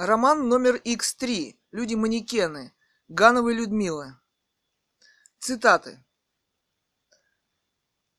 Роман 0.00 0.48
номер 0.48 0.76
X3. 0.84 1.58
Люди-манекены. 1.72 2.72
Гановой 3.08 3.54
Людмилы. 3.54 4.14
Цитаты. 5.40 6.04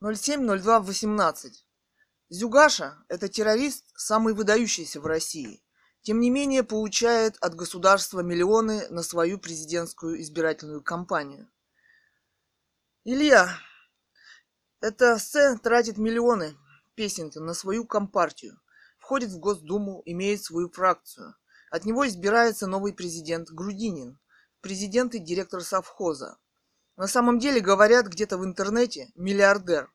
07.02.18. 0.03 1.51
Зюгаша– 2.27 3.01
это 3.07 3.29
террорист, 3.29 3.85
самый 3.95 4.33
выдающийся 4.33 4.99
в 4.99 5.05
России. 5.05 5.63
Тем 6.01 6.19
не 6.19 6.29
менее, 6.29 6.65
получает 6.65 7.37
от 7.37 7.55
государства 7.55 8.19
миллионы 8.19 8.89
на 8.89 9.01
свою 9.01 9.39
президентскую 9.39 10.19
избирательную 10.19 10.83
кампанию. 10.83 11.49
Илья, 13.05 13.57
это 14.81 15.17
сцен 15.17 15.57
тратит 15.59 15.97
миллионы 15.97 16.57
песенки 16.95 17.37
на 17.37 17.53
свою 17.53 17.85
компартию. 17.85 18.59
Входит 18.97 19.29
в 19.29 19.39
Госдуму, 19.39 20.01
имеет 20.03 20.43
свою 20.43 20.69
фракцию. 20.69 21.35
От 21.71 21.85
него 21.85 22.07
избирается 22.07 22.67
новый 22.67 22.93
президент 22.93 23.49
Грудинин, 23.51 24.19
президент 24.61 25.13
и 25.15 25.19
директор 25.19 25.61
совхоза. 25.61 26.37
На 26.97 27.07
самом 27.07 27.39
деле, 27.39 27.61
говорят 27.61 28.07
где-то 28.07 28.37
в 28.37 28.43
интернете, 28.43 29.11
миллиардер. 29.15 29.91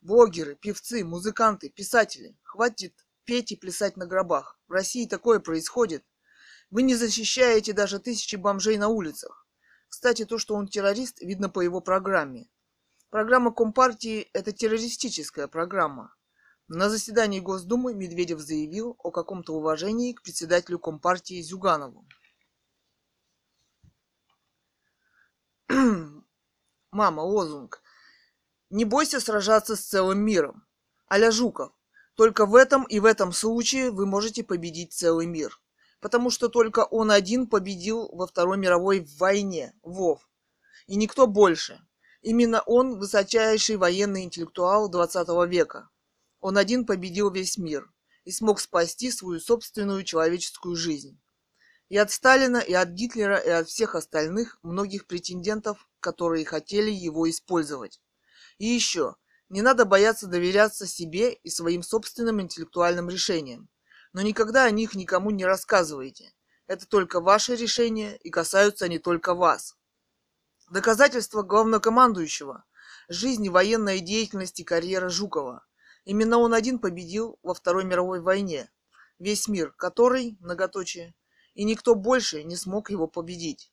Блогеры, 0.00 0.56
певцы, 0.56 1.04
музыканты, 1.04 1.70
писатели. 1.70 2.36
Хватит 2.42 2.94
петь 3.24 3.52
и 3.52 3.56
плясать 3.56 3.96
на 3.96 4.06
гробах. 4.06 4.58
В 4.66 4.72
России 4.72 5.06
такое 5.06 5.38
происходит. 5.38 6.04
Вы 6.70 6.82
не 6.82 6.94
защищаете 6.94 7.72
даже 7.72 8.00
тысячи 8.00 8.36
бомжей 8.36 8.76
на 8.78 8.88
улицах. 8.88 9.46
Кстати, 9.88 10.24
то, 10.24 10.38
что 10.38 10.54
он 10.54 10.66
террорист, 10.66 11.20
видно 11.20 11.48
по 11.48 11.60
его 11.60 11.80
программе. 11.80 12.48
Программа 13.10 13.52
Компартии– 13.52 14.28
это 14.32 14.52
террористическая 14.52 15.46
программа. 15.46 16.14
На 16.74 16.88
заседании 16.88 17.38
Госдумы 17.38 17.92
Медведев 17.92 18.40
заявил 18.40 18.96
о 18.98 19.10
каком-то 19.10 19.52
уважении 19.52 20.14
к 20.14 20.22
председателю 20.22 20.78
Компартии 20.78 21.42
Зюганову. 21.42 22.08
Мама, 26.90 27.20
лозунг. 27.20 27.82
Не 28.70 28.86
бойся 28.86 29.20
сражаться 29.20 29.76
с 29.76 29.82
целым 29.82 30.20
миром. 30.20 30.66
Аля 31.10 31.30
Жуков. 31.30 31.74
Только 32.14 32.46
в 32.46 32.54
этом 32.54 32.84
и 32.84 33.00
в 33.00 33.04
этом 33.04 33.34
случае 33.34 33.90
вы 33.90 34.06
можете 34.06 34.42
победить 34.42 34.94
целый 34.94 35.26
мир. 35.26 35.60
Потому 36.00 36.30
что 36.30 36.48
только 36.48 36.86
он 36.86 37.10
один 37.10 37.48
победил 37.48 38.08
во 38.14 38.26
Второй 38.26 38.56
мировой 38.56 39.06
войне, 39.18 39.74
Вов. 39.82 40.26
И 40.86 40.96
никто 40.96 41.26
больше. 41.26 41.86
Именно 42.22 42.62
он 42.62 42.98
высочайший 42.98 43.76
военный 43.76 44.22
интеллектуал 44.22 44.88
20 44.88 45.28
века. 45.50 45.90
Он 46.42 46.58
один 46.58 46.84
победил 46.84 47.30
весь 47.30 47.56
мир 47.56 47.88
и 48.24 48.32
смог 48.32 48.58
спасти 48.58 49.12
свою 49.12 49.38
собственную 49.38 50.02
человеческую 50.02 50.74
жизнь. 50.74 51.20
И 51.88 51.96
от 51.96 52.10
Сталина, 52.10 52.56
и 52.56 52.72
от 52.72 52.88
Гитлера, 52.88 53.36
и 53.36 53.48
от 53.48 53.68
всех 53.68 53.94
остальных 53.94 54.58
многих 54.64 55.06
претендентов, 55.06 55.88
которые 56.00 56.44
хотели 56.44 56.90
его 56.90 57.30
использовать. 57.30 58.02
И 58.58 58.66
еще, 58.66 59.14
не 59.50 59.62
надо 59.62 59.84
бояться 59.84 60.26
доверяться 60.26 60.84
себе 60.84 61.32
и 61.32 61.48
своим 61.48 61.84
собственным 61.84 62.40
интеллектуальным 62.40 63.08
решениям. 63.08 63.68
Но 64.12 64.20
никогда 64.22 64.64
о 64.64 64.70
них 64.72 64.96
никому 64.96 65.30
не 65.30 65.44
рассказывайте. 65.44 66.34
Это 66.66 66.88
только 66.88 67.20
ваши 67.20 67.54
решения, 67.54 68.16
и 68.16 68.30
касаются 68.30 68.86
они 68.86 68.98
только 68.98 69.34
вас. 69.34 69.76
Доказательство 70.72 71.42
главнокомандующего– 71.42 72.64
жизни, 73.08 73.48
военной 73.48 74.00
деятельности, 74.00 74.62
карьера 74.64 75.08
Жукова– 75.08 75.64
Именно 76.04 76.38
он 76.38 76.54
один 76.54 76.78
победил 76.78 77.38
во 77.42 77.54
Второй 77.54 77.84
мировой 77.84 78.20
войне 78.20 78.70
весь 79.18 79.48
мир, 79.48 79.72
который, 79.72 80.36
многоточие, 80.40 81.14
и 81.54 81.64
никто 81.64 81.94
больше 81.94 82.42
не 82.42 82.56
смог 82.56 82.90
его 82.90 83.06
победить. 83.06 83.72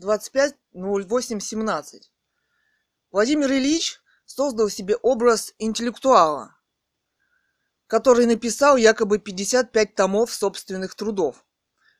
25.08.17 0.00 2.00
Владимир 3.10 3.52
Ильич 3.52 4.00
создал 4.24 4.68
себе 4.68 4.96
образ 4.96 5.54
интеллектуала, 5.58 6.56
который 7.86 8.26
написал 8.26 8.76
якобы 8.76 9.18
55 9.18 9.94
томов 9.94 10.32
собственных 10.32 10.94
трудов. 10.94 11.44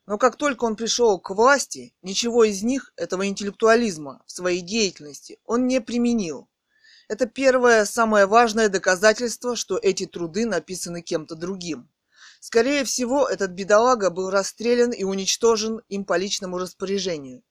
Но 0.06 0.18
как 0.18 0.36
только 0.36 0.64
он 0.64 0.74
пришел 0.74 1.20
к 1.20 1.30
власти, 1.30 1.94
ничего 2.02 2.44
из 2.44 2.62
них, 2.62 2.92
этого 2.96 3.26
интеллектуализма, 3.26 4.22
в 4.26 4.32
своей 4.32 4.60
деятельности 4.60 5.38
он 5.44 5.66
не 5.66 5.80
применил. 5.80 6.48
Это 7.08 7.26
первое, 7.26 7.84
самое 7.84 8.26
важное 8.26 8.68
доказательство, 8.68 9.54
что 9.54 9.78
эти 9.78 10.06
труды 10.06 10.46
написаны 10.46 11.02
кем-то 11.02 11.34
другим. 11.36 11.88
Скорее 12.40 12.84
всего, 12.84 13.28
этот 13.28 13.52
бедолага 13.52 14.10
был 14.10 14.30
расстрелян 14.30 14.90
и 14.90 15.04
уничтожен 15.04 15.80
им 15.88 16.04
по 16.04 16.16
личному 16.16 16.58
распоряжению. 16.58 17.44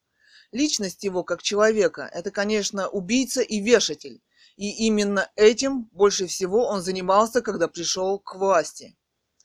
Личность 0.52 1.04
его 1.06 1.24
как 1.24 1.42
человека– 1.42 2.10
это, 2.14 2.30
конечно, 2.32 2.90
убийца 2.90 3.42
и 3.42 3.62
вешатель. 3.62 4.22
И 4.58 4.86
именно 4.86 5.32
этим 5.38 5.84
больше 5.94 6.28
всего 6.28 6.68
он 6.68 6.82
занимался, 6.82 7.42
когда 7.42 7.70
пришел 7.70 8.20
к 8.20 8.36
власти. 8.36 8.98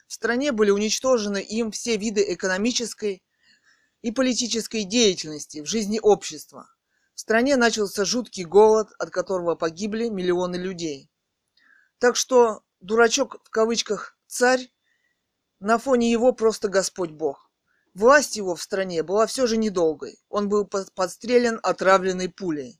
В 0.06 0.12
стране 0.12 0.52
были 0.52 0.70
уничтожены 0.70 1.38
им 1.42 1.70
все 1.70 1.96
виды 1.96 2.24
экономической 2.32 3.22
и 4.02 4.12
политической 4.12 4.84
деятельности 4.84 5.60
в 5.60 5.66
жизни 5.66 5.98
общества. 6.00 6.68
В 7.14 7.20
стране 7.20 7.56
начался 7.56 8.04
жуткий 8.04 8.44
голод, 8.44 8.88
от 8.98 9.10
которого 9.10 9.56
погибли 9.56 10.08
миллионы 10.08 10.56
людей. 10.56 11.10
Так 11.98 12.14
что 12.14 12.62
дурачок 12.80 13.40
в 13.44 13.50
кавычках 13.50 14.16
царь, 14.26 14.70
на 15.58 15.78
фоне 15.78 16.10
его 16.10 16.32
просто 16.32 16.68
Господь 16.68 17.10
Бог. 17.10 17.50
Власть 17.94 18.36
его 18.36 18.54
в 18.54 18.62
стране 18.62 19.02
была 19.02 19.26
все 19.26 19.46
же 19.46 19.56
недолгой. 19.56 20.22
Он 20.28 20.50
был 20.50 20.66
подстрелен 20.66 21.58
отравленной 21.62 22.28
пулей. 22.28 22.78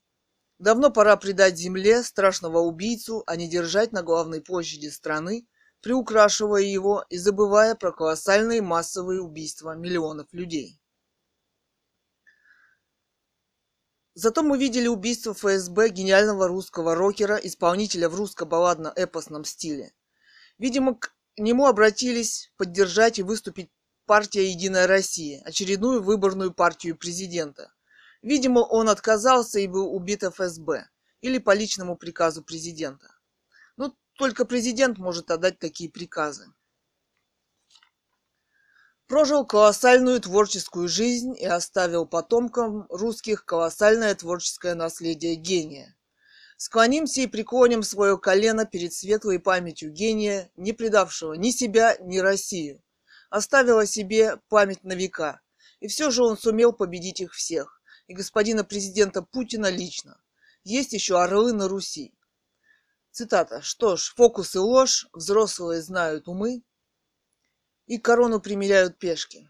Давно 0.59 0.91
пора 0.91 1.17
предать 1.17 1.57
земле 1.57 2.03
страшного 2.03 2.59
убийцу, 2.59 3.23
а 3.27 3.37
не 3.37 3.49
держать 3.49 3.93
на 3.93 4.03
главной 4.03 4.43
площади 4.43 4.89
страны 4.89 5.47
приукрашивая 5.83 6.63
его 6.63 7.05
и 7.11 7.17
забывая 7.17 7.75
про 7.75 7.93
колоссальные 7.93 8.63
массовые 8.63 9.21
убийства 9.23 9.75
миллионов 9.75 10.27
людей. 10.33 10.81
Зато 14.15 14.43
мы 14.43 14.59
видели 14.59 14.89
убийство 14.89 15.35
ФСБ 15.35 15.91
гениального 15.91 16.49
русского 16.49 16.95
рокера, 16.95 17.37
исполнителя 17.37 18.09
в 18.09 18.15
русско-балладно-эпосном 18.15 19.45
стиле. 19.45 19.93
Видимо, 20.59 20.95
к 20.95 21.13
нему 21.37 21.67
обратились 21.67 22.51
поддержать 22.57 23.19
и 23.19 23.23
выступить 23.23 23.71
партия 24.07 24.51
«Единая 24.51 24.87
Россия», 24.87 25.43
очередную 25.45 26.03
выборную 26.03 26.55
партию 26.55 26.97
президента. 26.97 27.75
Видимо, 28.23 28.61
он 28.61 28.89
отказался 28.89 29.59
и 29.59 29.67
был 29.67 29.95
убит 29.95 30.23
ФСБ 30.23 30.89
или 31.21 31.37
по 31.37 31.55
личному 31.55 31.97
приказу 31.97 32.43
президента. 32.43 33.09
Только 34.17 34.47
президент 34.47 34.97
может 34.99 35.31
отдать 35.31 35.59
такие 35.59 35.91
приказы. 35.91 36.47
Прожил 39.07 39.47
колоссальную 39.47 40.21
творческую 40.21 40.89
жизнь 40.89 41.37
и 41.39 41.45
оставил 41.45 42.07
потомкам 42.07 42.87
русских 42.89 43.45
колоссальное 43.45 44.15
творческое 44.15 44.75
наследие 44.75 45.37
гения. 45.37 45.97
Склонимся 46.57 47.21
и 47.21 47.27
преклоним 47.27 47.83
свое 47.83 48.19
колено 48.19 48.65
перед 48.65 48.95
светлой 48.95 49.39
памятью 49.39 49.93
гения, 49.93 50.51
не 50.57 50.73
предавшего 50.73 51.35
ни 51.35 51.51
себя, 51.51 51.97
ни 52.01 52.19
Россию. 52.19 52.83
Оставил 53.29 53.79
о 53.79 53.87
себе 53.87 54.39
память 54.49 54.83
на 54.83 54.95
века. 54.95 55.43
И 55.81 55.89
все 55.89 56.11
же 56.11 56.25
он 56.25 56.39
сумел 56.39 56.73
победить 56.73 57.21
их 57.21 57.35
всех. 57.35 57.83
И 58.07 58.15
господина 58.15 58.65
президента 58.65 59.21
Путина 59.21 59.69
лично. 59.69 60.19
Есть 60.65 60.95
еще 60.95 61.23
орлы 61.23 61.53
на 61.53 61.69
Руси. 61.69 62.16
Цитата. 63.17 63.63
Что 63.63 63.97
ж, 63.97 64.13
фокус 64.15 64.55
и 64.57 64.59
ложь, 64.59 65.09
взрослые 65.15 65.81
знают 65.81 66.29
умы, 66.29 66.63
и 67.87 67.97
корону 67.97 68.41
примеряют 68.41 68.99
пешки. 68.99 69.49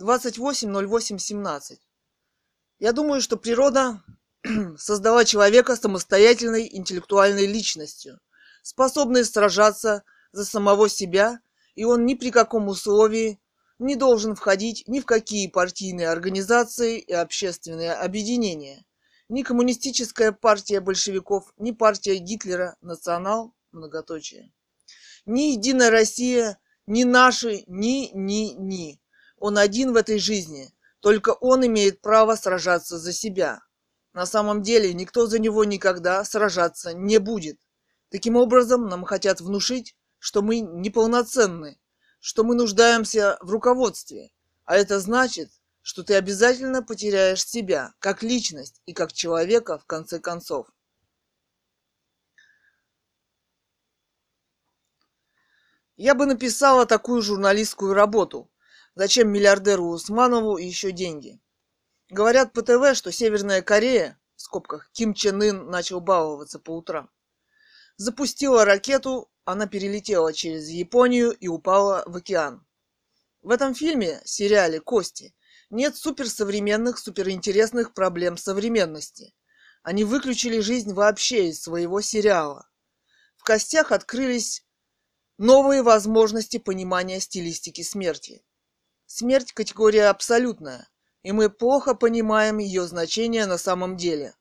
28.08.17. 0.00 1.80
Я 2.78 2.92
думаю, 2.92 3.20
что 3.20 3.36
природа 3.36 4.04
создала 4.78 5.24
человека 5.24 5.74
самостоятельной 5.74 6.68
интеллектуальной 6.76 7.46
личностью, 7.46 8.20
способной 8.62 9.24
сражаться 9.24 10.04
за 10.30 10.44
самого 10.44 10.88
себя, 10.88 11.40
и 11.74 11.82
он 11.82 12.06
ни 12.06 12.14
при 12.14 12.30
каком 12.30 12.68
условии 12.68 13.40
не 13.80 13.96
должен 13.96 14.36
входить 14.36 14.84
ни 14.86 15.00
в 15.00 15.06
какие 15.06 15.48
партийные 15.48 16.08
организации 16.08 17.00
и 17.00 17.12
общественные 17.12 17.94
объединения– 17.94 18.84
ни 19.32 19.42
коммунистическая 19.42 20.30
партия 20.30 20.80
большевиков, 20.80 21.54
ни 21.56 21.72
партия 21.72 22.18
Гитлера, 22.18 22.76
национал, 22.82 23.54
многоточие. 23.72 24.52
Ни 25.24 25.52
Единая 25.52 25.90
Россия, 25.90 26.58
ни 26.86 27.04
наши, 27.04 27.64
ни, 27.66 28.10
ни, 28.12 28.52
ни. 28.52 29.00
Он 29.38 29.56
один 29.56 29.94
в 29.94 29.96
этой 29.96 30.18
жизни. 30.18 30.70
Только 31.00 31.30
он 31.30 31.66
имеет 31.66 32.02
право 32.02 32.36
сражаться 32.36 32.98
за 32.98 33.14
себя. 33.14 33.60
На 34.12 34.26
самом 34.26 34.60
деле 34.60 34.92
никто 34.92 35.26
за 35.26 35.38
него 35.38 35.64
никогда 35.64 36.22
сражаться 36.24 36.92
не 36.92 37.16
будет. 37.16 37.58
Таким 38.10 38.36
образом, 38.36 38.86
нам 38.86 39.04
хотят 39.04 39.40
внушить, 39.40 39.96
что 40.18 40.42
мы 40.42 40.60
неполноценны, 40.60 41.80
что 42.20 42.44
мы 42.44 42.54
нуждаемся 42.54 43.38
в 43.40 43.50
руководстве, 43.50 44.30
а 44.66 44.76
это 44.76 45.00
значит, 45.00 45.50
что 45.82 46.04
ты 46.04 46.14
обязательно 46.14 46.82
потеряешь 46.82 47.44
себя 47.44 47.92
как 47.98 48.22
личность 48.22 48.80
и 48.86 48.94
как 48.94 49.12
человека 49.12 49.78
в 49.78 49.84
конце 49.84 50.20
концов. 50.20 50.68
Я 55.96 56.14
бы 56.14 56.26
написала 56.26 56.86
такую 56.86 57.20
журналистскую 57.20 57.94
работу. 57.94 58.50
Зачем 58.94 59.30
миллиардеру 59.30 59.88
Усманову 59.88 60.56
еще 60.56 60.90
деньги? 60.92 61.40
Говорят 62.08 62.52
по 62.52 62.62
ТВ, 62.62 62.96
что 62.96 63.12
Северная 63.12 63.62
Корея, 63.62 64.18
в 64.36 64.42
скобках, 64.42 64.90
Ким 64.92 65.14
Чен 65.14 65.40
Ын 65.42 65.70
начал 65.70 66.00
баловаться 66.00 66.58
по 66.58 66.76
утрам, 66.76 67.10
запустила 67.96 68.64
ракету, 68.64 69.30
она 69.44 69.66
перелетела 69.66 70.32
через 70.32 70.68
Японию 70.68 71.32
и 71.32 71.48
упала 71.48 72.04
в 72.06 72.16
океан. 72.16 72.66
В 73.40 73.50
этом 73.50 73.74
фильме, 73.74 74.20
сериале 74.24 74.80
«Кости» 74.80 75.34
нет 75.72 75.96
суперсовременных, 75.96 76.98
суперинтересных 76.98 77.94
проблем 77.94 78.36
современности. 78.36 79.34
Они 79.82 80.04
выключили 80.04 80.60
жизнь 80.60 80.92
вообще 80.92 81.48
из 81.48 81.62
своего 81.62 82.00
сериала. 82.00 82.68
В 83.36 83.42
«Костях» 83.42 83.90
открылись 83.90 84.64
новые 85.38 85.82
возможности 85.82 86.58
понимания 86.58 87.20
стилистики 87.20 87.82
смерти. 87.82 88.44
Смерть– 89.06 89.52
категория 89.54 90.08
абсолютная, 90.08 90.88
и 91.22 91.32
мы 91.32 91.50
плохо 91.50 91.94
понимаем 91.94 92.58
ее 92.58 92.86
значение 92.86 93.46
на 93.46 93.58
самом 93.58 93.96
деле. 93.96 94.36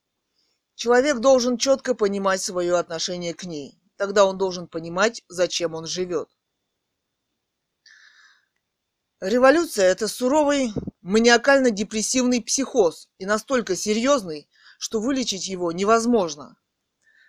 Человек 0.76 1.20
должен 1.20 1.58
четко 1.58 1.96
понимать 1.96 2.42
свое 2.42 2.78
отношение 2.78 3.34
к 3.34 3.46
ней. 3.46 3.80
Тогда 3.96 4.26
он 4.26 4.38
должен 4.38 4.68
понимать, 4.68 5.24
зачем 5.30 5.76
он 5.76 5.86
живет. 5.86 6.30
Революция– 9.22 9.86
это 9.92 10.08
суровый, 10.08 10.74
маниакально-депрессивный 11.04 12.42
психоз 12.42 13.08
и 13.20 13.28
настолько 13.28 13.76
серьезный, 13.76 14.50
что 14.80 15.00
вылечить 15.00 15.48
его 15.48 15.72
невозможно. 15.72 16.58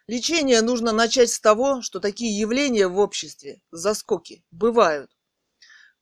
Лечение 0.07 0.63
нужно 0.63 0.93
начать 0.93 1.29
с 1.29 1.39
того, 1.39 1.83
что 1.83 2.01
такие 2.01 2.35
явления 2.41 2.89
в 2.89 2.99
обществе, 2.99 3.61
заскоки, 3.73 4.43
бывают. 4.51 5.11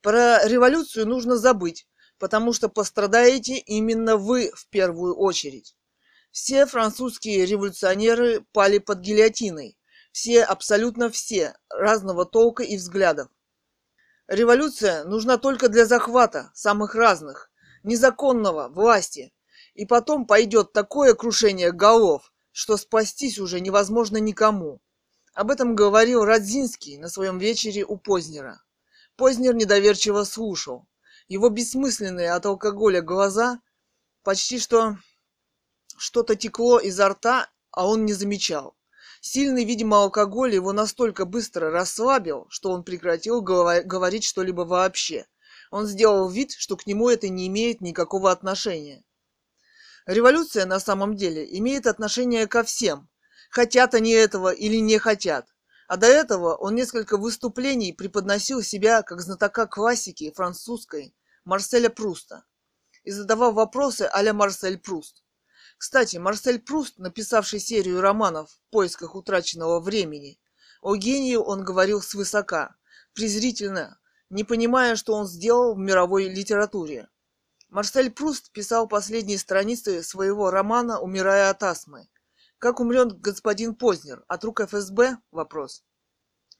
Про 0.00 0.46
революцию 0.46 1.08
нужно 1.08 1.36
забыть, 1.36 1.88
потому 2.18 2.52
что 2.52 2.68
пострадаете 2.68 3.58
именно 3.58 4.16
вы 4.16 4.52
в 4.54 4.68
первую 4.68 5.16
очередь. 5.16 5.74
Все 6.30 6.66
французские 6.66 7.46
революционеры 7.46 8.44
пали 8.52 8.78
под 8.78 9.00
гильотиной. 9.00 9.76
Все, 10.12 10.44
абсолютно 10.44 11.10
все, 11.10 11.56
разного 11.68 12.26
толка 12.26 12.62
и 12.62 12.76
взглядов. 12.76 13.28
Революция 14.30 15.02
нужна 15.02 15.38
только 15.38 15.68
для 15.68 15.86
захвата 15.86 16.52
самых 16.54 16.94
разных, 16.94 17.50
незаконного, 17.82 18.68
власти. 18.68 19.32
И 19.74 19.86
потом 19.86 20.24
пойдет 20.24 20.72
такое 20.72 21.14
крушение 21.14 21.72
голов, 21.72 22.32
что 22.52 22.76
спастись 22.76 23.40
уже 23.40 23.58
невозможно 23.58 24.18
никому. 24.18 24.80
Об 25.34 25.50
этом 25.50 25.74
говорил 25.74 26.24
Радзинский 26.24 26.96
на 26.98 27.08
своем 27.08 27.38
вечере 27.38 27.84
у 27.84 27.96
Познера. 27.96 28.62
Познер 29.16 29.56
недоверчиво 29.56 30.22
слушал. 30.22 30.86
Его 31.26 31.48
бессмысленные 31.48 32.30
от 32.30 32.46
алкоголя 32.46 33.02
глаза 33.02 33.60
почти 34.22 34.60
что 34.60 34.96
что-то 35.98 36.36
текло 36.36 36.78
изо 36.78 37.08
рта, 37.08 37.50
а 37.72 37.84
он 37.88 38.04
не 38.04 38.12
замечал. 38.12 38.76
Сильный, 39.20 39.64
видимо, 39.64 39.98
алкоголь 39.98 40.54
его 40.54 40.72
настолько 40.72 41.26
быстро 41.26 41.70
расслабил, 41.70 42.46
что 42.48 42.70
он 42.70 42.82
прекратил 42.82 43.42
говорить 43.42 44.24
что-либо 44.24 44.62
вообще. 44.62 45.26
Он 45.70 45.86
сделал 45.86 46.28
вид, 46.30 46.52
что 46.52 46.76
к 46.76 46.86
нему 46.86 47.10
это 47.10 47.28
не 47.28 47.46
имеет 47.48 47.82
никакого 47.82 48.30
отношения. 48.30 49.04
Революция 50.06 50.64
на 50.64 50.80
самом 50.80 51.16
деле 51.16 51.46
имеет 51.58 51.86
отношение 51.86 52.46
ко 52.46 52.64
всем, 52.64 53.10
хотят 53.50 53.94
они 53.94 54.10
этого 54.10 54.52
или 54.52 54.76
не 54.76 54.98
хотят. 54.98 55.46
А 55.86 55.96
до 55.98 56.06
этого 56.06 56.54
он 56.54 56.74
несколько 56.74 57.18
выступлений 57.18 57.92
преподносил 57.92 58.62
себя 58.62 59.02
как 59.02 59.20
знатока 59.20 59.66
классики 59.66 60.32
французской 60.34 61.14
Марселя 61.44 61.90
Пруста 61.90 62.44
и 63.02 63.10
задавал 63.10 63.52
вопросы 63.52 64.08
а-ля 64.10 64.32
Марсель 64.32 64.78
Пруст. 64.78 65.22
Кстати, 65.80 66.18
Марсель 66.18 66.60
Пруст, 66.60 66.98
написавший 66.98 67.58
серию 67.58 68.02
романов 68.02 68.50
в 68.50 68.70
поисках 68.70 69.14
утраченного 69.14 69.80
времени, 69.80 70.38
о 70.82 70.94
гении 70.94 71.36
он 71.36 71.64
говорил 71.64 72.02
свысока, 72.02 72.76
презрительно, 73.14 73.98
не 74.28 74.44
понимая, 74.44 74.94
что 74.94 75.14
он 75.14 75.26
сделал 75.26 75.74
в 75.74 75.78
мировой 75.78 76.28
литературе. 76.28 77.08
Марсель 77.70 78.10
Пруст 78.10 78.52
писал 78.52 78.88
последние 78.88 79.38
страницы 79.38 80.02
своего 80.02 80.50
романа 80.50 81.00
«Умирая 81.00 81.48
от 81.48 81.62
астмы». 81.62 82.10
Как 82.58 82.78
умрет 82.78 83.18
господин 83.18 83.74
Познер? 83.74 84.22
От 84.28 84.44
рук 84.44 84.60
ФСБ? 84.60 85.16
Вопрос. 85.30 85.82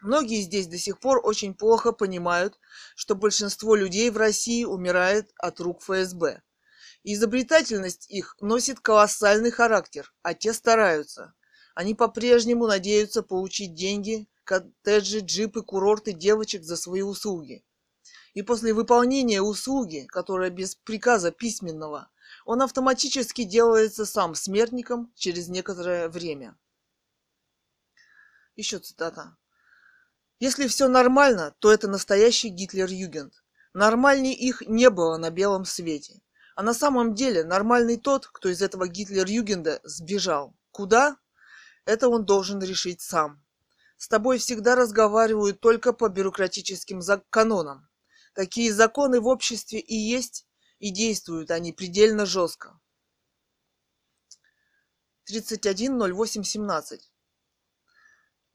Многие 0.00 0.40
здесь 0.40 0.67
до 0.67 0.78
сих 0.78 0.99
пор 0.99 1.20
очень 1.22 1.52
плохо 1.52 1.93
понимают, 1.93 2.58
что 2.96 3.14
большинство 3.14 3.75
людей 3.75 4.08
в 4.08 4.17
России 4.17 4.64
умирает 4.64 5.31
от 5.37 5.61
рук 5.61 5.82
ФСБ. 5.82 6.40
Изобретательность 7.02 8.11
их 8.11 8.37
носит 8.41 8.81
колоссальный 8.81 9.50
характер, 9.50 10.12
а 10.23 10.35
те 10.35 10.52
стараются. 10.52 11.35
Они 11.75 11.94
по-прежнему 11.94 12.67
надеются 12.67 13.23
получить 13.23 13.75
деньги, 13.75 14.29
коттеджи, 14.44 15.20
джипы, 15.20 15.62
курорты 15.62 16.12
девочек 16.12 16.62
за 16.62 16.76
свои 16.76 17.00
услуги. 17.00 17.64
И 18.35 18.43
после 18.43 18.75
выполнения 18.75 19.41
услуги, 19.41 20.06
которая 20.08 20.50
без 20.50 20.75
приказа 20.75 21.31
письменного, 21.31 22.11
он 22.44 22.61
автоматически 22.61 23.44
делается 23.44 24.05
сам 24.05 24.35
смертником 24.35 25.12
через 25.17 25.49
некоторое 25.49 26.08
время. 26.08 26.56
Еще 28.56 28.79
цитата. 28.79 29.37
Если 30.38 30.69
все 30.69 30.88
нормально, 30.88 31.55
то 31.61 31.73
это 31.73 31.88
настоящий 31.88 32.49
Гитлер-Югент. 32.49 33.32
Нормальней 33.73 34.35
их 34.35 34.62
не 34.67 34.91
было 34.91 35.17
на 35.17 35.31
белом 35.31 35.64
свете. 35.64 36.20
А 36.61 36.62
на 36.62 36.75
самом 36.75 37.15
деле 37.15 37.43
нормальный 37.43 37.97
тот, 37.97 38.27
кто 38.27 38.51
из 38.51 38.61
этого 38.61 38.87
Гитлер-Югенда 38.87 39.81
сбежал. 39.83 40.55
Куда? 40.73 41.17
Это 41.87 42.11
он 42.11 42.27
должен 42.27 42.62
решить 42.62 43.01
сам. 43.01 43.43
С 43.97 44.09
тобой 44.09 44.37
всегда 44.37 44.75
разговаривают 44.75 45.61
только 45.61 45.94
по 45.94 46.11
бюрократическим 46.11 47.01
канонам. 47.31 47.89
Такие 48.34 48.75
законы 48.75 49.23
в 49.23 49.27
обществе 49.27 49.81
и 49.81 49.94
есть, 49.94 50.46
и 50.79 50.91
действуют 50.91 51.51
они 51.51 51.73
предельно 51.73 52.27
жестко. 52.27 52.79
31.08.17 55.32 57.01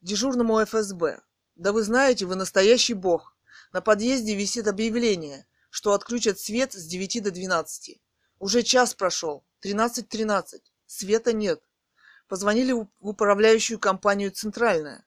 Дежурному 0.00 0.64
ФСБ. 0.64 1.22
Да 1.56 1.72
вы 1.72 1.82
знаете, 1.82 2.24
вы 2.24 2.36
настоящий 2.36 2.94
бог. 2.94 3.36
На 3.72 3.80
подъезде 3.80 4.36
висит 4.36 4.68
объявление– 4.68 5.44
что 5.76 5.92
отключат 5.92 6.40
свет 6.40 6.72
с 6.72 6.86
9 6.86 7.22
до 7.22 7.30
12. 7.30 8.00
Уже 8.38 8.62
час 8.62 8.94
прошел. 8.94 9.44
13.13. 9.62 10.08
.13. 10.08 10.60
Света 10.86 11.32
нет. 11.32 11.62
Позвонили 12.28 12.72
в 12.72 12.88
управляющую 13.00 13.78
компанию 13.78 14.30
«Центральная». 14.30 15.06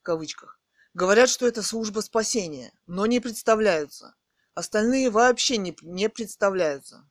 В 0.00 0.02
кавычках. 0.02 0.60
Говорят, 0.94 1.28
что 1.28 1.46
это 1.46 1.62
служба 1.62 2.00
спасения, 2.00 2.72
но 2.86 3.06
не 3.06 3.20
представляются. 3.20 4.14
Остальные 4.54 5.10
вообще 5.10 5.56
не, 5.56 5.76
не 5.82 6.08
представляются. 6.08 7.08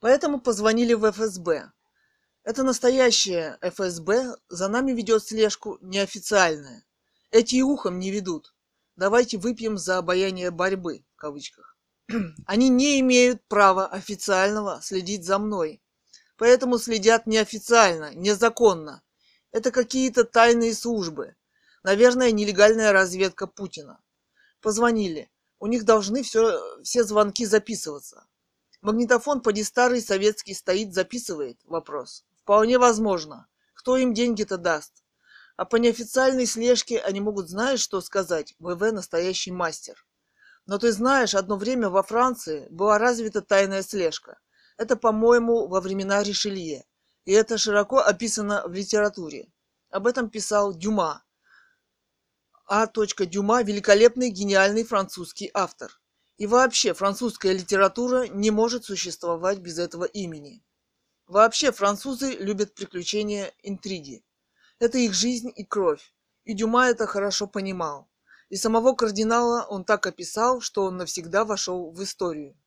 Поэтому 0.00 0.40
позвонили 0.40 0.94
в 0.94 1.10
ФСБ. 1.10 1.70
Это 2.42 2.62
настоящее 2.62 3.58
ФСБ, 3.60 4.36
за 4.48 4.68
нами 4.68 4.92
ведет 4.92 5.22
слежку 5.22 5.78
неофициальная. 5.80 6.84
Эти 7.30 7.60
ухом 7.60 7.98
не 7.98 8.10
ведут 8.10 8.54
давайте 9.00 9.38
выпьем 9.38 9.78
за 9.78 9.96
обаяние 9.96 10.50
борьбы, 10.50 11.02
в 11.14 11.16
кавычках. 11.16 11.74
Они 12.46 12.68
не 12.68 13.00
имеют 13.00 13.42
права 13.48 13.86
официального 13.86 14.80
следить 14.82 15.24
за 15.24 15.38
мной. 15.38 15.82
Поэтому 16.36 16.78
следят 16.78 17.26
неофициально, 17.26 18.14
незаконно. 18.14 19.02
Это 19.52 19.70
какие-то 19.70 20.24
тайные 20.24 20.74
службы. 20.74 21.36
Наверное, 21.82 22.30
нелегальная 22.30 22.92
разведка 22.92 23.46
Путина. 23.46 24.00
Позвонили. 24.60 25.30
У 25.58 25.66
них 25.66 25.84
должны 25.84 26.22
все, 26.22 26.58
все 26.82 27.04
звонки 27.04 27.44
записываться. 27.44 28.26
Магнитофон 28.80 29.42
поди 29.42 29.62
старый 29.62 30.00
советский 30.00 30.54
стоит, 30.54 30.94
записывает? 30.94 31.58
Вопрос. 31.64 32.24
Вполне 32.36 32.78
возможно. 32.78 33.46
Кто 33.74 33.96
им 33.96 34.14
деньги-то 34.14 34.56
даст? 34.56 35.04
А 35.56 35.66
по 35.66 35.76
неофициальной 35.76 36.46
слежке 36.46 36.98
они 37.00 37.20
могут 37.20 37.50
знаешь, 37.50 37.80
что 37.80 38.00
сказать. 38.00 38.54
ВВ 38.58 38.92
настоящий 38.92 39.52
мастер. 39.52 40.06
Но 40.70 40.78
ты 40.78 40.92
знаешь, 40.92 41.34
одно 41.34 41.56
время 41.56 41.88
во 41.88 42.04
Франции 42.04 42.68
была 42.70 42.96
развита 42.96 43.42
тайная 43.42 43.82
слежка. 43.82 44.38
Это, 44.76 44.94
по-моему, 44.94 45.66
во 45.66 45.80
времена 45.80 46.22
Ришелье. 46.22 46.86
И 47.24 47.32
это 47.32 47.58
широко 47.58 47.98
описано 47.98 48.62
в 48.68 48.72
литературе. 48.72 49.52
Об 49.90 50.06
этом 50.06 50.30
писал 50.30 50.72
Дюма. 50.72 51.24
А. 52.68 52.86
Дюма– 52.86 53.62
великолепный, 53.64 54.30
гениальный 54.30 54.84
французский 54.84 55.50
автор. 55.54 56.00
И 56.36 56.46
вообще, 56.46 56.94
французская 56.94 57.52
литература 57.52 58.28
не 58.28 58.52
может 58.52 58.84
существовать 58.84 59.58
без 59.58 59.76
этого 59.76 60.04
имени. 60.04 60.62
Вообще, 61.26 61.72
французы 61.72 62.36
любят 62.36 62.76
приключения, 62.76 63.52
интриги. 63.64 64.24
Это 64.78 64.98
их 64.98 65.14
жизнь 65.14 65.50
и 65.52 65.64
кровь. 65.64 66.14
И 66.44 66.54
Дюма 66.54 66.86
это 66.86 67.08
хорошо 67.08 67.48
понимал. 67.48 68.09
И 68.50 68.56
самого 68.56 68.94
кардинала 68.94 69.64
он 69.64 69.84
так 69.84 70.06
описал, 70.06 70.60
что 70.60 70.82
он 70.82 70.96
навсегда 70.96 71.44
вошел 71.44 71.92
в 71.92 72.02
историю. 72.02 72.58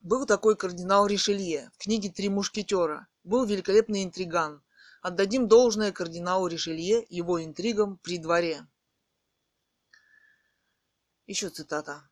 Был 0.00 0.26
такой 0.26 0.56
кардинал 0.56 1.06
Ришелье 1.06 1.70
в 1.74 1.78
книге 1.78 2.10
«Три 2.10 2.28
мушкетера». 2.28 3.08
Был 3.24 3.46
великолепный 3.46 4.04
интриган. 4.04 4.62
Отдадим 5.00 5.48
должное 5.48 5.90
кардиналу 5.90 6.46
Ришелье 6.48 7.06
его 7.08 7.42
интригам 7.42 7.96
при 7.98 8.18
дворе. 8.18 8.66
Еще 11.26 11.48
цитата. 11.48 12.08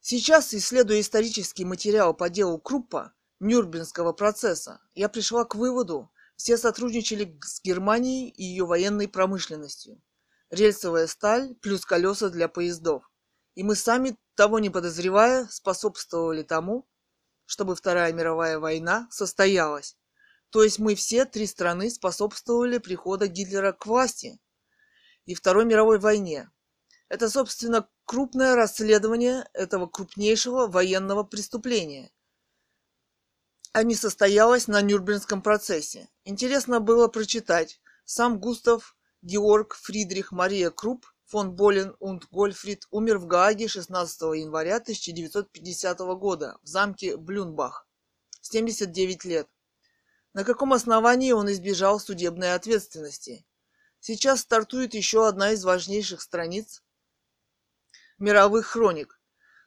Сейчас, 0.00 0.52
исследуя 0.52 1.00
исторический 1.00 1.64
материал 1.64 2.14
по 2.14 2.28
делу 2.28 2.58
Круппа, 2.58 3.14
Нюрнбергского 3.38 4.12
процесса, 4.12 4.80
я 4.94 5.08
пришла 5.08 5.44
к 5.44 5.54
выводу, 5.54 6.10
все 6.36 6.58
сотрудничали 6.58 7.38
с 7.42 7.62
Германией 7.62 8.28
и 8.28 8.42
ее 8.42 8.66
военной 8.66 9.06
промышленностью. 9.06 10.02
Рельсовая 10.54 11.08
сталь 11.08 11.54
плюс 11.56 11.84
колеса 11.84 12.28
для 12.28 12.46
поездов. 12.48 13.10
И 13.56 13.64
мы 13.64 13.74
сами, 13.74 14.16
того 14.36 14.60
не 14.60 14.70
подозревая, 14.70 15.46
способствовали 15.46 16.42
тому, 16.42 16.88
чтобы 17.44 17.74
Вторая 17.74 18.12
мировая 18.12 18.60
война 18.60 19.08
состоялась. 19.10 19.96
То 20.50 20.62
есть 20.62 20.78
мы 20.78 20.94
все 20.94 21.24
три 21.24 21.46
страны 21.46 21.90
способствовали 21.90 22.78
приходу 22.78 23.26
Гитлера 23.26 23.72
к 23.72 23.86
власти 23.86 24.38
и 25.24 25.34
Второй 25.34 25.64
мировой 25.64 25.98
войне. 25.98 26.48
Это, 27.08 27.28
собственно, 27.28 27.88
крупное 28.04 28.54
расследование 28.54 29.48
этого 29.54 29.88
крупнейшего 29.88 30.68
военного 30.68 31.24
преступления, 31.24 32.12
а 33.72 33.82
состоялось 33.94 34.68
на 34.68 34.80
Нюрнбергском 34.82 35.42
процессе. 35.42 36.08
Интересно 36.24 36.78
было 36.78 37.08
прочитать. 37.08 37.80
Сам 38.04 38.38
Густав 38.38 38.96
Георг 39.24 39.74
Фридрих 39.76 40.32
Мария 40.32 40.68
Крупп 40.68 41.06
фон 41.24 41.56
Болен 41.56 41.96
und 41.98 42.24
Гольфрид 42.30 42.86
умер 42.90 43.16
в 43.16 43.26
Гааге 43.26 43.68
16 43.68 44.20
января 44.36 44.76
1950 44.76 45.98
года 46.18 46.58
в 46.62 46.66
замке 46.66 47.16
Блюнбах. 47.16 47.88
79 48.42 49.24
лет. 49.24 49.48
На 50.34 50.44
каком 50.44 50.74
основании 50.74 51.32
он 51.32 51.50
избежал 51.50 51.98
судебной 51.98 52.52
ответственности? 52.52 53.46
Сейчас 53.98 54.40
стартует 54.40 54.92
еще 54.92 55.26
одна 55.26 55.52
из 55.52 55.64
важнейших 55.64 56.20
страниц 56.20 56.82
мировых 58.18 58.66
хроник. 58.66 59.18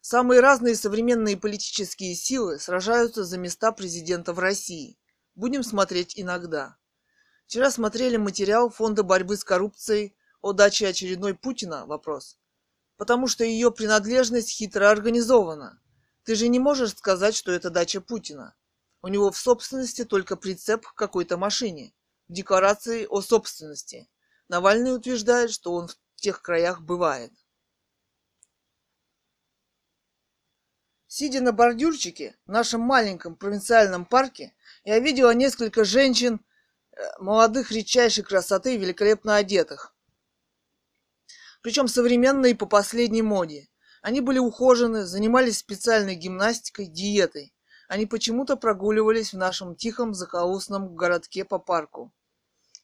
Самые 0.01 0.39
разные 0.39 0.75
современные 0.75 1.35
политические 1.35 2.13
силы 2.13 2.59
сражаются 2.59 3.23
за 3.23 3.39
места 3.39 3.71
президента 3.71 4.33
в 4.33 4.39
России. 4.39 4.99
Будем 5.33 5.63
смотреть 5.63 6.13
иногда. 6.15 6.77
Вчера 7.47 7.71
смотрели 7.71 8.17
материал 8.17 8.69
Фонда 8.69 9.03
борьбы 9.03 9.37
с 9.37 9.45
коррупцией 9.45 10.13
о 10.41 10.51
даче 10.51 10.85
очередной 10.85 11.33
Путина 11.33 11.85
вопрос. 11.85 12.37
Потому 12.97 13.27
что 13.27 13.45
ее 13.45 13.71
принадлежность 13.71 14.49
хитро 14.49 14.89
организована. 14.89 15.81
Ты 16.23 16.35
же 16.35 16.49
не 16.49 16.59
можешь 16.59 16.97
сказать, 16.97 17.35
что 17.35 17.53
это 17.53 17.69
дача 17.69 18.01
Путина. 18.01 18.53
У 19.01 19.07
него 19.07 19.31
в 19.31 19.37
собственности 19.37 20.03
только 20.03 20.35
прицеп 20.35 20.85
к 20.85 20.93
какой-то 20.93 21.37
машине. 21.37 21.93
Декларации 22.27 23.07
о 23.09 23.21
собственности. 23.21 24.09
Навальный 24.49 24.93
утверждает, 24.93 25.49
что 25.49 25.71
он 25.71 25.87
в 25.87 25.95
тех 26.15 26.41
краях 26.41 26.81
бывает. 26.81 27.31
Сидя 31.07 31.39
на 31.39 31.53
бордюрчике 31.53 32.35
в 32.45 32.51
нашем 32.51 32.81
маленьком 32.81 33.37
провинциальном 33.37 34.05
парке, 34.05 34.53
я 34.83 34.99
видела 34.99 35.33
несколько 35.33 35.85
женщин, 35.85 36.41
молодых 37.19 37.71
редчайшей 37.71 38.23
красоты 38.23 38.75
и 38.75 38.77
великолепно 38.77 39.35
одетых. 39.35 39.93
Причем 41.61 41.87
современные 41.87 42.55
по 42.55 42.65
последней 42.65 43.21
моде. 43.21 43.67
Они 44.01 44.21
были 44.21 44.39
ухожены, 44.39 45.05
занимались 45.05 45.57
специальной 45.57 46.15
гимнастикой, 46.15 46.87
диетой. 46.87 47.53
Они 47.87 48.05
почему-то 48.05 48.55
прогуливались 48.55 49.33
в 49.33 49.37
нашем 49.37 49.75
тихом 49.75 50.13
захолустном 50.13 50.95
городке 50.95 51.45
по 51.45 51.59
парку. 51.59 52.13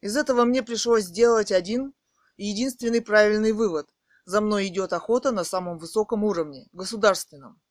Из 0.02 0.18
этого 0.18 0.44
мне 0.44 0.64
пришлось 0.64 1.06
сделать 1.06 1.52
один 1.52 1.94
и 2.36 2.48
единственный 2.48 3.02
правильный 3.02 3.52
вывод. 3.52 3.90
За 4.26 4.42
мной 4.42 4.68
идет 4.68 4.94
охота 4.94 5.32
на 5.32 5.44
самом 5.44 5.78
высоком 5.78 6.24
уровне, 6.24 6.68
государственном. 6.72 7.62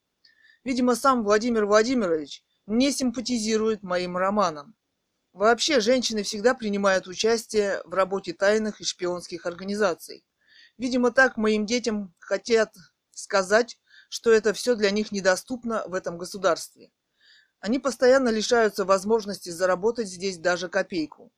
Видимо, 0.64 0.94
сам 0.94 1.24
Владимир 1.24 1.66
Владимирович 1.66 2.44
не 2.66 2.92
симпатизирует 2.92 3.82
моим 3.82 4.16
романам. 4.16 4.74
Вообще, 5.32 5.80
женщины 5.80 6.22
всегда 6.22 6.54
принимают 6.54 7.06
участие 7.06 7.82
в 7.84 7.94
работе 7.94 8.34
тайных 8.34 8.80
и 8.80 8.84
шпионских 8.84 9.46
организаций. 9.46 10.24
Видимо, 10.76 11.10
так 11.10 11.36
моим 11.38 11.64
детям 11.64 12.14
хотят 12.18 12.74
сказать, 13.12 13.78
что 14.10 14.30
это 14.30 14.52
все 14.52 14.74
для 14.74 14.90
них 14.90 15.10
недоступно 15.10 15.84
в 15.86 15.94
этом 15.94 16.18
государстве. 16.18 16.92
Они 17.60 17.78
постоянно 17.78 18.28
лишаются 18.28 18.84
возможности 18.84 19.48
заработать 19.48 20.08
здесь 20.08 20.36
даже 20.36 20.68
копейку. 20.68 21.32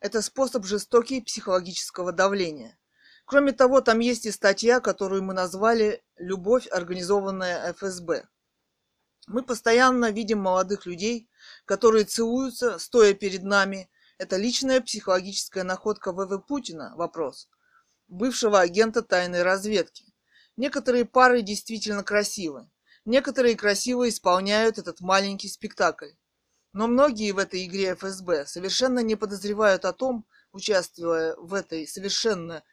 Это 0.00 0.20
способ 0.20 0.66
жестокий 0.66 1.20
психологического 1.22 2.12
давления. 2.12 2.76
Кроме 3.24 3.52
того, 3.52 3.80
там 3.80 4.00
есть 4.00 4.26
и 4.26 4.30
статья, 4.30 4.80
которую 4.80 5.22
мы 5.22 5.32
назвали 5.32 6.02
«Любовь, 6.16 6.66
организованная 6.70 7.72
ФСБ». 7.72 8.28
Мы 9.28 9.44
постоянно 9.44 10.10
видим 10.10 10.40
молодых 10.40 10.84
людей, 10.84 11.28
которые 11.64 12.04
целуются, 12.04 12.78
стоя 12.78 13.14
перед 13.14 13.44
нами. 13.44 13.88
Это 14.18 14.36
личная 14.36 14.80
психологическая 14.80 15.62
находка 15.62 16.12
ВВ 16.12 16.44
Путина? 16.46 16.92
Вопрос. 16.96 17.48
Бывшего 18.08 18.60
агента 18.60 19.02
тайной 19.02 19.42
разведки. 19.42 20.12
Некоторые 20.56 21.04
пары 21.04 21.42
действительно 21.42 22.02
красивы. 22.02 22.68
Некоторые 23.04 23.56
красиво 23.56 24.08
исполняют 24.08 24.78
этот 24.78 25.00
маленький 25.00 25.48
спектакль. 25.48 26.10
Но 26.72 26.88
многие 26.88 27.32
в 27.32 27.38
этой 27.38 27.64
игре 27.64 27.94
ФСБ 27.94 28.46
совершенно 28.46 29.00
не 29.00 29.14
подозревают 29.14 29.84
о 29.84 29.92
том, 29.92 30.26
участвуя 30.50 31.36
в 31.36 31.54
этой 31.54 31.86
совершенно 31.86 32.64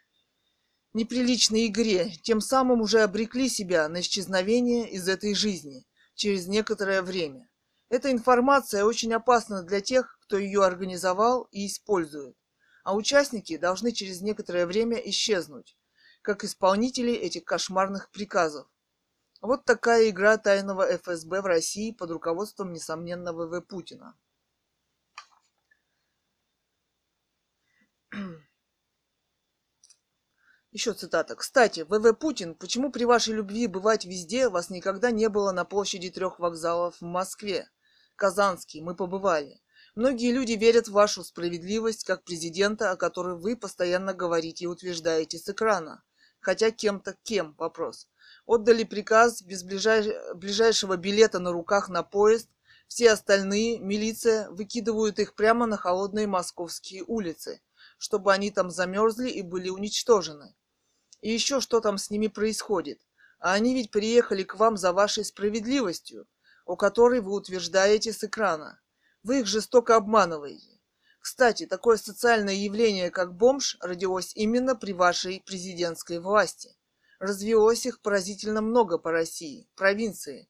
неприличной 0.93 1.67
игре, 1.67 2.11
тем 2.23 2.41
самым 2.41 2.81
уже 2.81 3.01
обрекли 3.01 3.49
себя 3.49 3.87
на 3.87 4.01
исчезновение 4.01 4.89
из 4.89 5.07
этой 5.07 5.35
жизни 5.35 5.85
через 6.19 6.47
некоторое 6.47 7.01
время. 7.01 7.49
Эта 7.87 8.11
информация 8.11 8.83
очень 8.83 9.13
опасна 9.13 9.63
для 9.63 9.79
тех, 9.79 10.19
кто 10.21 10.37
ее 10.37 10.63
организовал 10.63 11.47
и 11.51 11.65
использует, 11.65 12.35
а 12.83 12.93
участники 12.93 13.57
должны 13.57 13.93
через 13.93 14.21
некоторое 14.21 14.65
время 14.67 14.97
исчезнуть, 14.97 15.77
как 16.21 16.43
исполнители 16.43 17.13
этих 17.13 17.45
кошмарных 17.45 18.11
приказов. 18.11 18.67
Вот 19.41 19.63
такая 19.63 20.09
игра 20.09 20.37
тайного 20.37 20.85
ФСБ 20.97 21.41
в 21.41 21.45
России 21.45 21.93
под 21.93 22.11
руководством, 22.11 22.73
несомненно, 22.73 23.31
ВВ 23.31 23.65
Путина. 23.65 24.15
Еще 30.71 30.93
цитата. 30.93 31.35
Кстати, 31.35 31.79
ВВ 31.79 32.13
Путин, 32.13 32.53
почему 32.53 32.91
при 32.91 33.03
вашей 33.03 33.33
любви 33.33 33.65
бывать 33.65 34.05
везде 34.05 34.49
вас 34.49 34.69
никогда 34.69 35.09
не 35.09 35.27
было 35.27 35.51
на 35.51 35.65
площади 35.65 36.11
трех 36.11 36.37
вокзалов 36.37 36.97
в 37.01 37.05
Москве? 37.05 37.67
Казанский, 38.15 38.79
мы 38.81 38.95
побывали. 38.95 39.59
Многие 39.95 40.31
люди 40.31 40.51
верят 40.51 40.87
в 40.87 40.91
вашу 40.91 41.23
справедливость 41.23 42.03
как 42.03 42.23
президента, 42.23 42.91
о 42.91 42.97
которой 42.97 43.35
вы 43.35 43.55
постоянно 43.55 44.13
говорите 44.13 44.65
и 44.65 44.67
утверждаете 44.67 45.39
с 45.39 45.49
экрана. 45.49 46.03
Хотя 46.39 46.69
кем-то 46.69 47.17
кем 47.23 47.55
вопрос. 47.57 48.07
Отдали 48.45 48.83
приказ 48.83 49.41
без 49.41 49.63
ближай... 49.63 50.15
ближайшего 50.35 50.97
билета 50.97 51.39
на 51.39 51.51
руках 51.51 51.89
на 51.89 52.03
поезд. 52.03 52.47
Все 52.87 53.11
остальные, 53.11 53.79
милиция, 53.79 54.47
выкидывают 54.51 55.17
их 55.17 55.33
прямо 55.33 55.65
на 55.65 55.77
холодные 55.77 56.27
московские 56.27 57.03
улицы, 57.07 57.59
чтобы 57.97 58.31
они 58.31 58.51
там 58.51 58.69
замерзли 58.69 59.29
и 59.29 59.41
были 59.41 59.69
уничтожены. 59.69 60.55
И 61.21 61.31
еще 61.31 61.61
что 61.61 61.81
там 61.81 61.97
с 61.97 62.09
ними 62.09 62.27
происходит? 62.27 63.01
А 63.39 63.53
они 63.53 63.73
ведь 63.73 63.91
приехали 63.91 64.43
к 64.43 64.55
вам 64.55 64.77
за 64.77 64.93
вашей 64.93 65.25
справедливостью, 65.25 66.27
о 66.65 66.75
которой 66.75 67.21
вы 67.21 67.33
утверждаете 67.33 68.13
с 68.13 68.23
экрана. 68.23 68.79
Вы 69.23 69.41
их 69.41 69.47
жестоко 69.47 69.95
обманываете. 69.95 70.79
Кстати, 71.19 71.65
такое 71.65 71.97
социальное 71.97 72.53
явление, 72.53 73.11
как 73.11 73.35
бомж, 73.35 73.77
родилось 73.81 74.33
именно 74.35 74.75
при 74.75 74.93
вашей 74.93 75.43
президентской 75.45 76.19
власти. 76.19 76.75
Развелось 77.19 77.85
их 77.85 77.99
поразительно 78.01 78.61
много 78.61 78.97
по 78.97 79.11
России, 79.11 79.67
провинции. 79.75 80.49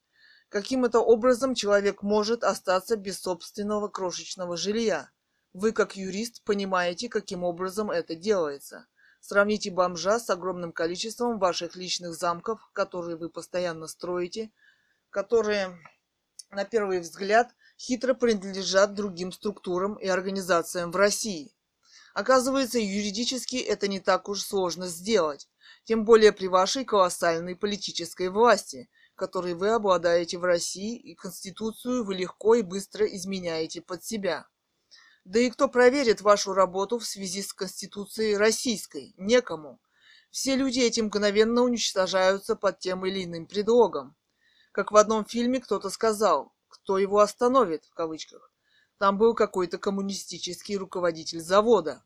Каким 0.49 0.85
это 0.85 0.99
образом 0.99 1.55
человек 1.55 2.03
может 2.03 2.43
остаться 2.43 2.95
без 2.95 3.19
собственного 3.19 3.87
крошечного 3.87 4.57
жилья? 4.57 5.09
Вы, 5.53 5.71
как 5.71 5.95
юрист, 5.95 6.43
понимаете, 6.43 7.09
каким 7.09 7.43
образом 7.43 7.89
это 7.89 8.13
делается. 8.13 8.87
Сравните 9.19 9.69
бомжа 9.69 10.19
с 10.19 10.29
огромным 10.29 10.71
количеством 10.71 11.39
ваших 11.39 11.75
личных 11.75 12.13
замков, 12.15 12.59
которые 12.73 13.17
вы 13.17 13.29
постоянно 13.29 13.87
строите, 13.87 14.51
которые, 15.09 15.77
на 16.51 16.65
первый 16.65 16.99
взгляд, 16.99 17.53
хитро 17.77 18.13
принадлежат 18.13 18.93
другим 18.93 19.31
структурам 19.31 19.95
и 19.95 20.07
организациям 20.07 20.91
в 20.91 20.95
России. 20.95 21.53
Оказывается, 22.13 22.79
юридически 22.79 23.57
это 23.57 23.87
не 23.87 23.99
так 23.99 24.29
уж 24.29 24.41
сложно 24.41 24.87
сделать, 24.87 25.47
тем 25.83 26.05
более 26.05 26.31
при 26.31 26.47
вашей 26.47 26.83
колоссальной 26.85 27.55
политической 27.55 28.29
власти, 28.29 28.89
которой 29.15 29.53
вы 29.53 29.69
обладаете 29.69 30.37
в 30.37 30.43
России, 30.43 30.97
и 30.97 31.13
Конституцию 31.13 32.03
вы 32.03 32.15
легко 32.15 32.55
и 32.55 32.61
быстро 32.61 33.05
изменяете 33.05 33.81
под 33.81 34.03
себя. 34.03 34.47
Да 35.25 35.39
и 35.39 35.49
кто 35.49 35.67
проверит 35.67 36.21
вашу 36.21 36.53
работу 36.53 36.97
в 36.97 37.05
связи 37.05 37.41
с 37.41 37.53
Конституцией 37.53 38.37
российской? 38.37 39.13
Некому. 39.17 39.79
Все 40.31 40.55
люди 40.55 40.79
этим 40.79 41.05
мгновенно 41.05 41.63
уничтожаются 41.63 42.55
под 42.55 42.79
тем 42.79 43.05
или 43.05 43.25
иным 43.25 43.45
предлогом. 43.45 44.15
Как 44.71 44.91
в 44.91 44.95
одном 44.95 45.25
фильме 45.25 45.59
кто-то 45.59 45.89
сказал, 45.89 46.53
кто 46.67 46.97
его 46.97 47.19
остановит, 47.19 47.85
в 47.85 47.93
кавычках. 47.93 48.51
Там 48.97 49.17
был 49.17 49.33
какой-то 49.33 49.77
коммунистический 49.77 50.77
руководитель 50.77 51.41
завода. 51.41 52.03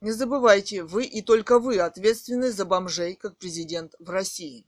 Не 0.00 0.12
забывайте, 0.12 0.82
вы 0.82 1.04
и 1.04 1.22
только 1.22 1.58
вы 1.58 1.78
ответственны 1.78 2.50
за 2.50 2.64
бомжей, 2.64 3.14
как 3.14 3.38
президент 3.38 3.94
в 3.98 4.10
России. 4.10 4.66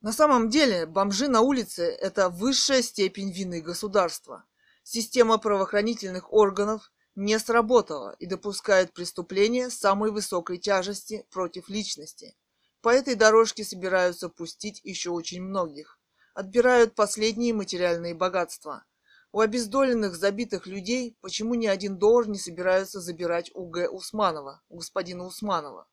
На 0.00 0.12
самом 0.12 0.48
деле, 0.48 0.86
бомжи 0.86 1.28
на 1.28 1.40
улице– 1.40 1.82
это 2.00 2.28
высшая 2.28 2.82
степень 2.82 3.30
вины 3.32 3.60
государства– 3.60 4.44
Система 4.82 5.38
правоохранительных 5.38 6.32
органов 6.32 6.90
не 7.14 7.38
сработала 7.38 8.16
и 8.18 8.26
допускает 8.26 8.92
преступления 8.92 9.70
самой 9.70 10.10
высокой 10.10 10.58
тяжести 10.58 11.26
против 11.30 11.68
личности. 11.68 12.36
По 12.80 12.88
этой 12.88 13.14
дорожке 13.14 13.62
собираются 13.62 14.28
пустить 14.28 14.80
еще 14.84 15.10
очень 15.10 15.42
многих. 15.42 15.98
Отбирают 16.34 16.94
последние 16.94 17.52
материальные 17.52 18.14
богатства. 18.14 18.84
У 19.32 19.40
обездоленных, 19.40 20.16
забитых 20.16 20.66
людей 20.66 21.16
почему 21.20 21.54
ни 21.54 21.66
один 21.66 21.98
доллар 21.98 22.26
не 22.28 22.38
собираются 22.38 23.00
забирать 23.00 23.50
у 23.54 23.66
Г. 23.66 23.88
Усманова, 23.88 24.62
у 24.68 24.78
господина 24.78 25.24
Усманова? 25.24 25.86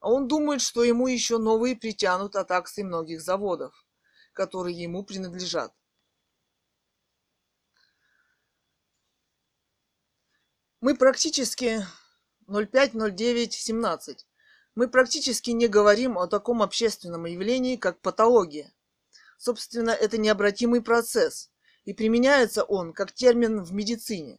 А 0.00 0.10
он 0.10 0.28
думает, 0.28 0.60
что 0.62 0.82
ему 0.82 1.06
еще 1.06 1.38
новые 1.38 1.76
притянут 1.76 2.34
от 2.34 2.50
акций 2.50 2.82
многих 2.82 3.20
заводов, 3.20 3.86
которые 4.32 4.76
ему 4.76 5.04
принадлежат. 5.04 5.72
Мы 10.82 10.96
практически 10.96 11.86
05-09-17. 12.48 14.16
Мы 14.74 14.88
практически 14.88 15.50
не 15.50 15.68
говорим 15.68 16.16
о 16.16 16.26
таком 16.26 16.62
общественном 16.62 17.26
явлении, 17.26 17.76
как 17.76 18.00
патология. 18.00 18.72
Собственно, 19.36 19.90
это 19.90 20.16
необратимый 20.16 20.80
процесс, 20.80 21.50
и 21.84 21.92
применяется 21.92 22.64
он 22.64 22.94
как 22.94 23.12
термин 23.12 23.62
в 23.62 23.74
медицине. 23.74 24.38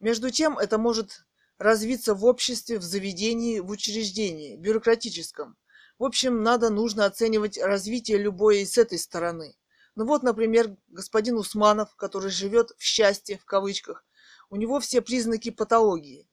Между 0.00 0.30
тем, 0.30 0.56
это 0.56 0.78
может 0.78 1.26
развиться 1.58 2.14
в 2.14 2.24
обществе, 2.24 2.78
в 2.78 2.82
заведении, 2.82 3.60
в 3.60 3.68
учреждении, 3.68 4.56
бюрократическом. 4.56 5.58
В 5.98 6.04
общем, 6.04 6.42
надо, 6.42 6.70
нужно 6.70 7.04
оценивать 7.04 7.58
развитие 7.58 8.16
любое 8.16 8.60
и 8.60 8.64
с 8.64 8.78
этой 8.78 8.98
стороны. 8.98 9.58
Ну 9.94 10.06
вот, 10.06 10.22
например, 10.22 10.74
господин 10.88 11.36
Усманов, 11.36 11.94
который 11.96 12.30
живет 12.30 12.72
в 12.78 12.82
счастье, 12.82 13.36
в 13.36 13.44
кавычках, 13.44 14.06
у 14.52 14.56
него 14.56 14.80
все 14.80 15.00
признаки 15.00 15.50
патологии. 15.50 16.28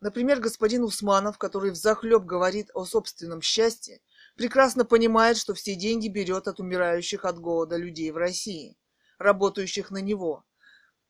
Например, 0.00 0.40
господин 0.40 0.82
Усманов, 0.82 1.38
который 1.38 1.70
взахлеб 1.70 2.24
говорит 2.24 2.70
о 2.74 2.84
собственном 2.84 3.40
счастье, 3.40 4.00
прекрасно 4.34 4.84
понимает, 4.84 5.36
что 5.36 5.54
все 5.54 5.76
деньги 5.76 6.08
берет 6.08 6.48
от 6.48 6.58
умирающих 6.58 7.24
от 7.24 7.38
голода 7.38 7.76
людей 7.76 8.10
в 8.10 8.16
России, 8.16 8.76
работающих 9.16 9.92
на 9.92 9.98
него. 9.98 10.44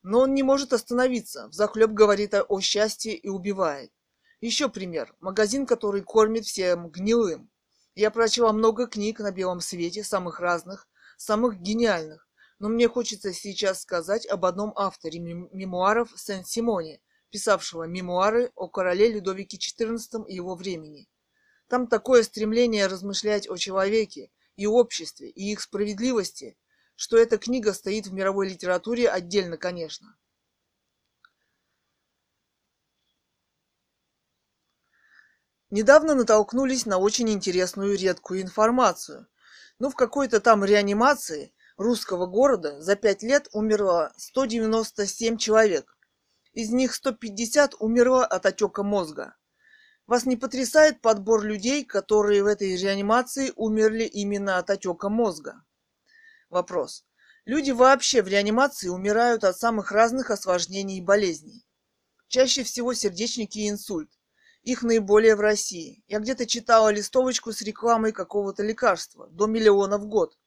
Но 0.03 0.21
он 0.21 0.35
не 0.35 0.43
может 0.43 0.75
остановиться, 0.75 1.49
взахлеб 1.49 1.93
говорит 1.93 2.35
о, 2.35 2.43
о 2.43 2.61
счастье 2.61 3.15
и 3.15 3.31
убивает. 3.31 3.91
Еще 4.43 4.69
пример. 4.69 5.15
Магазин, 5.21 5.65
который 5.65 6.03
кормит 6.03 6.45
всем 6.45 6.91
гнилым. 6.91 7.51
Я 7.95 8.11
прочла 8.11 8.53
много 8.53 8.87
книг 8.88 9.21
на 9.21 9.33
белом 9.33 9.62
свете, 9.62 10.05
самых 10.05 10.38
разных, 10.38 10.87
самых 11.17 11.57
гениальных. 11.62 12.29
Но 12.62 12.68
мне 12.68 12.87
хочется 12.87 13.33
сейчас 13.33 13.83
сказать 13.83 14.25
об 14.25 14.44
одном 14.44 14.72
авторе 14.77 15.18
мемуаров 15.18 16.12
Сен-Симоне, 16.14 17.01
писавшего 17.29 17.88
мемуары 17.88 18.53
о 18.55 18.68
короле 18.68 19.09
Людовике 19.12 19.57
XIV 19.57 20.29
и 20.29 20.37
его 20.37 20.55
времени. 20.55 21.09
Там 21.66 21.88
такое 21.88 22.22
стремление 22.22 22.87
размышлять 22.87 23.51
о 23.51 23.57
человеке 23.57 24.31
и 24.55 24.68
обществе, 24.68 25.29
и 25.29 25.51
их 25.51 25.61
справедливости, 25.61 26.57
что 26.94 27.18
эта 27.18 27.37
книга 27.37 27.72
стоит 27.72 28.07
в 28.07 28.12
мировой 28.12 28.48
литературе 28.48 29.09
отдельно, 29.09 29.57
конечно. 29.57 30.16
Недавно 35.70 36.14
натолкнулись 36.14 36.87
на 36.87 36.98
очень 36.98 37.29
интересную 37.29 37.98
редкую 37.98 38.42
информацию. 38.42 39.27
Ну, 39.81 39.90
в 39.90 39.96
какой-то 39.96 40.38
там 40.38 40.64
реанимации 40.64 41.53
русского 41.77 42.27
города 42.27 42.81
за 42.81 42.97
пять 42.97 43.23
лет 43.23 43.49
умерло 43.53 44.13
197 44.17 45.37
человек. 45.37 45.97
Из 46.53 46.71
них 46.71 46.95
150 46.95 47.75
умерло 47.79 48.25
от 48.27 48.47
отека 48.47 48.83
мозга. 48.83 49.37
Вас 50.07 50.27
не 50.27 50.37
потрясает 50.37 51.01
подбор 51.01 51.43
людей, 51.43 51.85
которые 51.85 52.43
в 52.43 52.47
этой 52.47 52.77
реанимации 52.77 53.53
умерли 53.57 54.05
именно 54.05 54.59
от 54.59 54.69
отека 54.71 55.09
мозга? 55.09 55.65
Вопрос. 56.51 57.05
Люди 57.45 57.71
вообще 57.71 58.23
в 58.23 58.29
реанимации 58.29 58.89
умирают 58.89 59.43
от 59.43 59.57
самых 59.57 59.91
разных 59.91 60.31
осложнений 60.31 60.99
и 60.99 61.03
болезней. 61.03 61.67
Чаще 62.29 62.63
всего 62.63 62.95
сердечники 62.95 63.61
и 63.61 63.69
инсульт. 63.69 64.11
Их 64.63 64.83
наиболее 64.83 65.35
в 65.35 65.41
России. 65.41 66.05
Я 66.07 66.21
где-то 66.21 66.47
читала 66.47 66.91
листовочку 66.91 67.53
с 67.53 67.63
рекламой 67.63 68.13
какого-то 68.13 68.63
лекарства. 68.63 69.29
До 69.29 69.47
миллиона 69.47 69.99
в 69.99 70.07
год. 70.07 70.39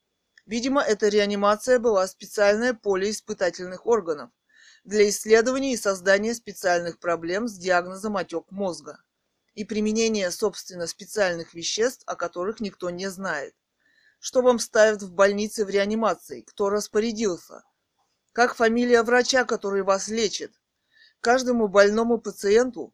Видимо, 0.46 0.82
эта 0.82 1.08
реанимация 1.08 1.80
была 1.80 2.08
специальное 2.08 2.74
поле 2.74 3.10
испытательных 3.10 3.88
органов 3.88 4.30
для 4.84 5.10
исследования 5.10 5.74
и 5.74 5.78
создания 5.78 6.36
специальных 6.36 7.00
проблем 7.00 7.48
с 7.48 7.58
диагнозом 7.58 8.16
отек 8.18 8.52
мозга 8.52 9.02
и 9.56 9.64
применения, 9.64 10.30
собственно, 10.30 10.86
специальных 10.86 11.56
веществ, 11.56 12.04
о 12.06 12.16
которых 12.16 12.60
никто 12.60 12.92
не 12.92 13.10
знает. 13.10 13.56
Что 14.20 14.42
вам 14.42 14.60
ставят 14.60 15.02
в 15.02 15.12
больнице 15.12 15.66
в 15.66 15.70
реанимации? 15.70 16.42
Кто 16.42 16.70
распорядился? 16.70 17.64
Как 18.32 18.56
фамилия 18.56 19.02
врача, 19.02 19.46
который 19.46 19.82
вас 19.82 20.10
лечит? 20.10 20.54
Каждому 21.22 21.68
больному 21.68 22.20
пациенту 22.20 22.94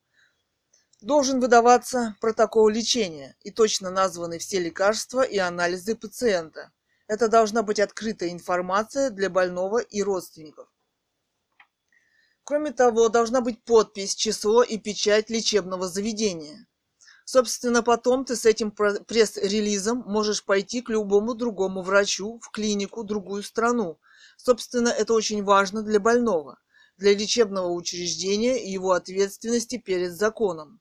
должен 1.02 1.42
выдаваться 1.42 2.16
протокол 2.22 2.70
лечения 2.70 3.36
и 3.42 3.52
точно 3.52 3.90
названы 3.90 4.40
все 4.40 4.60
лекарства 4.60 5.22
и 5.22 5.38
анализы 5.38 5.96
пациента. 5.96 6.72
Это 7.12 7.28
должна 7.28 7.62
быть 7.62 7.82
открытая 7.82 8.30
информация 8.30 9.10
для 9.10 9.30
больного 9.30 9.80
и 9.80 10.02
родственников. 10.02 10.70
Кроме 12.46 12.72
того, 12.72 13.10
должна 13.10 13.42
быть 13.42 13.66
подпись, 13.66 14.16
число 14.16 14.64
и 14.64 14.78
печать 14.78 15.30
лечебного 15.30 15.90
заведения. 15.90 16.66
Собственно, 17.26 17.84
потом 17.84 18.24
ты 18.24 18.38
с 18.38 18.46
этим 18.46 18.72
пресс-релизом 18.72 20.06
можешь 20.08 20.46
пойти 20.46 20.82
к 20.82 20.88
любому 20.88 21.34
другому 21.34 21.82
врачу 21.82 22.40
в 22.42 22.50
клинику, 22.50 23.04
другую 23.04 23.44
страну. 23.44 24.00
Собственно, 24.38 24.88
это 24.88 25.14
очень 25.14 25.44
важно 25.44 25.82
для 25.84 26.00
больного, 26.00 26.60
для 26.96 27.14
лечебного 27.14 27.74
учреждения 27.74 28.58
и 28.64 28.72
его 28.72 28.94
ответственности 28.94 29.78
перед 29.78 30.14
законом. 30.14 30.80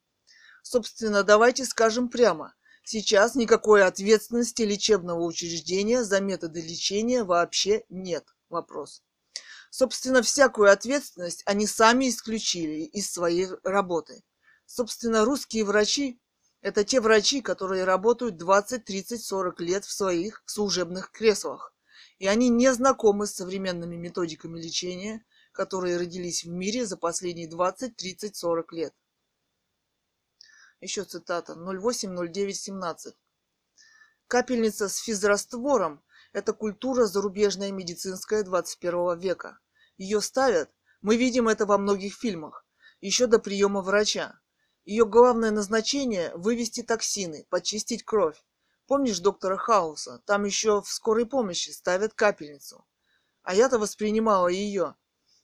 Собственно, 0.62 1.24
давайте 1.24 1.64
скажем 1.64 2.08
прямо, 2.08 2.54
Сейчас 2.92 3.36
никакой 3.36 3.84
ответственности 3.84 4.62
лечебного 4.62 5.22
учреждения 5.22 6.02
за 6.02 6.20
методы 6.20 6.60
лечения 6.60 7.22
вообще 7.22 7.84
нет. 7.88 8.26
Вопрос. 8.48 9.04
Собственно, 9.70 10.22
всякую 10.22 10.72
ответственность 10.72 11.44
они 11.46 11.68
сами 11.68 12.08
исключили 12.08 12.82
из 12.82 13.08
своей 13.08 13.46
работы. 13.62 14.24
Собственно, 14.66 15.24
русские 15.24 15.64
врачи– 15.64 16.20
это 16.62 16.82
те 16.82 17.00
врачи, 17.00 17.40
которые 17.40 17.84
работают 17.84 18.36
20, 18.36 18.84
30, 18.84 19.22
40 19.22 19.60
лет 19.60 19.84
в 19.84 19.92
своих 19.92 20.42
служебных 20.46 21.12
креслах. 21.12 21.72
И 22.18 22.26
они 22.26 22.48
не 22.48 22.74
знакомы 22.74 23.28
с 23.28 23.36
современными 23.36 23.94
методиками 23.94 24.60
лечения, 24.60 25.24
которые 25.52 25.96
родились 25.96 26.42
в 26.42 26.48
мире 26.48 26.84
за 26.86 26.96
последние 26.96 27.46
20, 27.46 27.94
30, 27.94 28.34
40 28.34 28.72
лет. 28.72 28.94
Еще 30.80 31.04
цитата. 31.04 31.54
080917. 31.54 33.14
Капельница 34.26 34.88
с 34.88 34.96
физраствором– 34.96 36.02
это 36.32 36.52
культура 36.52 37.04
зарубежная 37.04 37.70
медицинская 37.70 38.42
21 38.42 39.18
века. 39.18 39.58
Ее 39.98 40.20
ставят, 40.20 40.70
Мы 41.02 41.16
видим 41.16 41.48
это 41.48 41.66
во 41.66 41.78
многих 41.78 42.14
фильмах, 42.14 42.66
еще 43.00 43.26
до 43.26 43.38
приема 43.38 43.80
врача. 43.82 44.40
Ее 44.84 45.06
главное 45.06 45.50
назначение– 45.50 46.32
вывести 46.34 46.82
токсины, 46.82 47.46
почистить 47.50 48.04
кровь. 48.04 48.42
Помнишь 48.86 49.20
доктора 49.20 49.56
Хауса? 49.56 50.22
Там 50.26 50.44
еще 50.44 50.82
в 50.82 50.88
скорой 50.88 51.26
помощи 51.26 51.70
ставят 51.70 52.14
капельницу. 52.14 52.86
А 53.42 53.54
я-то 53.54 53.78
воспринимала 53.78 54.48
ее 54.48 54.94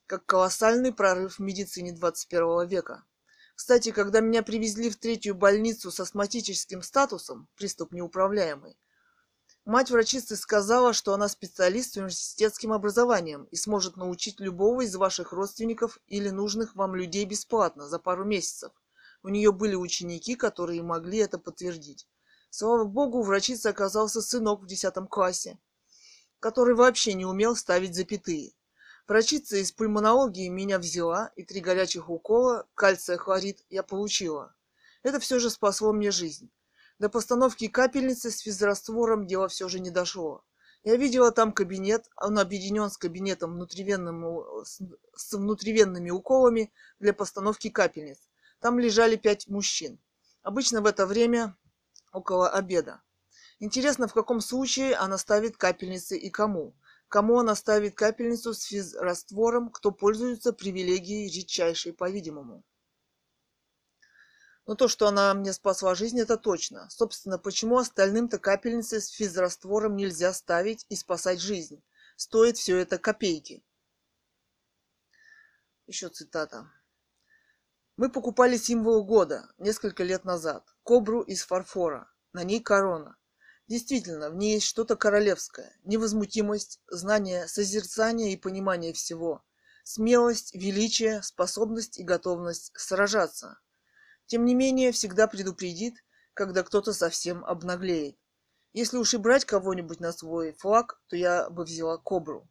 как 0.06 0.24
колоссальный 0.26 0.92
прорыв 0.92 1.38
в 1.38 1.42
медицине 1.42 1.92
21 1.92 2.66
века. 2.66 3.04
Кстати, 3.56 3.90
когда 3.90 4.20
меня 4.20 4.42
привезли 4.42 4.90
в 4.90 4.96
третью 4.96 5.34
больницу 5.34 5.90
с 5.90 5.98
астматическим 5.98 6.82
статусом, 6.82 7.48
приступ 7.56 7.92
неуправляемый, 7.92 8.78
мать 9.64 9.90
врачицы 9.90 10.36
сказала, 10.36 10.92
что 10.92 11.14
она 11.14 11.26
специалист 11.26 11.94
с 11.94 11.96
университетским 11.96 12.74
образованием 12.74 13.44
и 13.44 13.56
сможет 13.56 13.96
научить 13.96 14.40
любого 14.40 14.82
из 14.82 14.94
ваших 14.94 15.32
родственников 15.32 15.98
или 16.06 16.28
нужных 16.28 16.76
вам 16.76 16.94
людей 16.94 17.24
бесплатно 17.24 17.88
за 17.88 17.98
пару 17.98 18.26
месяцев. 18.26 18.72
У 19.22 19.30
нее 19.30 19.52
были 19.52 19.74
ученики, 19.74 20.34
которые 20.34 20.82
могли 20.82 21.18
это 21.18 21.38
подтвердить. 21.38 22.06
Слава 22.50 22.84
богу, 22.84 23.22
врачица 23.22 23.70
оказался 23.70 24.20
сынок 24.20 24.60
в 24.60 24.66
десятом 24.66 25.08
классе, 25.08 25.58
который 26.40 26.74
вообще 26.74 27.14
не 27.14 27.24
умел 27.24 27.56
ставить 27.56 27.94
запятые. 27.94 28.52
Врачица 29.08 29.56
из 29.56 29.70
пульмонологии 29.70 30.48
меня 30.48 30.80
взяла, 30.80 31.30
и 31.36 31.44
три 31.44 31.60
горячих 31.60 32.10
укола, 32.10 32.66
кальция 32.74 33.16
хлорид, 33.16 33.64
я 33.70 33.84
получила. 33.84 34.56
Это 35.04 35.20
все 35.20 35.38
же 35.38 35.48
спасло 35.48 35.92
мне 35.92 36.10
жизнь. 36.10 36.50
До 36.98 37.08
постановки 37.08 37.68
капельницы 37.68 38.32
с 38.32 38.40
физраствором 38.40 39.28
дело 39.28 39.46
все 39.46 39.68
же 39.68 39.78
не 39.78 39.90
дошло. 39.90 40.44
Я 40.82 40.96
видела 40.96 41.30
там 41.30 41.52
кабинет, 41.52 42.10
он 42.16 42.38
объединен 42.38 42.90
с 42.90 42.98
кабинетом 42.98 43.54
внутривенным, 43.54 44.64
с 44.64 45.32
внутривенными 45.32 46.10
уколами 46.10 46.72
для 46.98 47.12
постановки 47.12 47.70
капельниц. 47.70 48.18
Там 48.60 48.78
лежали 48.80 49.14
пять 49.14 49.46
мужчин. 49.46 50.00
Обычно 50.42 50.80
в 50.80 50.86
это 50.86 51.06
время 51.06 51.56
около 52.12 52.48
обеда. 52.48 53.02
Интересно, 53.60 54.08
в 54.08 54.14
каком 54.14 54.40
случае 54.40 54.96
она 54.96 55.16
ставит 55.16 55.56
капельницы 55.56 56.16
и 56.16 56.28
кому. 56.28 56.74
Кому 57.08 57.38
она 57.38 57.54
ставит 57.54 57.94
капельницу 57.94 58.52
с 58.52 58.64
физраствором, 58.64 59.70
кто 59.70 59.92
пользуется 59.92 60.52
привилегией 60.52 61.30
редчайшей, 61.30 61.92
по-видимому. 61.92 62.64
Но 64.66 64.74
то, 64.74 64.88
что 64.88 65.06
она 65.06 65.32
мне 65.34 65.52
спасла 65.52 65.94
жизнь, 65.94 66.20
это 66.20 66.36
точно. 66.36 66.90
Собственно, 66.90 67.38
почему 67.38 67.78
остальным-то 67.78 68.40
капельницы 68.40 69.00
с 69.00 69.08
физраствором 69.08 69.94
нельзя 69.94 70.32
ставить 70.32 70.84
и 70.88 70.96
спасать 70.96 71.40
жизнь? 71.40 71.80
Стоит 72.16 72.56
все 72.56 72.76
это 72.78 72.98
копейки. 72.98 73.62
Еще 75.86 76.08
цитата. 76.08 76.68
Мы 77.96 78.10
покупали 78.10 78.56
символ 78.56 79.04
года 79.04 79.48
несколько 79.56 80.02
лет 80.02 80.24
назад. 80.24 80.66
Кобру 80.82 81.22
из 81.22 81.44
фарфора. 81.44 82.10
На 82.32 82.42
ней 82.42 82.60
корона. 82.60 83.16
Действительно, 83.68 84.30
в 84.30 84.36
ней 84.36 84.54
есть 84.54 84.66
что-то 84.66 84.94
королевское, 84.94 85.72
невозмутимость, 85.82 86.80
знание, 86.88 87.48
созерцание 87.48 88.32
и 88.32 88.36
понимание 88.36 88.92
всего, 88.92 89.42
смелость, 89.82 90.54
величие, 90.54 91.22
способность 91.22 91.98
и 91.98 92.04
готовность 92.04 92.70
сражаться. 92.76 93.58
Тем 94.26 94.44
не 94.44 94.54
менее, 94.54 94.92
всегда 94.92 95.26
предупредит, 95.26 95.96
когда 96.32 96.62
кто-то 96.62 96.92
совсем 96.92 97.44
обнаглеет. 97.44 98.16
Если 98.72 98.98
уж 98.98 99.14
и 99.14 99.16
брать 99.16 99.44
кого-нибудь 99.44 100.00
на 100.00 100.12
свой 100.12 100.52
флаг, 100.52 101.00
то 101.08 101.16
я 101.16 101.50
бы 101.50 101.64
взяла 101.64 101.98
кобру. 101.98 102.48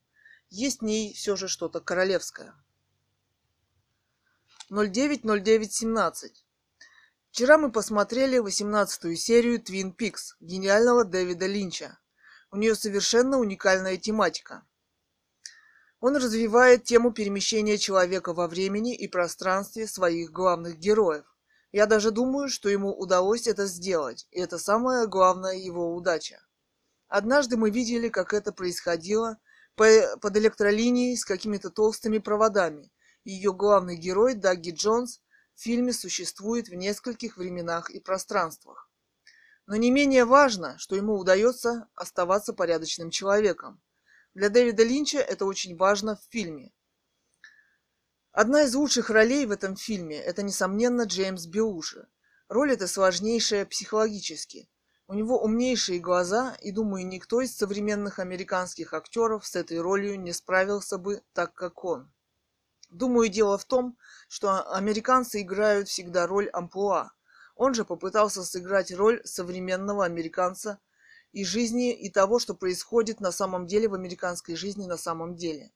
Есть 0.50 0.80
в 0.82 0.86
ней 0.86 1.14
все 1.14 1.36
же 1.36 1.48
что-то 1.48 1.80
королевское. 1.80 2.54
090917 4.70 6.45
Вчера 7.36 7.58
мы 7.58 7.70
посмотрели 7.70 8.40
18-ю 8.42 9.14
серию 9.18 9.62
Twin 9.62 9.94
Peaks 9.94 10.38
гениального 10.40 11.04
Дэвида 11.04 11.48
Линча. 11.48 12.00
У 12.50 12.56
нее 12.56 12.76
совершенно 12.76 13.40
уникальная 13.40 13.98
тематика. 13.98 14.66
Он 16.00 16.16
развивает 16.16 16.86
тему 16.86 17.12
перемещения 17.12 17.78
человека 17.78 18.34
во 18.34 18.48
времени 18.48 18.96
и 18.96 19.10
пространстве 19.10 19.86
своих 19.86 20.32
главных 20.32 20.78
героев. 20.80 21.26
Я 21.74 21.88
даже 21.88 22.12
думаю, 22.12 22.48
что 22.48 22.70
ему 22.70 22.98
удалось 22.98 23.48
это 23.48 23.66
сделать, 23.66 24.30
и 24.32 24.40
это 24.40 24.58
самая 24.58 25.06
главная 25.06 25.58
его 25.58 25.94
удача. 25.94 26.40
Однажды 27.10 27.58
мы 27.58 27.70
видели, 27.70 28.08
как 28.08 28.34
это 28.34 28.54
происходило 28.54 29.40
под 29.76 30.38
электролинией 30.38 31.18
с 31.18 31.26
какими-то 31.26 31.70
толстыми 31.70 32.20
проводами. 32.20 32.94
Ее 33.26 33.52
главный 33.52 33.98
герой 33.98 34.36
Дагги 34.36 34.72
Джонс 34.72 35.20
фильме 35.62 35.94
существует 35.94 36.70
в 36.70 36.74
нескольких 36.74 37.38
временах 37.38 37.90
и 37.90 38.00
пространствах. 38.00 38.90
Но 39.68 39.76
не 39.76 39.92
менее 39.92 40.26
важно, 40.26 40.78
что 40.78 40.96
ему 40.96 41.16
удается 41.16 41.88
оставаться 41.96 42.54
порядочным 42.54 43.10
человеком. 43.10 43.82
Для 44.34 44.50
Дэвида 44.50 44.84
Линча 44.84 45.20
это 45.20 45.46
очень 45.46 45.76
важно 45.76 46.18
в 46.18 46.22
фильме. 46.30 46.74
Одна 48.32 48.64
из 48.64 48.76
лучших 48.76 49.10
ролей 49.10 49.46
в 49.46 49.52
этом 49.52 49.78
фильме– 49.78 50.18
это, 50.22 50.44
несомненно, 50.44 51.04
Джеймс 51.04 51.46
Биуши. 51.46 52.08
Роль 52.50 52.74
эта 52.74 52.86
сложнейшая 52.86 53.66
психологически. 53.66 54.70
У 55.08 55.14
него 55.14 55.42
умнейшие 55.42 56.00
глаза, 56.00 56.58
и, 56.62 56.72
думаю, 56.72 57.08
никто 57.08 57.40
из 57.42 57.56
современных 57.56 58.20
американских 58.20 58.94
актеров 58.94 59.46
с 59.46 59.56
этой 59.56 59.80
ролью 59.80 60.20
не 60.20 60.34
справился 60.34 60.98
бы 60.98 61.22
так, 61.34 61.54
как 61.54 61.86
он. 61.86 62.12
Думаю, 62.90 63.30
дело 63.30 63.58
в 63.58 63.66
том, 63.66 63.98
что 64.28 64.64
американцы 64.74 65.42
играют 65.42 65.90
всегда 65.90 66.28
роль 66.28 66.50
амплуа. 66.50 67.12
Он 67.56 67.74
же 67.74 67.86
попытался 67.86 68.44
сыграть 68.44 68.94
роль 68.94 69.22
современного 69.26 70.06
американца 70.06 70.80
и 71.32 71.44
жизни, 71.44 71.94
и 71.94 72.10
того, 72.10 72.40
что 72.40 72.54
происходит 72.54 73.20
на 73.20 73.32
самом 73.32 73.68
деле 73.68 73.88
в 73.88 73.94
американской 73.94 74.56
жизни 74.56 74.86
на 74.86 74.98
самом 74.98 75.36
деле. 75.36 75.72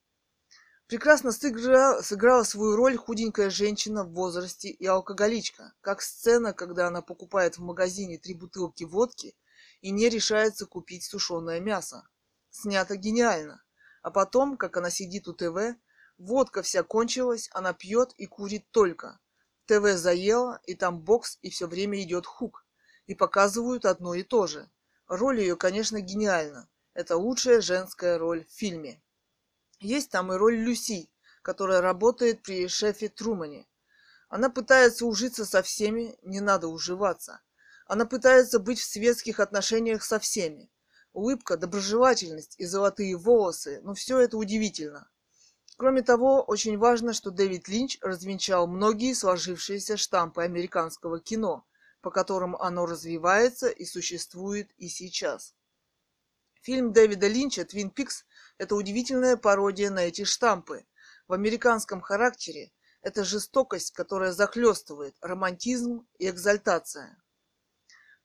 Прекрасно 0.87 1.31
сыграла, 1.31 2.01
сыграла 2.01 2.43
свою 2.43 2.75
роль 2.75 2.97
худенькая 2.97 3.51
женщина 3.51 4.03
в 4.03 4.11
возрасте 4.13 4.69
и 4.69 4.85
алкоголичка, 4.87 5.73
как 5.81 6.01
сцена, 6.01 6.51
когда 6.51 6.87
она 6.87 7.03
покупает 7.03 7.57
в 7.57 7.61
магазине 7.61 8.17
три 8.17 8.33
бутылки 8.33 8.85
водки 8.85 9.35
и 9.81 9.91
не 9.91 10.09
решается 10.09 10.65
купить 10.65 11.03
сушеное 11.03 11.59
мясо. 11.59 12.09
Снято 12.49 12.95
гениально. 12.95 13.63
А 14.01 14.09
потом, 14.09 14.57
как 14.57 14.77
она 14.77 14.89
сидит 14.89 15.27
у 15.27 15.33
ТВ, 15.33 15.77
Водка 16.19 16.63
вся 16.63 16.83
кончилась, 16.83 17.49
она 17.53 17.71
пьет 17.71 18.13
и 18.17 18.25
курит 18.25 18.69
только. 18.71 19.21
ТВ 19.67 19.95
заело, 19.95 20.59
и 20.65 20.75
там 20.75 20.99
бокс, 20.99 21.39
и 21.41 21.49
все 21.49 21.65
время 21.65 22.01
идет 22.01 22.25
хук. 22.25 22.65
И 23.05 23.15
показывают 23.15 23.85
одно 23.85 24.13
и 24.13 24.23
то 24.23 24.45
же. 24.45 24.69
Роль 25.07 25.39
ее, 25.39 25.55
конечно, 25.55 26.01
гениальна. 26.01 26.67
Это 26.93 27.15
лучшая 27.15 27.61
женская 27.61 28.17
роль 28.17 28.45
в 28.45 28.51
фильме. 28.51 29.01
Есть 29.79 30.11
там 30.11 30.33
и 30.33 30.35
роль 30.35 30.57
Люси, 30.57 31.09
которая 31.41 31.79
работает 31.79 32.43
при 32.43 32.67
шефе 32.67 33.07
Трумане. 33.07 33.65
Она 34.27 34.49
пытается 34.49 35.05
ужиться 35.05 35.45
со 35.45 35.63
всеми, 35.63 36.17
не 36.21 36.41
надо 36.41 36.67
уживаться. 36.67 37.39
Она 37.85 38.05
пытается 38.05 38.59
быть 38.59 38.79
в 38.79 38.83
светских 38.83 39.39
отношениях 39.39 40.03
со 40.03 40.19
всеми. 40.19 40.69
Улыбка, 41.13 41.55
доброжелательность 41.55 42.55
и 42.57 42.65
золотые 42.65 43.15
волосы, 43.15 43.79
ну 43.83 43.93
все 43.93 44.19
это 44.19 44.35
удивительно. 44.35 45.09
Кроме 45.79 46.01
того, 46.01 46.41
очень 46.41 46.77
важно, 46.77 47.13
что 47.13 47.31
Дэвид 47.31 47.69
Линч 47.69 47.99
развенчал 48.01 48.67
многие 48.67 49.13
сложившиеся 49.13 49.95
штампы 49.95 50.43
американского 50.43 51.21
кино, 51.21 51.65
по 52.01 52.11
которым 52.11 52.57
оно 52.57 52.85
развивается 52.85 53.69
и 53.69 53.85
существует 53.85 54.69
и 54.75 54.89
сейчас. 54.89 55.55
Фильм 56.63 56.91
Дэвида 56.91 57.29
Линча 57.29 57.63
«Твин 57.63 57.91
Пикс»– 57.91 58.25
это 58.57 58.75
удивительная 58.75 59.37
пародия 59.37 59.89
на 59.89 59.99
эти 59.99 60.25
штампы. 60.25 60.85
В 61.29 61.33
американском 61.33 62.01
характере 62.01 62.73
это 63.01 63.23
жестокость, 63.23 63.91
которая 63.91 64.33
захлестывает, 64.33 65.15
романтизм 65.21 66.05
и 66.17 66.29
экзальтация. 66.29 67.23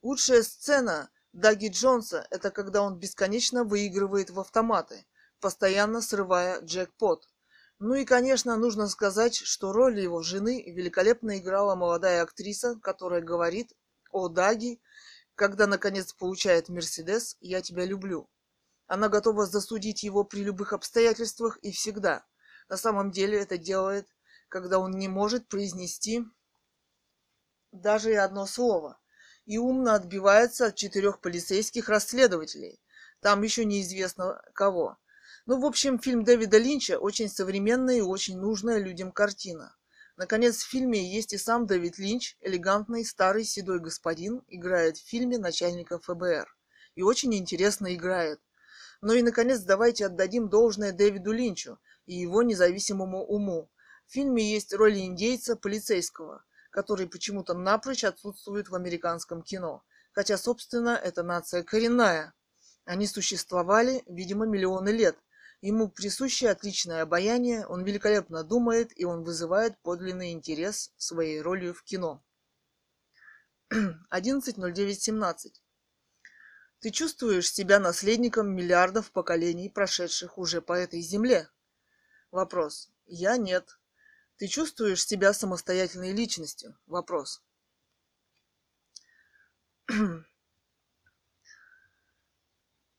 Лучшая 0.03 0.43
сцена 0.43 1.09
Даги 1.33 1.69
Джонса– 1.69 2.27
это 2.33 2.51
когда 2.51 2.83
он 2.83 2.99
бесконечно 2.99 3.63
выигрывает 3.63 4.31
в 4.31 4.41
автоматы, 4.41 5.07
постоянно 5.39 6.03
срывая 6.03 6.61
джекпот– 6.61 7.29
ну 7.79 7.95
и, 7.95 8.05
конечно, 8.05 8.57
нужно 8.57 8.89
сказать, 8.89 9.37
что 9.37 9.73
роль 9.73 9.99
его 10.01 10.23
жены 10.23 10.63
великолепно 10.67 11.39
играла 11.39 11.75
молодая 11.75 12.23
актриса, 12.23 12.79
которая 12.81 13.21
говорит 13.21 13.73
о 14.11 14.29
Даги, 14.29 14.81
когда 15.35 15.67
наконец 15.67 16.13
получает 16.13 16.69
Мерседес 16.69 17.37
«Я 17.41 17.63
тебя 17.63 17.85
люблю». 17.85 18.31
Она 18.87 19.09
готова 19.09 19.47
засудить 19.47 20.03
его 20.03 20.25
при 20.25 20.41
любых 20.41 20.73
обстоятельствах 20.73 21.59
и 21.63 21.73
всегда. 21.73 22.25
На 22.69 22.77
самом 22.77 23.11
деле 23.11 23.41
это 23.41 23.59
делает, 23.59 24.07
когда 24.49 24.79
он 24.79 24.93
не 24.93 25.09
может 25.09 25.49
произнести 25.49 26.25
даже 27.73 28.13
и 28.13 28.17
одно 28.17 28.47
слово. 28.47 29.01
И 29.47 29.59
умно 29.59 29.95
отбивается 29.95 30.67
от 30.67 30.77
четырех 30.77 31.21
полицейских 31.21 31.89
расследователей. 31.89 32.81
Там 33.21 33.43
еще 33.43 33.65
неизвестно 33.65 34.41
кого. 34.55 34.97
Ну, 35.47 35.61
в 35.61 35.67
общем, 35.67 35.99
фильм 35.99 36.25
Дэвида 36.25 36.57
Линча 36.57 36.99
очень 36.99 37.29
современная 37.29 37.97
и 37.97 38.01
очень 38.01 38.39
нужная 38.39 38.79
людям 38.79 39.13
картина. 39.13 39.77
Наконец, 40.17 40.63
в 40.63 40.71
фильме 40.71 41.13
есть 41.13 41.35
и 41.35 41.39
сам 41.39 41.67
Дэвид 41.67 41.99
Линч, 41.99 42.39
элегантный 42.41 43.05
старый 43.05 43.45
седой 43.45 43.79
господин, 43.79 44.43
играет 44.49 44.97
в 44.97 45.07
фильме 45.07 45.37
начальника 45.37 45.99
ФБР. 45.99 46.47
И 46.95 47.03
очень 47.03 47.35
интересно 47.35 47.95
играет. 47.95 48.41
Ну 49.03 49.13
и, 49.13 49.21
наконец, 49.21 49.61
давайте 49.61 50.07
отдадим 50.07 50.49
должное 50.49 50.93
Дэвиду 50.93 51.33
Линчу 51.33 51.79
и 52.07 52.15
его 52.15 52.43
независимому 52.43 53.23
уму. 53.23 53.71
В 54.07 54.13
фильме 54.13 54.51
есть 54.51 54.73
роли 54.73 55.01
индейца, 55.01 55.57
полицейского, 55.57 56.43
который 56.71 57.07
почему-то 57.07 57.53
напрочь 57.53 58.05
отсутствует 58.05 58.71
в 58.71 58.75
американском 58.75 59.43
кино. 59.43 59.83
Хотя, 60.13 60.39
собственно, 60.39 60.99
эта 61.03 61.23
нация 61.23 61.63
коренная. 61.63 62.33
Они 62.87 63.07
существовали, 63.07 64.03
видимо, 64.07 64.47
миллионы 64.47 64.89
лет. 64.89 65.19
Ему 65.65 65.89
присуще 65.89 66.51
отличное 66.51 67.01
обаяние, 67.01 67.67
он 67.67 67.85
великолепно 67.85 68.45
думает, 68.45 68.93
и 69.01 69.07
он 69.07 69.25
вызывает 69.25 69.79
подлинный 69.81 70.33
интерес 70.33 70.93
своей 70.99 71.41
ролью 71.41 71.73
в 71.73 71.83
кино. 71.83 72.23
11.09.17 73.73 75.53
ты 76.81 76.91
чувствуешь 76.91 77.51
себя 77.51 77.79
наследником 77.79 78.55
миллиардов 78.55 79.11
поколений, 79.11 79.71
прошедших 79.71 80.37
уже 80.37 80.61
по 80.61 80.75
этой 80.75 81.01
земле? 81.01 81.49
Вопрос. 82.31 82.91
Я 83.07 83.39
нет. 83.39 83.79
Ты 84.37 84.49
чувствуешь 84.49 85.03
себя 85.03 85.33
самостоятельной 85.33 86.13
личностью? 86.13 86.77
Вопрос. 86.85 87.43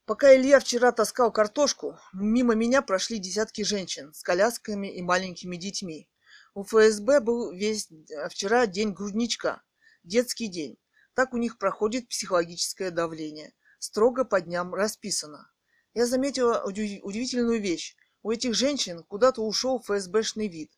Пока 0.06 0.36
Илья 0.36 0.60
вчера 0.60 0.92
таскал 0.92 1.32
картошку, 1.32 1.98
мимо 2.14 2.54
меня 2.54 2.84
прошли 2.84 3.18
десятки 3.18 3.64
женщин 3.64 4.14
с 4.14 4.22
колясками 4.22 4.88
и 4.88 5.02
маленькими 5.02 5.56
детьми. 5.56 6.08
У 6.54 6.64
ФСБ 6.64 7.22
был 7.22 7.52
весь 7.52 7.90
э, 7.92 8.30
вчера 8.30 8.68
день 8.68 8.92
грудничка, 8.92 9.64
детский 10.04 10.48
день. 10.48 10.78
Так 11.16 11.34
у 11.34 11.38
них 11.38 11.58
проходит 11.58 12.08
психологическое 12.08 12.92
давление– 12.92 13.56
строго 13.80 14.26
по 14.26 14.42
дням 14.42 14.76
расписано. 14.76 15.52
Я 15.96 16.06
заметила 16.06 16.64
удивительную 16.64 17.60
вещь. 17.60 17.96
У 18.22 18.30
этих 18.30 18.54
женщин 18.54 19.04
куда-то 19.04 19.42
ушел 19.42 19.80
ФСБшный 19.80 20.48
вид 20.48 20.72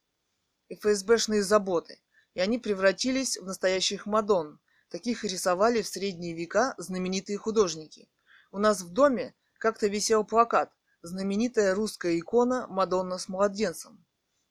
и 0.69 0.75
ФСБшные 0.75 1.43
заботы, 1.43 1.99
и 2.33 2.39
они 2.39 2.59
превратились 2.59 3.37
в 3.37 3.45
настоящих 3.45 4.05
Мадон. 4.05 4.59
Таких 4.89 5.25
рисовали 5.25 5.81
в 5.81 5.87
средние 5.87 6.33
века 6.33 6.75
знаменитые 6.77 7.37
художники. 7.37 8.07
У 8.51 8.59
нас 8.59 8.81
в 8.81 8.89
доме 8.93 9.35
как-то 9.59 9.87
висел 9.87 10.23
плакат 10.23 10.71
«Знаменитая 11.01 11.75
русская 11.75 12.17
икона 12.17 12.65
Мадонна 12.67 13.17
с 13.17 13.27
младенцем». 13.27 14.05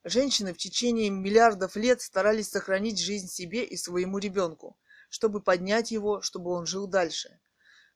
Женщины 0.04 0.52
в 0.52 0.58
течение 0.58 1.10
миллиардов 1.10 1.76
лет 1.76 2.00
старались 2.00 2.50
сохранить 2.50 3.00
жизнь 3.00 3.28
себе 3.28 3.64
и 3.64 3.76
своему 3.76 4.18
ребенку, 4.18 4.78
чтобы 5.08 5.40
поднять 5.40 5.90
его, 5.90 6.20
чтобы 6.20 6.50
он 6.50 6.66
жил 6.66 6.86
дальше. 6.86 7.40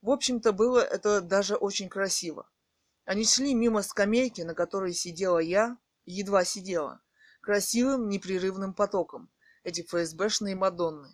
В 0.00 0.10
общем-то, 0.10 0.52
было 0.52 0.78
это 0.80 1.20
даже 1.20 1.54
очень 1.54 1.88
красиво. 1.88 2.48
Они 3.04 3.24
шли 3.24 3.54
мимо 3.54 3.82
скамейки, 3.82 4.40
на 4.40 4.54
которой 4.54 4.94
сидела 4.94 5.38
я, 5.38 5.76
едва 6.06 6.44
сидела, 6.44 7.02
красивым 7.42 8.08
непрерывным 8.08 8.72
потоком, 8.72 9.30
эти 9.62 9.82
ФСБшные 9.82 10.56
Мадонны. 10.56 11.10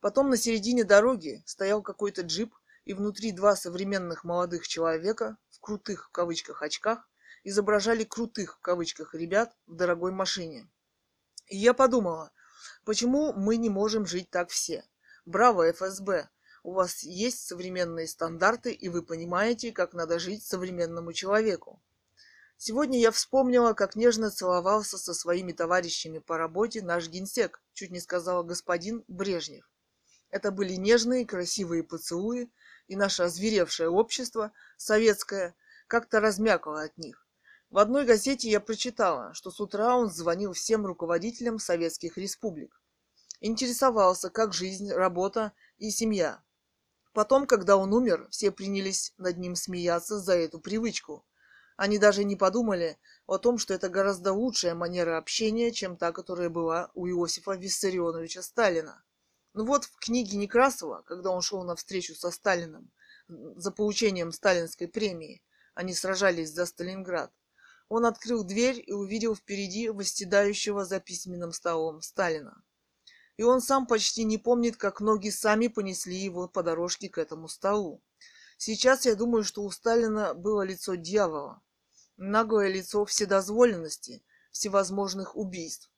Потом 0.00 0.30
на 0.30 0.36
середине 0.36 0.84
дороги 0.84 1.42
стоял 1.46 1.82
какой-то 1.82 2.22
джип, 2.22 2.54
и 2.84 2.94
внутри 2.94 3.32
два 3.32 3.56
современных 3.56 4.24
молодых 4.24 4.68
человека 4.68 5.36
в 5.50 5.60
крутых 5.60 6.08
в 6.08 6.10
кавычках 6.10 6.62
очках 6.62 7.08
изображали 7.42 8.04
крутых 8.04 8.56
в 8.56 8.60
кавычках 8.60 9.14
ребят 9.14 9.56
в 9.66 9.74
дорогой 9.74 10.12
машине. 10.12 10.68
И 11.48 11.56
я 11.56 11.74
подумала, 11.74 12.32
почему 12.84 13.32
мы 13.32 13.56
не 13.56 13.68
можем 13.68 14.06
жить 14.06 14.30
так 14.30 14.50
все? 14.50 14.84
Браво, 15.26 15.70
ФСБ! 15.70 16.28
у 16.64 16.72
вас 16.72 17.02
есть 17.02 17.46
современные 17.46 18.08
стандарты, 18.08 18.72
и 18.72 18.88
вы 18.88 19.02
понимаете, 19.02 19.70
как 19.70 19.92
надо 19.92 20.18
жить 20.18 20.42
современному 20.42 21.12
человеку. 21.12 21.80
Сегодня 22.56 22.98
я 22.98 23.10
вспомнила, 23.10 23.74
как 23.74 23.96
нежно 23.96 24.30
целовался 24.30 24.96
со 24.96 25.12
своими 25.12 25.52
товарищами 25.52 26.18
по 26.18 26.38
работе 26.38 26.80
наш 26.80 27.08
генсек, 27.08 27.62
чуть 27.74 27.90
не 27.90 28.00
сказала 28.00 28.42
господин 28.42 29.04
Брежнев. 29.08 29.70
Это 30.30 30.50
были 30.50 30.72
нежные, 30.74 31.26
красивые 31.26 31.84
поцелуи, 31.84 32.50
и 32.88 32.96
наше 32.96 33.24
озверевшее 33.24 33.88
общество, 33.88 34.52
советское, 34.76 35.54
как-то 35.86 36.20
размякало 36.20 36.82
от 36.82 36.96
них. 36.98 37.26
В 37.70 37.78
одной 37.78 38.04
газете 38.04 38.48
я 38.48 38.60
прочитала, 38.60 39.34
что 39.34 39.50
с 39.50 39.60
утра 39.60 39.96
он 39.96 40.10
звонил 40.10 40.52
всем 40.52 40.86
руководителям 40.86 41.58
советских 41.58 42.16
республик. 42.16 42.80
Интересовался, 43.40 44.30
как 44.30 44.52
жизнь, 44.52 44.90
работа 44.90 45.52
и 45.78 45.90
семья. 45.90 46.42
Потом, 47.12 47.46
когда 47.46 47.76
он 47.76 47.92
умер, 47.92 48.28
все 48.30 48.50
принялись 48.50 49.12
над 49.18 49.38
ним 49.38 49.54
смеяться 49.54 50.18
за 50.18 50.34
эту 50.34 50.58
привычку. 50.58 51.24
Они 51.76 51.98
даже 51.98 52.24
не 52.24 52.36
подумали 52.36 52.98
о 53.26 53.38
том, 53.38 53.58
что 53.58 53.74
это 53.74 53.88
гораздо 53.88 54.32
лучшая 54.32 54.74
манера 54.74 55.18
общения, 55.18 55.70
чем 55.70 55.96
та, 55.96 56.12
которая 56.12 56.48
была 56.48 56.90
у 56.94 57.06
Иосифа 57.06 57.52
Виссарионовича 57.52 58.42
Сталина. 58.42 59.03
Ну 59.54 59.64
вот 59.64 59.84
в 59.84 59.96
книге 59.96 60.36
Некрасова, 60.36 61.02
когда 61.02 61.30
он 61.30 61.40
шел 61.40 61.64
на 61.64 61.74
встречу 61.76 62.14
со 62.14 62.30
Сталиным 62.30 62.90
за 63.28 63.70
получением 63.70 64.32
сталинской 64.32 64.86
премии, 64.86 65.42
они 65.74 65.94
сражались 65.94 66.52
за 66.52 66.66
Сталинград, 66.66 67.32
он 67.88 68.04
открыл 68.04 68.44
дверь 68.44 68.82
и 68.86 68.92
увидел 68.92 69.34
впереди 69.34 69.88
восседающего 69.88 70.84
за 70.84 71.00
письменным 71.00 71.52
столом 71.52 72.02
Сталина 72.02 72.62
и 73.36 73.42
он 73.42 73.60
сам 73.60 73.86
почти 73.86 74.24
не 74.24 74.38
помнит, 74.38 74.76
как 74.76 75.00
ноги 75.00 75.30
сами 75.30 75.68
понесли 75.68 76.16
его 76.16 76.48
по 76.48 76.62
дорожке 76.62 77.08
к 77.08 77.18
этому 77.18 77.48
столу. 77.48 78.02
Сейчас 78.56 79.06
я 79.06 79.16
думаю, 79.16 79.44
что 79.44 79.62
у 79.62 79.70
Сталина 79.70 80.34
было 80.34 80.62
лицо 80.62 80.94
дьявола, 80.94 81.60
наглое 82.16 82.68
лицо 82.68 83.04
вседозволенности, 83.04 84.22
всевозможных 84.52 85.36
убийств. 85.36 85.90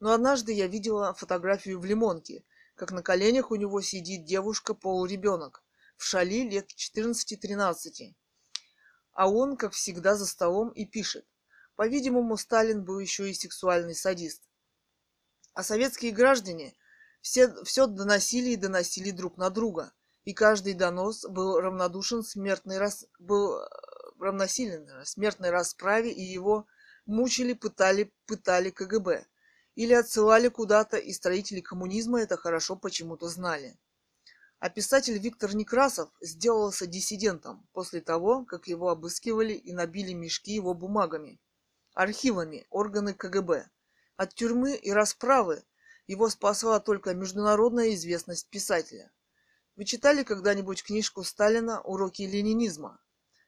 Но 0.00 0.12
однажды 0.12 0.52
я 0.52 0.66
видела 0.66 1.14
фотографию 1.14 1.80
в 1.80 1.84
Лимонке, 1.86 2.44
как 2.74 2.92
на 2.92 3.02
коленях 3.02 3.50
у 3.50 3.56
него 3.56 3.80
сидит 3.80 4.24
девушка-полуребенок, 4.24 5.62
в 5.96 6.04
шали 6.04 6.42
лет 6.48 6.68
14-13. 6.70 8.14
А 9.12 9.30
он, 9.30 9.56
как 9.56 9.72
всегда, 9.72 10.16
за 10.16 10.26
столом 10.26 10.70
и 10.70 10.84
пишет. 10.84 11.26
По-видимому, 11.76 12.36
Сталин 12.36 12.84
был 12.84 12.98
еще 12.98 13.30
и 13.30 13.34
сексуальный 13.34 13.94
садист. 13.94 14.42
А 15.54 15.62
советские 15.62 16.12
граждане 16.12 16.74
все, 17.20 17.62
все 17.64 17.86
доносили 17.86 18.50
и 18.50 18.56
доносили 18.56 19.10
друг 19.10 19.36
на 19.36 19.50
друга. 19.50 19.92
И 20.24 20.32
каждый 20.32 20.74
донос 20.74 21.24
был 21.28 21.60
равнодушен 21.60 22.22
смертной 22.22 22.78
рас... 22.78 23.06
был 23.18 23.58
э, 23.58 23.66
равносилен 24.18 24.88
смертной 25.04 25.50
расправе, 25.50 26.10
и 26.10 26.22
его 26.22 26.66
мучили, 27.06 27.52
пытали, 27.52 28.12
пытали 28.26 28.70
КГБ. 28.70 29.26
Или 29.74 29.92
отсылали 29.92 30.48
куда-то, 30.48 30.96
и 30.96 31.12
строители 31.12 31.60
коммунизма 31.60 32.20
это 32.20 32.36
хорошо 32.36 32.76
почему-то 32.76 33.28
знали. 33.28 33.78
А 34.60 34.70
писатель 34.70 35.18
Виктор 35.18 35.54
Некрасов 35.54 36.10
сделался 36.20 36.86
диссидентом 36.86 37.66
после 37.72 38.00
того, 38.00 38.44
как 38.44 38.66
его 38.68 38.88
обыскивали 38.88 39.52
и 39.52 39.72
набили 39.72 40.12
мешки 40.12 40.52
его 40.52 40.74
бумагами, 40.74 41.40
архивами 41.92 42.66
органы 42.70 43.14
КГБ. 43.14 43.68
От 44.16 44.34
тюрьмы 44.34 44.76
и 44.76 44.90
расправы 44.92 45.64
его 46.06 46.28
спасла 46.28 46.80
только 46.80 47.14
международная 47.14 47.94
известность 47.94 48.48
писателя. 48.48 49.10
Вы 49.76 49.84
читали 49.84 50.22
когда-нибудь 50.22 50.84
книжку 50.84 51.24
Сталина 51.24 51.80
«Уроки 51.80 52.22
ленинизма»? 52.22 53.00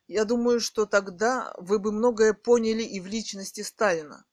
Я 0.09 0.25
думаю, 0.25 0.61
что 0.61 0.87
тогда 0.87 1.55
вы 1.57 1.79
бы 1.79 1.93
многое 1.93 2.35
поняли 2.35 2.83
и 2.83 3.01
в 3.01 3.07
личности 3.07 3.61
Сталина. 3.61 4.25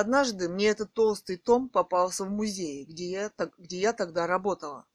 Однажды 0.00 0.48
мне 0.48 0.68
этот 0.68 0.94
толстый 0.94 1.36
том 1.36 1.68
попался 1.68 2.24
в 2.24 2.30
музее, 2.30 2.84
где 2.84 3.10
я, 3.10 3.32
где 3.58 3.80
я 3.80 3.92
тогда 3.92 4.28
работала. 4.28 4.86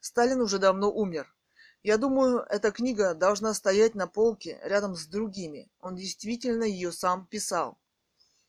Сталин 0.00 0.40
уже 0.40 0.58
давно 0.58 0.90
умер. 0.90 1.32
Я 1.84 1.96
думаю, 1.96 2.40
эта 2.40 2.72
книга 2.72 3.14
должна 3.14 3.54
стоять 3.54 3.94
на 3.94 4.08
полке 4.08 4.58
рядом 4.64 4.96
с 4.96 5.06
другими. 5.06 5.70
Он 5.78 5.94
действительно 5.94 6.64
ее 6.64 6.90
сам 6.90 7.24
писал. 7.28 7.78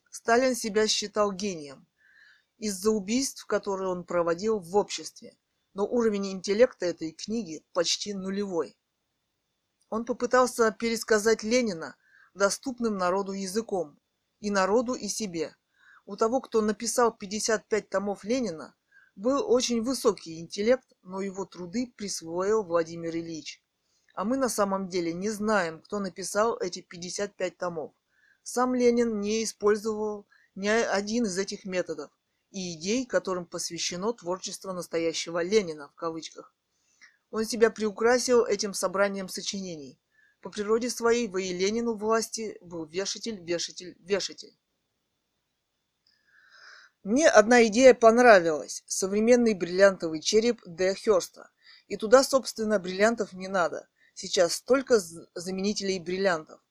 Сталин 0.10 0.56
себя 0.56 0.88
считал 0.88 1.32
гением 1.32 1.86
из-за 2.58 2.90
убийств, 2.90 3.46
которые 3.46 3.90
он 3.90 4.04
проводил 4.04 4.58
в 4.58 4.76
обществе, 4.78 5.38
но 5.76 5.86
уровень 5.86 6.32
интеллекта 6.32 6.88
этой 6.88 7.12
книги 7.12 7.64
почти 7.72 8.16
нулевой. 8.16 8.76
Он 9.92 10.06
попытался 10.06 10.72
пересказать 10.72 11.44
Ленина 11.44 11.96
доступным 12.34 12.98
народу 12.98 13.34
языком, 13.34 14.00
и 14.40 14.50
народу, 14.50 14.96
и 14.96 15.08
себе. 15.08 15.56
У 16.10 16.16
того, 16.16 16.42
кто 16.42 16.62
написал 16.62 17.16
55 17.16 17.88
томов 17.88 18.24
Ленина, 18.24 18.76
был 19.16 19.48
очень 19.48 19.84
высокий 19.84 20.40
интеллект, 20.40 20.92
но 21.04 21.22
его 21.22 21.46
труды 21.46 21.94
присвоил 21.96 22.64
Владимир 22.64 23.16
Ильич. 23.16 23.64
А 24.16 24.24
мы 24.26 24.36
на 24.36 24.50
самом 24.50 24.88
деле 24.88 25.14
не 25.14 25.30
знаем, 25.30 25.80
кто 25.80 26.00
написал 26.00 26.58
эти 26.58 26.82
55 26.82 27.58
томов. 27.60 27.94
Сам 28.42 28.74
Ленин 28.74 29.20
не 29.20 29.44
использовал 29.44 30.26
ни 30.56 30.68
один 30.68 31.26
из 31.26 31.38
этих 31.38 31.64
методов 31.66 32.10
и 32.50 32.74
идей, 32.74 33.06
которым 33.06 33.46
посвящено 33.46 34.12
творчество 34.12 34.74
настоящего 34.74 35.44
Ленина 35.44 35.90
в 35.90 35.94
кавычках. 35.94 36.56
Он 37.30 37.46
себя 37.46 37.70
приукрасил 37.70 38.46
этим 38.46 38.74
собранием 38.74 39.30
сочинений. 39.30 40.00
По 40.42 40.50
природе 40.50 40.90
своей 40.90 41.28
во 41.28 41.40
и 41.40 41.54
Ленину 41.54 41.94
власти 41.94 42.58
был 42.62 42.86
вешатель, 42.86 43.40
вешатель, 43.44 43.96
вешатель. 44.00 44.59
Мне 47.10 47.28
одна 47.28 47.66
идея 47.66 47.96
понравилась– 47.96 48.84
современный 48.86 49.56
бриллиантовый 49.56 50.22
череп 50.22 50.62
Д. 50.68 50.94
Хёрста. 50.94 51.50
И 51.88 51.98
туда, 51.98 52.24
собственно, 52.24 52.78
бриллиантов 52.78 53.34
не 53.34 53.48
надо. 53.48 53.88
Сейчас 54.14 54.54
столько 54.54 55.00
заменителей 55.34 55.98
бриллиантов. 55.98 56.62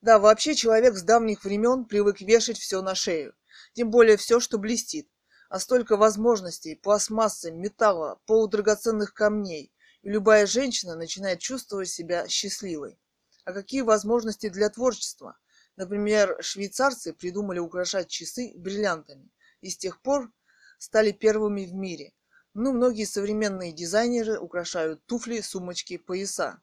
Да, 0.00 0.18
вообще 0.18 0.56
человек 0.56 0.96
с 0.96 1.02
давних 1.02 1.44
времен 1.44 1.84
привык 1.84 2.20
вешать 2.20 2.58
все 2.58 2.82
на 2.82 2.96
шею. 2.96 3.36
Тем 3.72 3.92
более 3.92 4.16
все, 4.16 4.40
что 4.40 4.58
блестит. 4.58 5.08
А 5.48 5.60
столько 5.60 5.96
возможностей, 5.96 6.74
пластмассы, 6.74 7.52
металла, 7.52 8.18
полудрагоценных 8.26 9.14
камней. 9.14 9.72
И 10.02 10.08
любая 10.08 10.46
женщина 10.46 10.96
начинает 10.96 11.38
чувствовать 11.38 11.88
себя 11.88 12.26
счастливой. 12.26 12.98
А 13.44 13.52
какие 13.52 13.82
возможности 13.82 14.48
для 14.48 14.70
творчества? 14.70 15.38
Например, 15.76 16.36
швейцарцы 16.40 17.12
придумали 17.12 17.60
украшать 17.60 18.08
часы 18.08 18.54
бриллиантами. 18.56 19.30
И 19.60 19.70
с 19.70 19.76
тех 19.76 20.00
пор 20.00 20.30
стали 20.78 21.12
первыми 21.12 21.64
в 21.64 21.74
мире. 21.74 22.12
Ну, 22.54 22.72
многие 22.72 23.04
современные 23.04 23.72
дизайнеры 23.72 24.38
украшают 24.38 25.04
туфли, 25.06 25.40
сумочки, 25.40 25.96
пояса. 25.96 26.60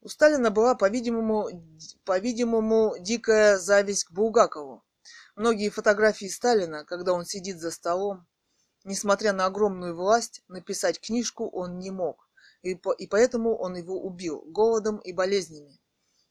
У 0.00 0.08
Сталина 0.08 0.50
была, 0.50 0.74
по-видимому, 0.74 1.48
по-видимому, 2.04 2.96
дикая 2.98 3.58
зависть 3.58 4.04
к 4.04 4.12
Булгакову. 4.12 4.84
Многие 5.36 5.70
фотографии 5.70 6.26
Сталина, 6.26 6.84
когда 6.84 7.12
он 7.12 7.24
сидит 7.24 7.58
за 7.58 7.70
столом, 7.70 8.26
несмотря 8.84 9.32
на 9.32 9.46
огромную 9.46 9.96
власть, 9.96 10.42
написать 10.48 11.00
книжку 11.00 11.48
он 11.48 11.78
не 11.78 11.90
мог, 11.90 12.28
и, 12.62 12.74
по, 12.74 12.92
и 12.92 13.06
поэтому 13.06 13.56
он 13.56 13.76
его 13.76 14.00
убил 14.00 14.42
голодом 14.46 14.98
и 14.98 15.12
болезнями. 15.12 15.80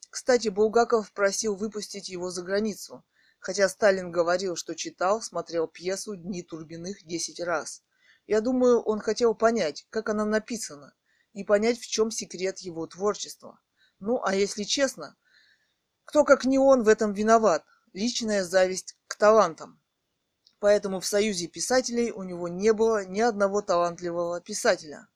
Кстати, 0.10 0.50
Булгаков 0.50 1.12
просил 1.12 1.56
выпустить 1.56 2.10
его 2.10 2.30
за 2.30 2.44
границу, 2.44 3.04
хотя 3.44 3.68
Сталин 3.68 4.10
говорил, 4.10 4.56
что 4.56 4.74
читал, 4.74 5.22
смотрел 5.22 5.68
пьесу 5.68 6.16
«Дни 6.16 6.44
Турбиных» 6.44 7.04
десять 7.04 7.42
раз. 7.42 7.84
Я 8.26 8.40
думаю, 8.40 8.80
он 8.80 9.02
хотел 9.02 9.36
понять, 9.36 9.86
как 9.90 10.08
она 10.08 10.24
написана, 10.24 10.96
и 11.34 11.44
понять, 11.44 11.78
в 11.78 11.86
чем 11.86 12.10
секрет 12.10 12.60
его 12.60 12.88
творчества. 12.88 13.60
Ну, 14.00 14.24
а 14.24 14.34
если 14.34 14.64
честно, 14.64 15.18
кто 16.06 16.24
как 16.24 16.46
не 16.46 16.58
он 16.58 16.84
в 16.84 16.88
этом 16.88 17.12
виноват? 17.12 17.66
Личная 17.92 18.46
зависть 18.46 18.96
к 19.08 19.18
талантам. 19.18 19.78
Поэтому 20.60 21.02
в 21.02 21.06
Союзе 21.06 21.48
писателей 21.48 22.12
у 22.12 22.24
него 22.24 22.48
не 22.48 22.72
было 22.72 23.06
ни 23.06 23.20
одного 23.20 23.62
талантливого 23.62 24.40
писателя. 24.40 25.10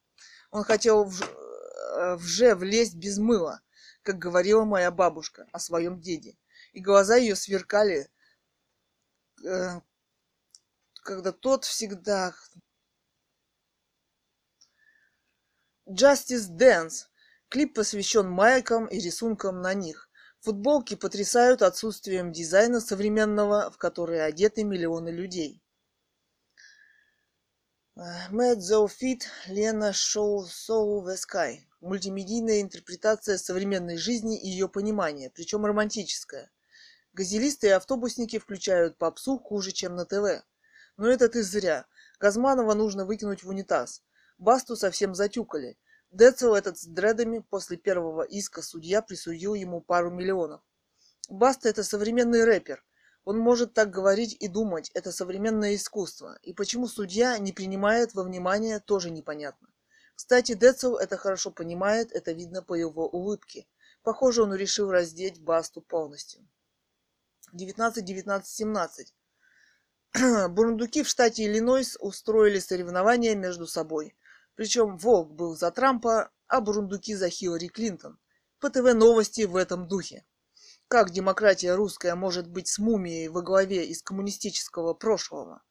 Он 0.51 0.65
хотел 0.65 1.05
в, 1.05 1.21
э, 1.21 2.15
вже 2.17 2.55
влезть 2.55 2.95
без 2.95 3.19
мыла, 3.19 3.61
как 4.03 4.19
говорила 4.19 4.65
моя 4.65 4.91
бабушка 4.91 5.47
о 5.53 5.59
своем 5.59 6.01
деде. 6.01 6.37
И 6.73 6.81
глаза 6.81 7.15
ее 7.15 7.37
сверкали, 7.37 8.09
когда 11.03 11.31
тот 11.31 11.65
всегда... 11.65 12.33
Justice 15.89 16.49
Dance 16.49 17.07
Клип 17.49 17.75
посвящен 17.75 18.29
майкам 18.29 18.87
и 18.87 18.99
рисункам 18.99 19.61
на 19.61 19.73
них. 19.73 20.09
Футболки 20.41 20.95
потрясают 20.95 21.61
отсутствием 21.61 22.33
дизайна 22.33 22.81
современного, 22.81 23.71
в 23.71 23.77
который 23.77 24.23
одеты 24.25 24.65
миллионы 24.65 25.09
людей. 25.09 25.63
Mad 27.95 28.57
Zoe 28.57 28.87
Fit, 28.87 29.23
Лена 29.47 29.93
Шоу 29.93 30.45
the 30.45 31.15
Sky. 31.15 31.59
Мультимедийная 31.79 32.61
интерпретация 32.61 33.37
современной 33.37 33.97
жизни 33.97 34.39
и 34.39 34.49
ее 34.49 34.67
понимания, 34.67 35.29
причем 35.29 35.65
романтическая. 35.65 36.51
Газелисты 37.17 37.65
и 37.65 37.71
автобусники 37.71 38.37
включают 38.37 38.99
попсу 38.99 39.39
хуже, 39.39 39.71
чем 39.71 39.95
на 39.95 40.05
ТВ. 40.05 40.45
Но 40.97 41.07
это 41.07 41.27
ты 41.27 41.41
зря. 41.41 41.87
Газманова 42.19 42.75
нужно 42.75 43.05
выкинуть 43.07 43.41
в 43.43 43.49
унитаз. 43.49 44.03
Басту 44.37 44.75
совсем 44.75 45.15
затюкали. 45.15 45.79
Децл 46.11 46.53
этот 46.53 46.77
с 46.77 46.85
дредами 46.85 47.39
после 47.39 47.75
первого 47.75 48.21
иска 48.21 48.61
судья 48.61 49.01
присудил 49.01 49.55
ему 49.55 49.81
пару 49.81 50.11
миллионов. 50.11 50.61
Баста 51.27 51.69
это 51.69 51.83
современный 51.83 52.43
рэпер. 52.43 52.85
Он 53.25 53.39
может 53.39 53.73
так 53.73 53.89
говорить 53.89 54.37
и 54.39 54.47
думать, 54.47 54.91
это 54.93 55.11
современное 55.11 55.73
искусство. 55.73 56.37
И 56.43 56.53
почему 56.53 56.87
судья 56.87 57.35
не 57.39 57.51
принимает 57.51 58.13
во 58.13 58.21
внимание, 58.21 58.79
тоже 58.79 59.09
непонятно. 59.09 59.69
Кстати, 60.13 60.53
Децл 60.53 60.97
это 60.97 61.17
хорошо 61.17 61.49
понимает, 61.49 62.11
это 62.11 62.31
видно 62.33 62.61
по 62.61 62.75
его 62.75 63.09
улыбке. 63.09 63.65
Похоже, 64.03 64.43
он 64.43 64.53
решил 64.53 64.91
раздеть 64.91 65.41
Басту 65.41 65.81
полностью. 65.81 66.47
19-19-17. 67.53 69.07
Бурундуки 70.49 71.03
в 71.03 71.07
штате 71.07 71.45
Иллинойс 71.45 71.97
устроили 71.99 72.59
соревнования 72.59 73.35
между 73.35 73.67
собой. 73.67 74.15
Причем 74.55 74.97
Волк 74.97 75.31
был 75.33 75.55
за 75.55 75.71
Трампа, 75.71 76.31
а 76.47 76.61
Бурундуки 76.61 77.13
за 77.15 77.29
Хиллари 77.29 77.67
Клинтон. 77.67 78.17
По 78.59 78.69
ТВ 78.69 78.93
новости 78.93 79.43
в 79.43 79.55
этом 79.55 79.87
духе. 79.87 80.25
Как 80.87 81.11
демократия 81.11 81.75
русская 81.75 82.15
может 82.15 82.47
быть 82.49 82.67
с 82.67 82.79
мумией 82.79 83.27
во 83.27 83.41
главе 83.41 83.85
из 83.85 84.01
коммунистического 84.01 84.93
прошлого? 84.93 85.61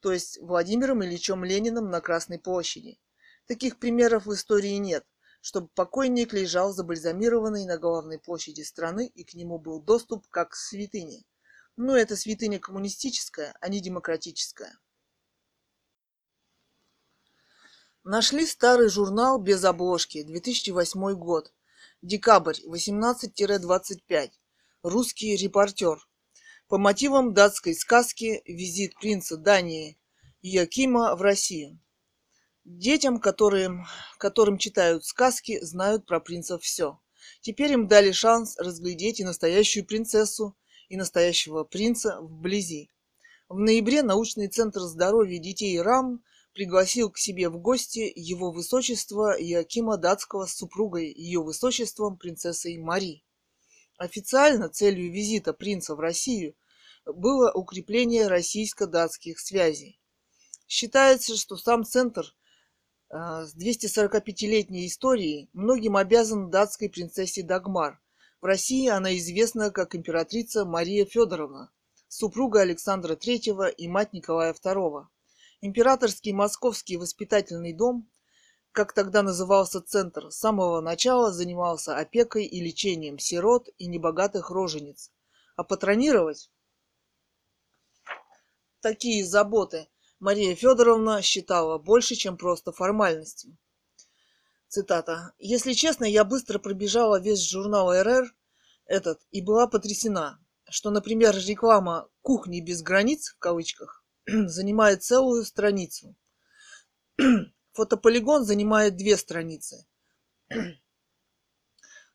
То 0.00 0.12
есть 0.12 0.38
Владимиром 0.40 1.02
Ильичем 1.02 1.44
Лениным 1.44 1.88
на 1.90 2.00
Красной 2.00 2.38
площади. 2.38 2.98
Таких 3.46 3.78
примеров 3.78 4.26
в 4.26 4.34
истории 4.34 4.76
нет, 4.76 5.06
чтобы 5.44 5.68
покойник 5.68 6.32
лежал 6.32 6.72
забальзамированный 6.72 7.66
на 7.66 7.76
главной 7.76 8.18
площади 8.18 8.62
страны 8.62 9.12
и 9.14 9.24
к 9.24 9.34
нему 9.34 9.58
был 9.58 9.78
доступ 9.78 10.26
как 10.28 10.52
к 10.52 10.54
святыне. 10.54 11.22
Но 11.76 11.94
это 11.94 12.16
святыня 12.16 12.58
коммунистическая, 12.58 13.54
а 13.60 13.68
не 13.68 13.82
демократическая. 13.82 14.78
Нашли 18.04 18.46
старый 18.46 18.88
журнал 18.88 19.38
без 19.38 19.62
обложки, 19.64 20.22
2008 20.22 21.12
год. 21.12 21.52
Декабрь, 22.00 22.60
18-25. 22.66 24.30
Русский 24.82 25.36
репортер. 25.36 26.08
По 26.68 26.78
мотивам 26.78 27.34
датской 27.34 27.74
сказки 27.74 28.40
«Визит 28.46 28.94
принца 28.98 29.36
Дании 29.36 29.98
Якима 30.40 31.14
в 31.16 31.20
Россию». 31.20 31.83
Детям, 32.64 33.20
которым, 33.20 33.84
которым 34.16 34.56
читают 34.56 35.04
сказки, 35.04 35.62
знают 35.62 36.06
про 36.06 36.18
принцев 36.18 36.62
все. 36.62 36.98
Теперь 37.42 37.72
им 37.72 37.88
дали 37.88 38.10
шанс 38.10 38.56
разглядеть 38.58 39.20
и 39.20 39.24
настоящую 39.24 39.84
принцессу, 39.84 40.56
и 40.88 40.96
настоящего 40.96 41.64
принца 41.64 42.18
вблизи. 42.22 42.90
В 43.50 43.58
ноябре 43.58 44.02
научный 44.02 44.48
центр 44.48 44.80
здоровья 44.80 45.38
детей 45.38 45.78
РАМ 45.78 46.24
пригласил 46.54 47.10
к 47.10 47.18
себе 47.18 47.50
в 47.50 47.58
гости 47.58 48.10
его 48.16 48.50
высочество 48.50 49.36
Якима 49.38 49.98
Датского 49.98 50.46
с 50.46 50.54
супругой, 50.54 51.12
ее 51.12 51.42
высочеством 51.42 52.16
принцессой 52.16 52.78
Мари. 52.78 53.24
Официально 53.98 54.70
целью 54.70 55.12
визита 55.12 55.52
принца 55.52 55.94
в 55.94 56.00
Россию 56.00 56.54
было 57.04 57.52
укрепление 57.52 58.26
российско-датских 58.26 59.38
связей. 59.38 60.00
Считается, 60.66 61.36
что 61.36 61.58
сам 61.58 61.84
центр 61.84 62.34
с 63.14 63.54
245-летней 63.56 64.88
историей 64.88 65.48
многим 65.52 65.96
обязан 65.96 66.50
датской 66.50 66.88
принцессе 66.88 67.44
Дагмар. 67.44 68.02
В 68.40 68.44
России 68.44 68.88
она 68.88 69.16
известна 69.16 69.70
как 69.70 69.94
императрица 69.94 70.64
Мария 70.64 71.04
Федоровна, 71.04 71.70
супруга 72.08 72.62
Александра 72.62 73.14
III 73.14 73.72
и 73.72 73.86
мать 73.86 74.12
Николая 74.14 74.52
II. 74.52 75.06
Императорский 75.60 76.32
Московский 76.32 76.96
воспитательный 76.96 77.72
дом, 77.72 78.10
как 78.72 78.92
тогда 78.92 79.22
назывался 79.22 79.80
центр, 79.80 80.32
с 80.32 80.38
самого 80.38 80.80
начала 80.80 81.30
занимался 81.30 81.96
опекой 81.96 82.46
и 82.46 82.60
лечением 82.60 83.20
сирот 83.20 83.68
и 83.78 83.86
небогатых 83.86 84.50
рожениц. 84.50 85.12
А 85.54 85.62
патронировать 85.62 86.50
такие 88.80 89.24
заботы 89.24 89.86
Мария 90.24 90.56
Федоровна 90.56 91.20
считала 91.20 91.76
больше, 91.76 92.14
чем 92.14 92.38
просто 92.38 92.72
формальностью. 92.72 93.58
Цитата. 94.68 95.34
«Если 95.36 95.74
честно, 95.74 96.06
я 96.06 96.24
быстро 96.24 96.58
пробежала 96.58 97.20
весь 97.20 97.46
журнал 97.46 97.92
РР 97.92 98.34
этот 98.86 99.20
и 99.32 99.42
была 99.42 99.66
потрясена, 99.66 100.42
что, 100.70 100.88
например, 100.88 101.36
реклама 101.36 102.08
«кухни 102.22 102.62
без 102.62 102.80
границ» 102.80 103.34
в 103.34 103.38
кавычках 103.38 104.02
занимает 104.26 105.02
целую 105.02 105.44
страницу. 105.44 106.16
Фотополигон 107.74 108.46
занимает 108.46 108.96
две 108.96 109.18
страницы. 109.18 109.86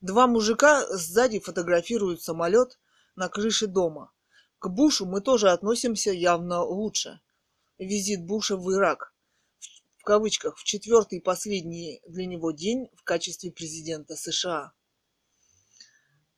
Два 0.01 0.25
мужика 0.25 0.83
сзади 0.97 1.39
фотографируют 1.39 2.23
самолет, 2.23 2.79
на 3.15 3.29
крыше 3.29 3.67
дома. 3.67 4.11
К 4.57 4.67
Бушу 4.67 5.05
мы 5.05 5.21
тоже 5.21 5.51
относимся 5.51 6.11
явно 6.11 6.63
лучше. 6.63 7.21
Визит 7.79 8.25
Буша 8.25 8.57
в 8.57 8.69
Ирак, 8.73 9.13
в 9.95 10.03
кавычках, 10.03 10.57
в 10.57 10.65
четвертый 10.65 11.19
и 11.19 11.21
последний 11.21 12.01
для 12.05 12.25
него 12.25 12.51
день 12.51 12.89
в 12.93 13.03
качестве 13.03 13.53
президента 13.53 14.17
США. 14.17 14.73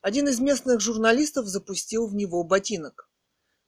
Один 0.02 0.28
из 0.28 0.40
местных 0.40 0.82
журналистов 0.82 1.48
запустил 1.48 2.06
в 2.06 2.14
него 2.14 2.44
ботинок. 2.44 3.10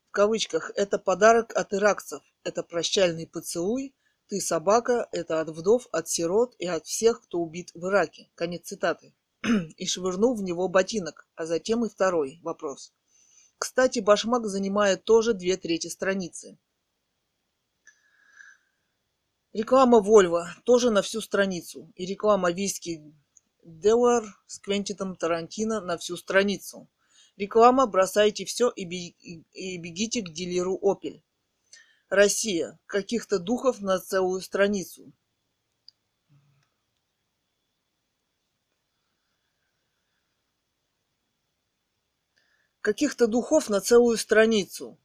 В 0.09 0.11
кавычках 0.11 0.71
«это 0.75 0.99
подарок 0.99 1.51
от 1.55 1.73
иракцев, 1.73 2.21
это 2.43 2.61
прощальный 2.61 3.25
поцелуй, 3.25 3.95
ты 4.27 4.39
собака, 4.39 5.09
это 5.11 5.41
от 5.41 5.49
вдов, 5.49 5.87
от 5.91 6.07
сирот 6.07 6.55
и 6.59 6.67
от 6.67 6.85
всех, 6.85 7.23
кто 7.23 7.39
убит 7.39 7.71
в 7.73 7.87
Ираке». 7.87 8.29
Конец 8.35 8.67
цитаты. 8.67 9.15
и 9.77 9.87
швырнул 9.87 10.35
в 10.35 10.43
него 10.43 10.67
ботинок, 10.67 11.27
а 11.33 11.47
затем 11.47 11.83
и 11.85 11.89
второй 11.89 12.39
вопрос. 12.43 12.93
Кстати, 13.57 13.97
башмак 13.97 14.45
занимает 14.45 15.05
тоже 15.05 15.33
две 15.33 15.57
трети 15.57 15.87
страницы. 15.87 16.59
Реклама 19.53 19.99
Volvo 19.99 20.45
тоже 20.63 20.89
на 20.89 21.01
всю 21.01 21.21
страницу. 21.21 21.91
И 21.95 22.05
реклама 22.05 22.51
виски 22.51 23.03
Делар 23.63 24.23
с 24.47 24.59
Квентином 24.59 25.15
Тарантино 25.15 25.79
на 25.79 25.97
всю 25.97 26.17
страницу. 26.17 26.89
Реклама 27.37 27.87
«Бросайте 27.87 28.45
все 28.45 28.69
и 28.69 28.85
бегите 28.85 30.21
к 30.21 30.29
дилеру 30.29 30.79
Opel». 30.83 31.21
Россия. 32.09 32.79
Каких-то 32.85 33.39
духов 33.39 33.79
на 33.81 33.99
целую 33.99 34.41
страницу. 34.41 35.13
каких-то 42.83 43.27
духов 43.27 43.69
на 43.69 43.79
целую 43.79 44.17
страницу. 44.17 44.99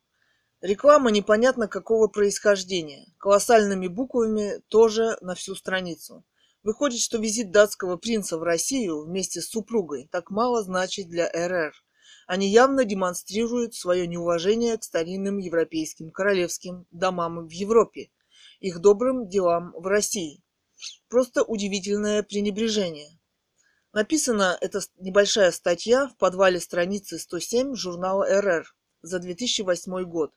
Реклама 0.60 1.12
непонятно 1.12 1.68
какого 1.68 2.08
происхождения. 2.08 3.06
Колоссальными 3.18 3.86
буквами 3.86 4.60
тоже 4.66 5.16
на 5.20 5.36
всю 5.36 5.54
страницу. 5.54 6.24
Выходит, 6.64 7.00
что 7.00 7.18
визит 7.18 7.52
датского 7.52 7.96
принца 7.96 8.38
в 8.38 8.42
Россию 8.42 9.04
вместе 9.04 9.40
с 9.40 9.50
супругой 9.50 10.08
так 10.10 10.32
мало 10.32 10.64
значит 10.64 11.08
для 11.08 11.30
РР. 11.30 11.74
Они 12.26 12.48
явно 12.48 12.84
демонстрируют 12.84 13.76
свое 13.76 14.08
неуважение 14.08 14.76
к 14.76 14.82
старинным 14.82 15.38
европейским 15.38 16.10
королевским 16.10 16.86
домам 16.90 17.46
в 17.46 17.50
Европе, 17.52 18.10
их 18.58 18.80
добрым 18.80 19.28
делам 19.28 19.72
в 19.76 19.86
России. 19.86 20.42
Просто 21.08 21.44
удивительное 21.44 22.24
пренебрежение. 22.24 23.20
Написана 23.92 24.58
эта 24.60 24.80
небольшая 24.96 25.52
статья 25.52 26.08
в 26.08 26.16
подвале 26.16 26.58
страницы 26.58 27.16
107 27.20 27.76
журнала 27.76 28.26
РР 28.40 28.74
за 29.02 29.20
2008 29.20 30.02
год. 30.02 30.32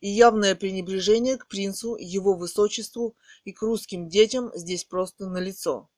И 0.00 0.08
явное 0.08 0.54
пренебрежение 0.54 1.36
к 1.36 1.46
принцу, 1.46 1.96
его 1.96 2.34
высочеству 2.34 3.16
и 3.44 3.52
к 3.52 3.62
русским 3.62 4.08
детям 4.08 4.50
здесь 4.54 4.84
просто 4.84 5.26
налицо. 5.26 5.88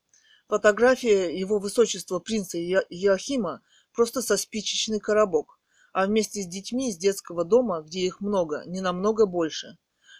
Фотография 0.48 1.36
его 1.36 1.58
высочества 1.58 2.18
принца 2.18 2.58
Иоахима 2.58 3.62
просто 3.92 4.22
со 4.22 4.36
спичечный 4.36 5.00
коробок, 5.00 5.58
а 5.92 6.06
вместе 6.06 6.42
с 6.42 6.46
детьми 6.46 6.90
из 6.90 6.96
детского 6.96 7.44
дома, 7.44 7.82
где 7.82 8.00
их 8.00 8.20
много, 8.20 8.62
не 8.66 8.80
намного 8.80 9.26
больше. 9.26 9.78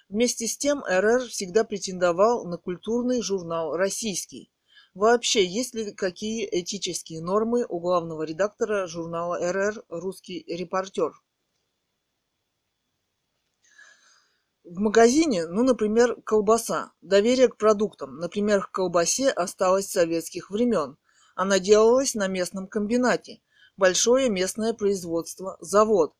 Вместе 0.09 0.47
с 0.47 0.57
тем 0.57 0.83
РР 0.85 1.29
всегда 1.29 1.65
претендовал 1.65 2.45
на 2.47 2.59
культурный 2.59 3.23
журнал 3.23 3.77
«Российский», 3.77 4.51
Вообще, 4.97 5.45
есть 5.45 5.75
ли 5.75 5.93
какие 5.93 6.49
этические 6.51 7.21
нормы 7.21 7.67
у 7.69 7.81
главного 7.81 8.23
редактора 8.23 8.87
журнала 8.87 9.37
РР 9.53 9.85
«Русский 9.91 10.43
репортер»? 10.49 11.13
В 14.69 14.81
магазине, 14.81 15.47
ну, 15.47 15.63
например, 15.63 16.21
колбаса. 16.23 16.91
Доверие 17.01 17.47
к 17.47 17.57
продуктам. 17.57 18.17
Например, 18.17 18.67
к 18.67 18.73
колбасе 18.73 19.31
осталось 19.31 19.89
советских 19.89 20.51
времен. 20.51 20.97
Она 21.37 21.61
делалась 21.61 22.17
на 22.17 22.27
местном 22.27 22.67
комбинате. 22.67 23.41
Большое 23.77 24.29
местное 24.29 24.73
производство, 24.73 25.57
завод. 25.61 26.15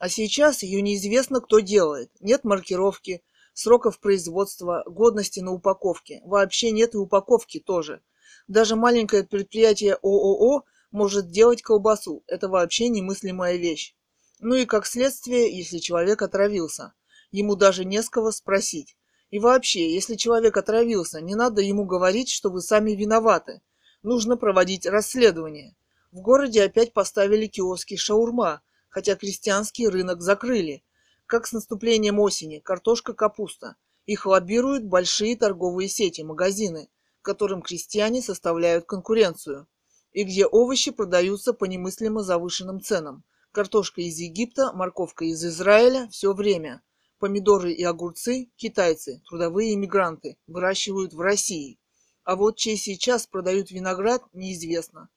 А 0.00 0.08
сейчас 0.08 0.64
ее 0.64 0.82
неизвестно, 0.82 1.40
кто 1.40 1.60
делает. 1.60 2.10
Нет 2.18 2.42
маркировки, 2.42 3.22
сроков 3.52 4.00
производства, 4.00 4.82
годности 4.86 5.38
на 5.38 5.52
упаковке. 5.52 6.22
Вообще 6.24 6.72
нет 6.72 6.94
и 6.94 6.98
упаковки 6.98 7.60
тоже. 7.60 8.02
Даже 8.48 8.74
маленькое 8.74 9.22
предприятие 9.22 9.94
ООО 10.02 10.64
может 10.90 11.30
делать 11.30 11.62
колбасу. 11.62 12.24
Это 12.26 12.48
вообще 12.48 12.88
немыслимая 12.88 13.54
вещь. 13.58 13.94
Ну 14.40 14.56
и 14.56 14.64
как 14.64 14.86
следствие, 14.86 15.56
если 15.56 15.78
человек 15.78 16.20
отравился. 16.22 16.92
Ему 17.30 17.56
даже 17.56 17.84
не 17.84 18.02
с 18.02 18.08
кого 18.10 18.30
спросить. 18.30 18.96
И 19.30 19.38
вообще, 19.38 19.92
если 19.92 20.14
человек 20.14 20.56
отравился, 20.56 21.20
не 21.20 21.34
надо 21.34 21.62
ему 21.62 21.84
говорить, 21.84 22.30
что 22.30 22.50
вы 22.50 22.60
сами 22.60 22.92
виноваты. 22.92 23.60
Нужно 24.02 24.36
проводить 24.36 24.86
расследование. 24.86 25.76
В 26.12 26.20
городе 26.20 26.62
опять 26.62 26.92
поставили 26.92 27.46
киоски 27.46 27.96
шаурма, 27.96 28.62
хотя 28.88 29.16
крестьянский 29.16 29.88
рынок 29.88 30.22
закрыли. 30.22 30.84
Как 31.26 31.46
с 31.46 31.52
наступлением 31.52 32.20
осени, 32.20 32.60
картошка-капуста. 32.60 33.76
Их 34.06 34.26
лоббируют 34.26 34.84
большие 34.84 35.36
торговые 35.36 35.88
сети, 35.88 36.22
магазины 36.22 36.88
которым 37.26 37.60
крестьяне 37.60 38.22
составляют 38.22 38.86
конкуренцию, 38.86 39.66
и 40.12 40.22
где 40.22 40.46
овощи 40.46 40.92
продаются 40.92 41.52
по 41.52 41.64
немыслимо 41.64 42.22
завышенным 42.22 42.80
ценам. 42.80 43.24
Картошка 43.50 44.00
из 44.00 44.16
Египта, 44.18 44.72
морковка 44.72 45.24
из 45.24 45.44
Израиля– 45.44 46.08
все 46.12 46.32
время. 46.32 46.82
Помидоры 47.18 47.72
и 47.72 47.82
огурцы– 47.82 48.50
китайцы, 48.56 49.22
трудовые 49.28 49.74
иммигранты, 49.74 50.36
выращивают 50.46 51.14
в 51.14 51.20
России. 51.20 51.78
А 52.24 52.36
вот 52.36 52.56
чей 52.56 52.76
сейчас 52.76 53.26
продают 53.26 53.70
виноград– 53.70 54.22
неизвестно. 54.32 55.08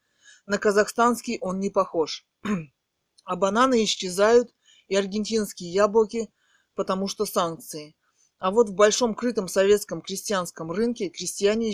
На 0.45 0.58
казахстанский 0.58 1.38
он 1.41 1.60
не 1.60 1.70
похож. 1.70 2.26
а 3.26 3.36
бананы 3.36 3.84
исчезают, 3.84 4.54
и 4.88 4.95
аргентинские 4.95 5.72
яблоки, 5.72 6.30
потому 6.74 7.08
что 7.08 7.26
санкции. 7.26 7.95
А 8.39 8.52
вот 8.52 8.70
в 8.70 8.74
большом 8.74 9.14
крытом 9.14 9.47
советском 9.47 10.02
крестьянском 10.02 10.72
рынке 10.72 11.10
крестьяне 11.10 11.74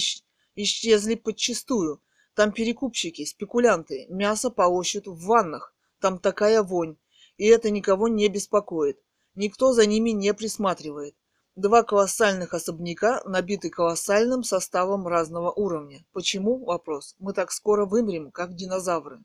исчезли 0.55 1.15
подчистую. 1.15 2.01
Там 2.34 2.51
перекупщики, 2.51 3.23
спекулянты, 3.23 4.07
мясо 4.09 4.49
полощут 4.49 5.07
в 5.07 5.26
ваннах. 5.26 5.73
Там 6.01 6.19
такая 6.19 6.61
вонь. 6.61 6.97
И 7.38 7.45
это 7.45 7.69
никого 7.69 8.07
не 8.07 8.28
беспокоит. 8.28 8.99
Никто 9.36 9.73
за 9.73 9.86
ними 9.86 10.11
не 10.11 10.33
присматривает. 10.33 11.15
Два 11.57 11.83
колоссальных 11.83 12.53
особняка 12.53 13.21
набиты 13.25 13.69
колоссальным 13.69 14.43
составом 14.43 15.07
разного 15.07 15.51
уровня. 15.51 16.05
Почему? 16.13 16.63
Вопрос. 16.63 17.15
Мы 17.19 17.33
так 17.33 17.51
скоро 17.51 17.86
вымрем, 17.86 18.31
как 18.31 18.55
динозавры. 18.55 19.23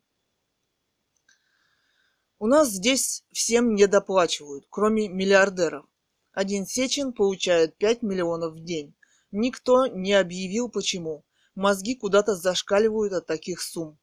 У 2.40 2.46
нас 2.46 2.70
здесь 2.70 3.24
всем 3.32 3.74
не 3.74 3.86
доплачивают, 3.86 4.66
кроме 4.68 5.08
миллиардеров. 5.08 5.86
Один 6.32 6.66
Сечин 6.66 7.12
получает 7.12 7.76
5 7.76 8.02
миллионов 8.02 8.54
в 8.54 8.64
день. 8.64 8.94
Никто 9.30 9.86
не 9.86 10.14
объявил 10.14 10.68
почему. 10.68 11.24
Мозги 11.54 11.94
куда-то 11.94 12.34
зашкаливают 12.34 13.12
от 13.12 13.26
таких 13.26 13.60
сумм. 13.60 13.98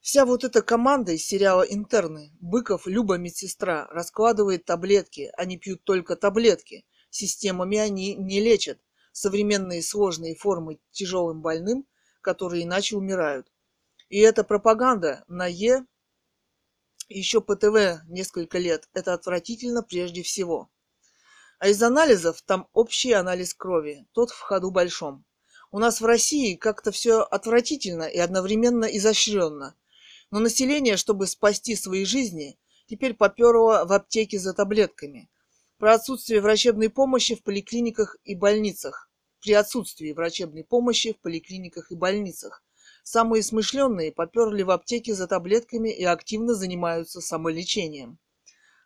Вся 0.00 0.24
вот 0.24 0.44
эта 0.44 0.62
команда 0.62 1.12
из 1.12 1.26
сериала 1.26 1.62
«Интерны», 1.62 2.32
Быков, 2.40 2.86
Люба, 2.86 3.18
медсестра, 3.18 3.86
раскладывает 3.90 4.64
таблетки, 4.64 5.30
они 5.36 5.58
пьют 5.58 5.84
только 5.84 6.16
таблетки. 6.16 6.86
Системами 7.10 7.76
они 7.76 8.14
не 8.14 8.40
лечат. 8.40 8.80
Современные 9.12 9.82
сложные 9.82 10.34
формы 10.36 10.80
тяжелым 10.90 11.42
больным, 11.42 11.86
которые 12.22 12.64
иначе 12.64 12.96
умирают. 12.96 13.52
И 14.08 14.18
эта 14.18 14.42
пропаганда 14.42 15.22
на 15.28 15.46
Е, 15.46 15.84
еще 17.08 17.40
по 17.40 17.54
ТВ 17.56 18.02
несколько 18.08 18.58
лет, 18.58 18.88
это 18.94 19.12
отвратительно 19.12 19.82
прежде 19.82 20.22
всего. 20.22 20.70
А 21.58 21.68
из 21.68 21.82
анализов 21.82 22.40
там 22.42 22.68
общий 22.72 23.12
анализ 23.12 23.52
крови, 23.52 24.06
тот 24.12 24.30
в 24.30 24.40
ходу 24.40 24.70
большом. 24.70 25.26
У 25.70 25.78
нас 25.78 26.00
в 26.00 26.06
России 26.06 26.54
как-то 26.54 26.90
все 26.90 27.20
отвратительно 27.20 28.04
и 28.04 28.18
одновременно 28.18 28.84
изощренно. 28.86 29.76
Но 30.30 30.38
население, 30.38 30.96
чтобы 30.96 31.26
спасти 31.26 31.74
свои 31.74 32.04
жизни, 32.04 32.58
теперь 32.86 33.14
поперло 33.14 33.84
в 33.84 33.92
аптеки 33.92 34.36
за 34.36 34.54
таблетками. 34.54 35.28
Про 35.78 35.94
отсутствие 35.94 36.40
врачебной 36.40 36.88
помощи 36.88 37.34
в 37.34 37.42
поликлиниках 37.42 38.16
и 38.24 38.34
больницах. 38.34 39.10
При 39.40 39.54
отсутствии 39.54 40.12
врачебной 40.12 40.62
помощи 40.62 41.12
в 41.12 41.20
поликлиниках 41.20 41.90
и 41.90 41.96
больницах. 41.96 42.62
Самые 43.02 43.42
смышленные 43.42 44.12
поперли 44.12 44.62
в 44.62 44.70
аптеки 44.70 45.10
за 45.12 45.26
таблетками 45.26 45.88
и 45.88 46.04
активно 46.04 46.54
занимаются 46.54 47.20
самолечением. 47.20 48.18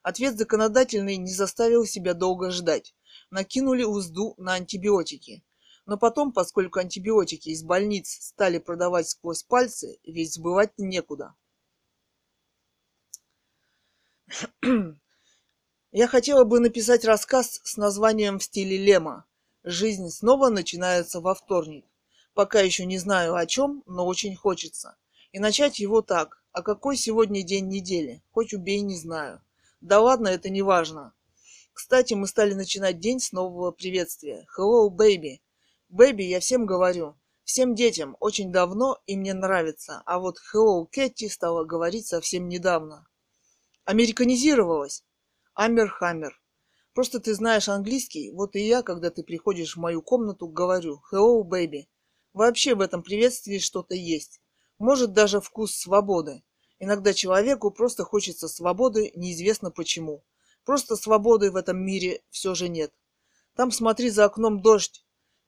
Ответ 0.02 0.38
законодательный 0.38 1.16
не 1.16 1.32
заставил 1.32 1.84
себя 1.84 2.14
долго 2.14 2.50
ждать. 2.50 2.94
Накинули 3.30 3.82
узду 3.82 4.34
на 4.38 4.54
антибиотики. 4.54 5.42
Но 5.86 5.98
потом, 5.98 6.32
поскольку 6.32 6.78
антибиотики 6.78 7.50
из 7.50 7.62
больниц 7.62 8.18
стали 8.20 8.58
продавать 8.58 9.08
сквозь 9.08 9.42
пальцы, 9.42 9.98
ведь 10.04 10.32
сбывать 10.32 10.72
некуда. 10.78 11.34
Я 15.92 16.08
хотела 16.08 16.44
бы 16.44 16.58
написать 16.60 17.04
рассказ 17.04 17.60
с 17.62 17.76
названием 17.76 18.38
в 18.38 18.44
стиле 18.44 18.78
Лема. 18.78 19.26
Жизнь 19.62 20.08
снова 20.08 20.48
начинается 20.48 21.20
во 21.20 21.34
вторник. 21.34 21.84
Пока 22.32 22.60
еще 22.60 22.84
не 22.84 22.98
знаю 22.98 23.34
о 23.34 23.46
чем, 23.46 23.82
но 23.86 24.06
очень 24.06 24.34
хочется. 24.34 24.96
И 25.32 25.38
начать 25.38 25.78
его 25.78 26.02
так. 26.02 26.42
А 26.52 26.62
какой 26.62 26.96
сегодня 26.96 27.42
день 27.42 27.68
недели? 27.68 28.22
Хоть 28.32 28.54
убей, 28.54 28.80
не 28.80 28.96
знаю. 28.96 29.40
Да 29.80 30.00
ладно, 30.00 30.28
это 30.28 30.48
не 30.48 30.62
важно. 30.62 31.12
Кстати, 31.72 32.14
мы 32.14 32.26
стали 32.26 32.54
начинать 32.54 33.00
день 33.00 33.20
с 33.20 33.32
нового 33.32 33.70
приветствия. 33.70 34.46
Hello, 34.56 34.88
baby. 34.88 35.40
Baby, 35.90 36.22
я 36.22 36.40
всем 36.40 36.66
говорю. 36.66 37.16
Всем 37.44 37.74
детям 37.74 38.16
очень 38.20 38.50
давно 38.50 38.98
и 39.06 39.16
мне 39.16 39.34
нравится. 39.34 40.02
А 40.06 40.18
вот 40.18 40.38
Hello, 40.52 40.86
Кэти 40.90 41.28
стала 41.28 41.64
говорить 41.64 42.06
совсем 42.06 42.48
недавно. 42.48 43.06
Американизировалась. 43.84 45.04
Аммер-хаммер. 45.54 46.40
Просто 46.94 47.20
ты 47.20 47.34
знаешь 47.34 47.68
английский, 47.68 48.30
вот 48.32 48.56
и 48.56 48.60
я, 48.60 48.82
когда 48.82 49.10
ты 49.10 49.22
приходишь 49.22 49.76
в 49.76 49.80
мою 49.80 50.00
комнату, 50.00 50.46
говорю 50.46 51.02
«Hello, 51.12 51.42
baby». 51.42 51.86
Вообще 52.32 52.74
в 52.74 52.80
этом 52.80 53.02
приветствии 53.02 53.58
что-то 53.58 53.94
есть. 53.94 54.40
Может 54.78 55.12
даже 55.12 55.40
вкус 55.40 55.74
свободы. 55.74 56.42
Иногда 56.78 57.12
человеку 57.12 57.70
просто 57.70 58.04
хочется 58.04 58.48
свободы, 58.48 59.12
неизвестно 59.14 59.70
почему. 59.70 60.24
Просто 60.64 60.96
свободы 60.96 61.50
в 61.50 61.56
этом 61.56 61.78
мире 61.78 62.22
все 62.30 62.54
же 62.54 62.68
нет. 62.68 62.92
Там 63.54 63.70
смотри 63.70 64.10
за 64.10 64.24
окном 64.24 64.62
дождь. 64.62 65.03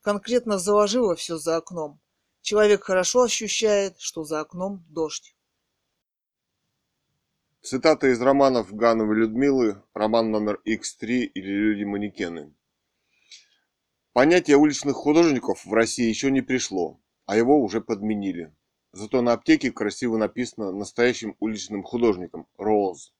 Конкретно 0.06 0.56
заложило 0.56 1.16
все 1.16 1.36
за 1.36 1.56
окном. 1.56 2.00
Человек 2.40 2.84
хорошо 2.84 3.22
ощущает, 3.22 3.98
что 3.98 4.22
за 4.22 4.38
окном 4.38 4.84
дождь. 4.88 5.34
Цитата 7.60 8.12
из 8.12 8.20
романов 8.20 8.72
Гановой 8.72 9.16
Людмилы, 9.16 9.82
роман 9.94 10.30
номер 10.30 10.62
X3 10.64 11.06
или 11.08 11.50
«Люди-манекены». 11.50 12.54
Понятие 14.12 14.58
уличных 14.58 14.94
художников 14.94 15.66
в 15.66 15.72
России 15.72 16.08
еще 16.08 16.30
не 16.30 16.40
пришло, 16.40 17.00
а 17.24 17.36
его 17.36 17.60
уже 17.60 17.80
подменили. 17.80 18.54
Зато 18.92 19.22
на 19.22 19.32
аптеке 19.32 19.72
красиво 19.72 20.18
написано 20.18 20.70
настоящим 20.70 21.34
уличным 21.40 21.82
художником 21.82 22.46
«Роуз». 22.58 23.12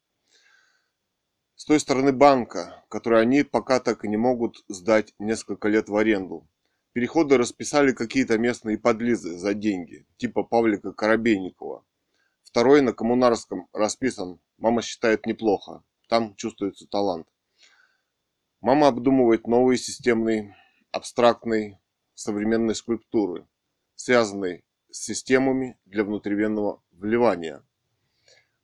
С 1.57 1.65
той 1.65 1.81
стороны 1.81 2.13
банка, 2.13 2.85
который 2.89 3.21
они 3.21 3.43
пока 3.43 3.81
так 3.81 4.05
и 4.05 4.09
не 4.09 4.17
могут 4.17 4.65
сдать 4.69 5.15
несколько 5.19 5.67
лет 5.67 5.89
в 5.89 5.97
аренду. 5.97 6.49
Переходы 6.97 7.37
расписали 7.37 7.93
какие-то 7.93 8.39
местные 8.39 8.79
подлизы 8.79 9.37
за 9.37 9.53
деньги, 9.53 10.07
типа 10.17 10.45
Павлика 10.45 10.95
Коробейникова– 10.95 11.85
Второй 12.43 12.81
на 12.81 12.95
коммунарском 12.95 13.69
расписан. 13.75 14.41
Мама 14.57 14.81
считает 14.81 15.27
неплохо. 15.27 15.85
Там 16.09 16.35
чувствуется 16.37 16.87
талант. 16.87 17.29
Мама 18.63 18.89
обдумывает 18.89 19.47
новые 19.47 19.77
системные, 19.77 20.57
абстрактные, 20.91 21.79
современные 22.15 22.75
скульптуры, 22.75 23.47
связанные 23.95 24.65
с 24.91 25.01
системами 25.05 25.79
для 25.85 26.03
внутривенного 26.03 26.83
вливания. 26.93 27.63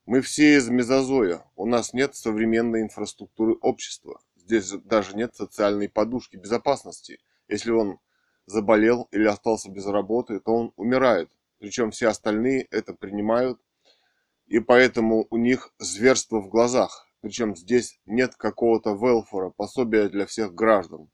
Мы 0.06 0.22
все 0.22 0.56
из 0.56 0.70
мезозоя. 0.70 1.44
У 1.54 1.66
нас 1.66 1.92
нет 1.92 2.14
современной 2.14 2.80
инфраструктуры 2.80 3.56
общества. 3.60 4.22
Здесь 4.36 4.70
даже 4.70 5.18
нет 5.18 5.36
социальной 5.36 5.90
подушки 5.90 6.36
безопасности. 6.36 7.20
Если 7.46 7.72
он 7.72 8.00
заболел 8.46 9.08
или 9.12 9.26
остался 9.26 9.70
без 9.70 9.86
работы, 9.86 10.40
то 10.40 10.52
он 10.52 10.72
умирает. 10.76 11.30
Причем 11.58 11.90
все 11.90 12.08
остальные 12.08 12.66
это 12.70 12.94
принимают 12.94 13.60
и 14.52 14.58
поэтому 14.58 15.26
у 15.30 15.38
них 15.38 15.72
зверство 15.78 16.38
в 16.38 16.50
глазах. 16.50 17.08
Причем 17.22 17.56
здесь 17.56 17.98
нет 18.04 18.34
какого-то 18.34 18.90
велфора, 18.90 19.48
пособия 19.48 20.10
для 20.10 20.26
всех 20.26 20.54
граждан. 20.54 21.08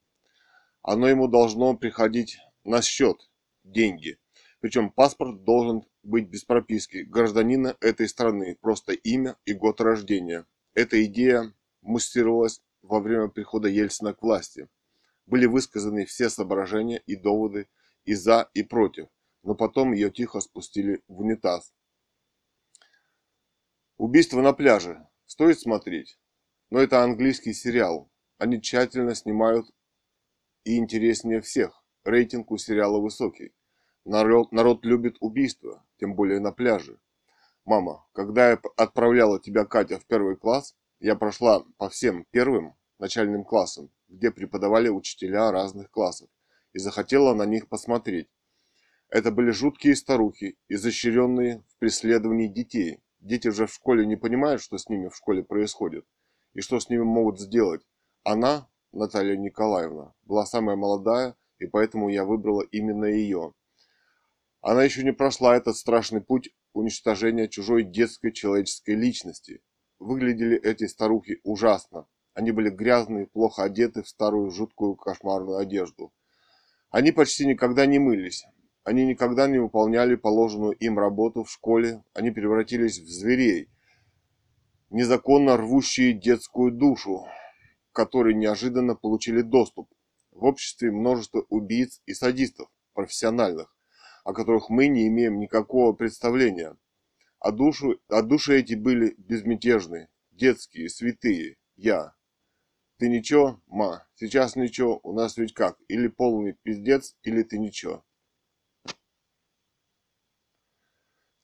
Оно 0.83 1.07
ему 1.07 1.29
должно 1.29 1.77
приходить 1.77 2.39
на 2.65 2.83
счет, 2.83 3.31
деньги. 3.63 4.19
Причем 4.59 4.91
паспорт 4.91 5.45
должен 5.45 5.85
быть 6.03 6.29
без 6.29 6.43
прописки 6.43 7.05
гражданина 7.05 7.77
этой 7.81 8.09
страны, 8.09 8.59
просто 8.61 8.93
имя 8.93 9.37
и 9.45 9.53
год 9.53 9.81
рождения. 9.81 10.45
Эта 10.75 11.05
идея 11.05 11.55
муссировалась 11.81 12.61
во 12.83 12.99
время 12.99 13.29
прихода 13.29 13.69
Ельцина 13.69 14.15
к 14.15 14.23
власти. 14.23 14.69
Были 15.29 15.45
высказаны 15.45 16.07
все 16.07 16.31
соображения 16.31 17.03
и 17.05 17.15
доводы 17.15 17.69
и 18.07 18.15
за, 18.15 18.51
и 18.55 18.63
против, 18.63 19.09
но 19.43 19.55
потом 19.55 19.93
ее 19.93 20.11
тихо 20.11 20.41
спустили 20.41 21.03
в 21.07 21.21
унитаз. 21.21 21.75
Убийство 23.99 24.41
на 24.41 24.55
пляже. 24.55 25.07
Стоит 25.27 25.61
смотреть. 25.61 26.19
Но 26.71 26.81
это 26.81 27.03
английский 27.03 27.53
сериал. 27.53 28.11
Они 28.39 28.59
тщательно 28.59 29.15
снимают 29.15 29.67
и 30.65 30.79
интереснее 30.79 31.43
всех. 31.43 31.85
Рейтинг 32.05 32.51
у 32.51 32.57
сериала 32.57 32.99
высокий. 32.99 33.53
Народ, 34.07 34.51
народ 34.51 34.87
любит 34.87 35.19
убийства, 35.21 35.85
тем 35.99 36.15
более 36.15 36.41
на 36.41 36.53
пляже. 36.53 36.99
Мама, 37.67 38.07
когда 38.13 38.53
я 38.53 38.61
отправляла 38.79 39.39
тебя, 39.39 39.67
Катя, 39.67 39.99
в 39.99 40.07
первый 40.07 40.39
класс, 40.39 40.75
я 41.01 41.17
прошла 41.17 41.67
по 41.77 41.91
всем 41.91 42.25
первым 42.31 42.77
начальным 42.99 43.45
классам, 43.45 43.91
где 44.09 44.31
преподавали 44.31 44.89
учителя 44.89 45.51
разных 45.51 45.91
классов, 45.91 46.29
и 46.73 46.79
захотела 46.79 47.35
на 47.35 47.45
них 47.45 47.69
посмотреть. 47.69 48.29
Это 49.09 49.31
были 49.31 49.51
жуткие 49.51 49.97
старухи, 49.97 50.59
изощренные 50.69 51.65
в 51.69 51.79
преследовании 51.79 52.49
детей, 52.49 53.01
Дети 53.21 53.49
же 53.49 53.67
в 53.67 53.73
школе 53.73 54.07
не 54.07 54.17
понимают, 54.17 54.63
что 54.63 54.79
с 54.79 54.89
ними 54.89 55.09
в 55.09 55.17
школе 55.17 55.43
происходит 55.43 56.07
и 56.55 56.61
что 56.61 56.79
с 56.79 56.89
ними 56.89 57.03
могут 57.03 57.41
сделать. 57.41 57.83
Она, 58.23 58.69
Наталья 58.93 59.37
Николаевна, 59.37 60.15
была 60.23 60.47
самая 60.47 60.77
молодая, 60.77 61.37
и 61.59 61.67
поэтому 61.67 62.09
я 62.09 62.25
выбрала 62.25 62.63
именно 62.63 63.07
ее. 63.07 63.55
Она 64.61 64.85
еще 64.85 65.03
не 65.03 65.13
прошла 65.13 65.57
этот 65.57 65.77
страшный 65.77 66.21
путь 66.21 66.51
уничтожения 66.73 67.49
чужой 67.49 67.83
детской 67.85 68.33
человеческой 68.33 68.95
личности. 68.95 69.63
Выглядели 69.99 70.57
эти 70.57 70.87
старухи 70.87 71.41
ужасно. 71.43 72.07
Они 72.39 72.53
были 72.53 72.71
грязные, 72.71 73.27
плохо 73.27 73.65
одеты 73.65 74.05
в 74.05 74.09
старую 74.09 74.53
жуткую 74.53 74.95
кошмарную 74.95 75.59
одежду. 75.59 76.13
Они 76.89 77.11
почти 77.11 77.45
никогда 77.45 77.85
не 77.85 77.99
мылись, 77.99 78.47
они 78.85 79.05
никогда 79.07 79.49
не 79.49 79.59
выполняли 79.59 80.15
положенную 80.15 80.71
им 80.75 81.01
работу 81.01 81.43
в 81.43 81.51
школе, 81.51 82.05
они 82.15 82.31
превратились 82.31 83.01
в 83.01 83.09
зверей, 83.09 83.69
незаконно 84.91 85.57
рвущие 85.57 86.13
детскую 86.13 86.71
душу, 86.71 87.27
которые 87.91 88.37
неожиданно 88.37 88.95
получили 88.95 89.43
доступ. 89.43 89.93
В 90.31 90.45
обществе 90.45 90.93
множество 90.93 91.45
убийц 91.49 92.01
и 92.07 92.15
садистов, 92.15 92.69
профессиональных, 92.95 93.77
о 94.23 94.33
которых 94.33 94.71
мы 94.71 94.87
не 94.87 95.09
имеем 95.09 95.41
никакого 95.41 95.93
представления. 95.93 96.77
А, 97.41 97.51
душу, 97.51 97.99
а 98.09 98.23
души 98.23 98.61
эти 98.61 98.77
были 98.77 99.17
безмятежные, 99.19 100.09
детские, 100.31 100.89
святые, 100.89 101.57
я. 101.75 102.13
Ты 102.99 103.09
ничего, 103.09 103.63
ма, 103.69 104.07
сейчас 104.17 104.57
ничего, 104.57 104.99
у 105.05 105.13
нас 105.13 105.37
ведь 105.37 105.55
как, 105.55 105.79
или 105.87 106.09
полный 106.09 106.55
пиздец, 106.55 107.17
или 107.23 107.45
ты 107.45 107.59
ничего. 107.59 108.05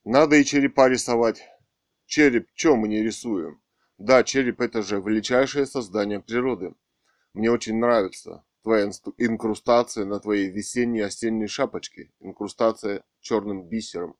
Надо 0.04 0.36
и 0.36 0.44
черепа 0.44 0.88
рисовать. 0.88 1.48
Череп, 2.06 2.48
чё 2.54 2.74
мы 2.74 2.88
не 2.88 3.02
рисуем? 3.02 3.62
Да, 3.98 4.24
череп 4.24 4.60
это 4.60 4.82
же 4.82 5.00
величайшее 5.00 5.66
создание 5.66 6.20
природы. 6.20 6.74
Мне 7.32 7.50
очень 7.52 7.78
нравится 7.78 8.44
твоя 8.64 8.90
инкрустация 9.18 10.04
на 10.06 10.18
твоей 10.18 10.50
весенней 10.50 11.04
осенней 11.04 11.46
шапочке, 11.46 12.10
инкрустация 12.18 13.04
черным 13.20 13.68
бисером. 13.68 14.16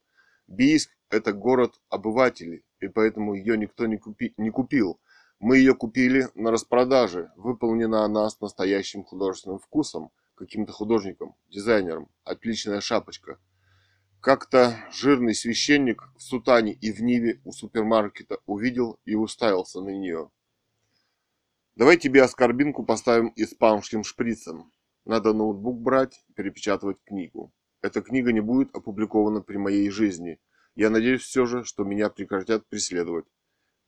Бийск– 0.47 0.91
это 1.11 1.32
город 1.32 1.80
обывателей, 1.89 2.64
и 2.78 2.87
поэтому 2.87 3.35
ее 3.35 3.59
никто 3.59 3.87
не, 3.87 3.97
купи, 3.97 4.35
не 4.37 4.51
купил. 4.51 5.01
Мы 5.41 5.59
ее 5.59 5.74
купили 5.74 6.28
на 6.35 6.51
распродаже, 6.51 7.32
выполнена 7.37 8.05
она 8.05 8.28
с 8.28 8.41
настоящим 8.41 9.05
художественным 9.05 9.59
вкусом, 9.59 10.11
каким-то 10.35 10.72
художником, 10.72 11.37
дизайнером. 11.49 12.09
Отличная 12.24 12.80
шапочка– 12.80 13.39
как-то 14.24 14.78
жирный 14.91 15.35
священник 15.35 16.09
в 16.16 16.22
сутане 16.22 16.72
и 16.72 16.91
в 16.91 17.03
Ниве 17.03 17.43
у 17.45 17.53
супермаркета 17.53 18.39
увидел 18.47 18.99
и 19.05 19.14
уставился 19.14 19.82
на 19.82 19.91
нее. 19.91 20.30
Давай 21.76 21.99
тебе 21.99 22.22
оскорбинку 22.22 22.87
поставим 22.87 23.35
испанским 23.37 24.03
шприцем. 24.03 24.72
Надо 25.05 25.35
ноутбук 25.35 25.78
брать, 25.78 26.24
перепечатывать 26.35 26.97
книгу. 27.05 27.53
Эта 27.82 28.01
книга 28.01 28.32
не 28.32 28.41
будет 28.41 28.74
опубликована 28.74 29.43
при 29.43 29.59
моей 29.59 29.91
жизни. 29.91 30.41
Я 30.74 30.89
надеюсь 30.89 31.20
все 31.20 31.45
же, 31.45 31.62
что 31.62 31.85
меня 31.85 32.09
прекратят 32.09 32.66
преследовать. 32.66 33.26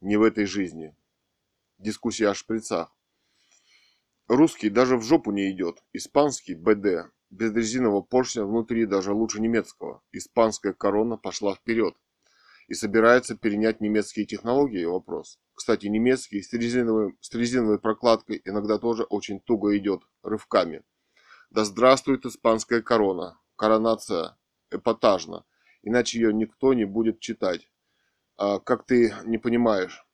Не 0.02 0.18
в 0.18 0.22
этой 0.22 0.44
жизни. 0.44 0.94
Дискуссия 1.78 2.28
о 2.28 2.34
шприцах. 2.34 2.90
Русский 4.28 4.70
даже 4.70 4.96
в 4.96 5.02
жопу 5.02 5.30
не 5.30 5.50
идет. 5.50 5.84
Испанский– 5.92 6.54
БД. 6.56 7.12
Без 7.28 7.52
резинового 7.52 8.00
поршня 8.00 8.46
внутри 8.46 8.86
даже 8.86 9.12
лучше 9.12 9.42
немецкого. 9.42 10.02
Испанская 10.10 10.72
корона 10.72 11.18
пошла 11.18 11.54
вперед. 11.54 11.94
И 12.68 12.72
собирается 12.72 13.36
перенять 13.36 13.82
немецкие 13.82 14.24
технологии? 14.24 14.86
Вопрос. 14.86 15.38
кстати, 15.54 15.86
немецкий, 15.86 16.40
с 16.40 16.50
резиновой, 16.54 17.14
с 17.20 17.32
резиновой 17.34 17.78
прокладкой, 17.78 18.40
иногда 18.46 18.78
тоже 18.78 19.04
очень 19.04 19.40
туго 19.40 19.76
идет, 19.76 20.00
рывками. 20.22 20.82
Да 21.50 21.64
здравствует 21.64 22.24
испанская 22.24 22.80
корона, 22.80 23.38
коронация 23.54 24.38
эпатажна, 24.70 25.44
иначе 25.82 26.18
ее 26.18 26.32
никто 26.32 26.72
не 26.72 26.86
будет 26.86 27.20
читать. 27.20 27.70
А, 28.36 28.60
как 28.60 28.86
ты 28.86 29.14
не 29.24 29.38
понимаешь, 29.38 30.05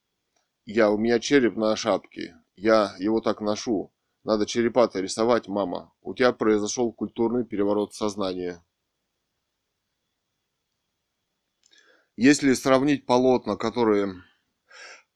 я, 0.65 0.91
у 0.91 0.99
меня 0.99 1.19
череп 1.19 1.57
на 1.57 1.75
шапке, 1.77 2.37
я 2.57 2.95
его 2.99 3.21
так 3.21 3.41
ношу. 3.41 3.93
Надо 4.25 4.47
черепа-то 4.47 5.01
рисовать, 5.01 5.49
мама. 5.49 5.93
У 6.01 6.15
тебя 6.15 6.33
произошел 6.33 6.93
культурный 6.93 7.45
переворот 7.45 7.93
сознания. 7.95 8.65
Если 12.17 12.53
сравнить 12.53 13.05
полотна, 13.05 13.57
которые, 13.57 14.15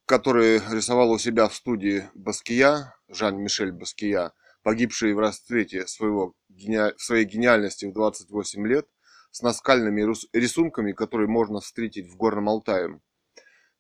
которые 0.07 0.61
рисовал 0.71 1.13
у 1.13 1.19
себя 1.19 1.49
в 1.49 1.55
студии 1.55 2.11
Баския, 2.15 2.97
Жан-Мишель 3.09 3.71
Баския, 3.71 4.33
погибший 4.63 5.15
в 5.15 5.21
расцвете 5.21 5.87
своего, 5.87 6.35
своей 6.97 7.25
гениальности 7.25 7.85
в 7.85 7.93
28 7.93 8.67
лет, 8.67 8.89
с 9.31 9.43
наскальными 9.43 10.01
рисунками, 10.33 10.93
которые 10.93 11.29
можно 11.29 11.61
встретить 11.61 12.11
в 12.11 12.17
Горном 12.17 12.49
Алтае, 12.49 13.01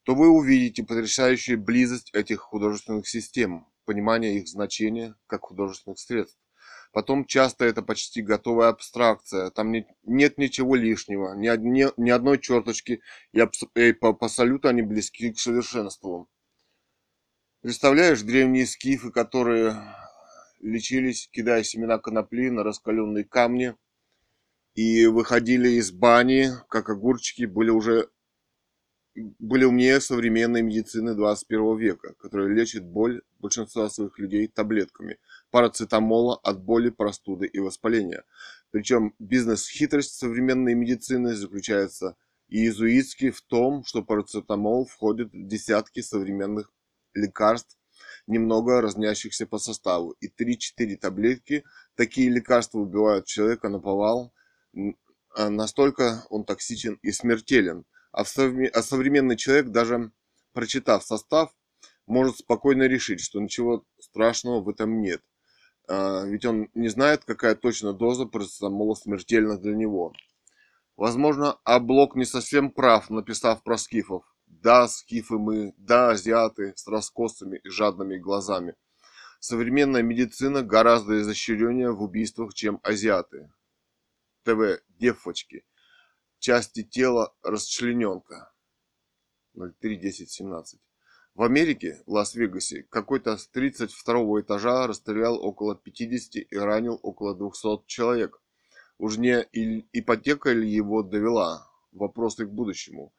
то 0.06 0.14
вы 0.14 0.28
увидите 0.28 0.84
потрясающую 0.84 1.60
близость 1.60 2.14
этих 2.14 2.38
художественных 2.38 3.08
систем, 3.08 3.66
понимание 3.84 4.38
их 4.38 4.46
значения 4.46 5.16
как 5.26 5.46
художественных 5.46 5.98
средств. 5.98 6.38
Потом 6.92 7.24
часто 7.24 7.64
это 7.64 7.82
почти 7.82 8.22
готовая 8.22 8.68
абстракция, 8.68 9.50
там 9.50 9.72
нет, 9.72 9.88
нет 10.04 10.38
ничего 10.38 10.76
лишнего, 10.76 11.34
ни, 11.34 11.48
одни, 11.48 11.86
ни 11.96 12.10
одной 12.10 12.38
черточки, 12.38 13.02
и, 13.32 13.40
абс, 13.40 13.64
и 13.74 13.92
по, 13.92 14.12
по 14.12 14.28
салюту 14.28 14.68
они 14.68 14.82
близки 14.82 15.32
к 15.32 15.40
совершенству. 15.40 16.30
Представляешь 17.60 18.22
древние 18.22 18.66
скифы, 18.66 19.10
которые 19.10 19.74
лечились, 20.60 21.28
кидая 21.32 21.64
семена 21.64 21.98
конопли 21.98 22.48
на 22.48 22.62
раскаленные 22.62 23.24
камни, 23.24 23.74
и 24.76 25.06
выходили 25.06 25.70
из 25.70 25.90
бани, 25.90 26.50
как 26.68 26.90
огурчики, 26.90 27.44
были 27.44 27.70
уже 27.70 28.08
были 29.16 29.64
умнее 29.64 30.00
современной 30.00 30.62
медицины 30.62 31.14
21 31.14 31.78
века, 31.78 32.14
которая 32.18 32.48
лечит 32.48 32.84
боль 32.84 33.22
большинства 33.38 33.88
своих 33.88 34.18
людей 34.18 34.46
таблетками 34.46 35.18
парацетамола 35.50 36.36
от 36.36 36.62
боли, 36.62 36.90
простуды 36.90 37.46
и 37.46 37.58
воспаления. 37.58 38.24
Причем 38.70 39.14
бизнес-хитрость 39.18 40.18
современной 40.18 40.74
медицины 40.74 41.34
заключается 41.34 42.16
и 42.48 42.58
иезуитский 42.58 43.30
в 43.30 43.40
том, 43.40 43.84
что 43.84 44.02
парацетамол 44.02 44.86
входит 44.86 45.32
в 45.32 45.46
десятки 45.46 46.00
современных 46.00 46.70
лекарств, 47.14 47.78
немного 48.26 48.82
разнящихся 48.82 49.46
по 49.46 49.58
составу. 49.58 50.10
И 50.20 50.28
3-4 50.28 50.96
таблетки 50.96 51.64
такие 51.94 52.28
лекарства 52.28 52.78
убивают 52.78 53.24
человека 53.24 53.68
на 53.68 53.80
повал, 53.80 54.32
а 55.34 55.48
настолько 55.48 56.24
он 56.28 56.44
токсичен 56.44 56.98
и 57.02 57.12
смертелен– 57.12 57.84
а, 58.16 58.22
а 58.22 58.82
современный 58.82 59.36
человек, 59.36 59.66
даже 59.66 60.10
прочитав 60.54 61.04
состав, 61.04 61.54
может 62.06 62.38
спокойно 62.38 62.84
решить, 62.84 63.20
что 63.20 63.40
ничего 63.40 63.84
страшного 64.00 64.62
в 64.62 64.70
этом 64.70 65.02
нет. 65.02 65.20
А, 65.86 66.24
ведь 66.24 66.46
он 66.46 66.70
не 66.72 66.88
знает, 66.88 67.24
какая 67.26 67.54
точно 67.54 67.92
доза 67.92 68.24
парацетамола 68.24 68.94
смертельна 68.94 69.58
для 69.58 69.74
него. 69.74 70.14
Возможно, 70.96 71.58
Аблок 71.64 72.16
не 72.16 72.24
совсем 72.24 72.70
прав, 72.70 73.10
написав 73.10 73.62
про 73.62 73.76
скифов. 73.76 74.24
Да, 74.46 74.88
скифы 74.88 75.36
мы, 75.36 75.74
да, 75.76 76.10
азиаты 76.10 76.72
с 76.74 76.86
раскосыми 76.86 77.60
и 77.62 77.68
жадными 77.68 78.16
глазами. 78.16 78.76
Современная 79.40 80.02
медицина 80.02 80.62
гораздо 80.62 81.20
изощреннее 81.20 81.92
в 81.92 82.02
убийствах, 82.02 82.54
чем 82.54 82.80
азиаты. 82.82 83.52
ТВ, 84.44 84.80
девочки 84.88 85.64
части 86.38 86.82
тела 86.82 87.34
расчлененка. 87.42 88.52
03.10.17. 89.56 90.78
В 91.34 91.42
Америке, 91.42 92.02
в 92.06 92.12
Лас-Вегасе, 92.12 92.84
какой-то 92.84 93.36
с 93.36 93.46
32 93.48 94.40
этажа 94.40 94.86
расстрелял 94.86 95.36
около 95.38 95.76
50 95.76 96.36
и 96.50 96.56
ранил 96.56 96.98
около 97.02 97.34
200 97.34 97.86
человек. 97.86 98.40
Уж 98.98 99.18
не 99.18 99.46
ипотека 99.92 100.52
ли 100.52 100.70
его 100.70 101.02
довела? 101.02 101.70
Вопросы 101.92 102.46
к 102.46 102.50
будущему. 102.50 103.12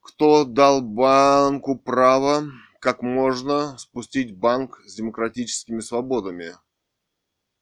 Кто 0.00 0.44
дал 0.44 0.82
банку 0.82 1.78
право, 1.78 2.44
как 2.80 3.02
можно 3.02 3.78
спустить 3.78 4.36
банк 4.36 4.80
с 4.84 4.96
демократическими 4.96 5.78
свободами? 5.78 6.56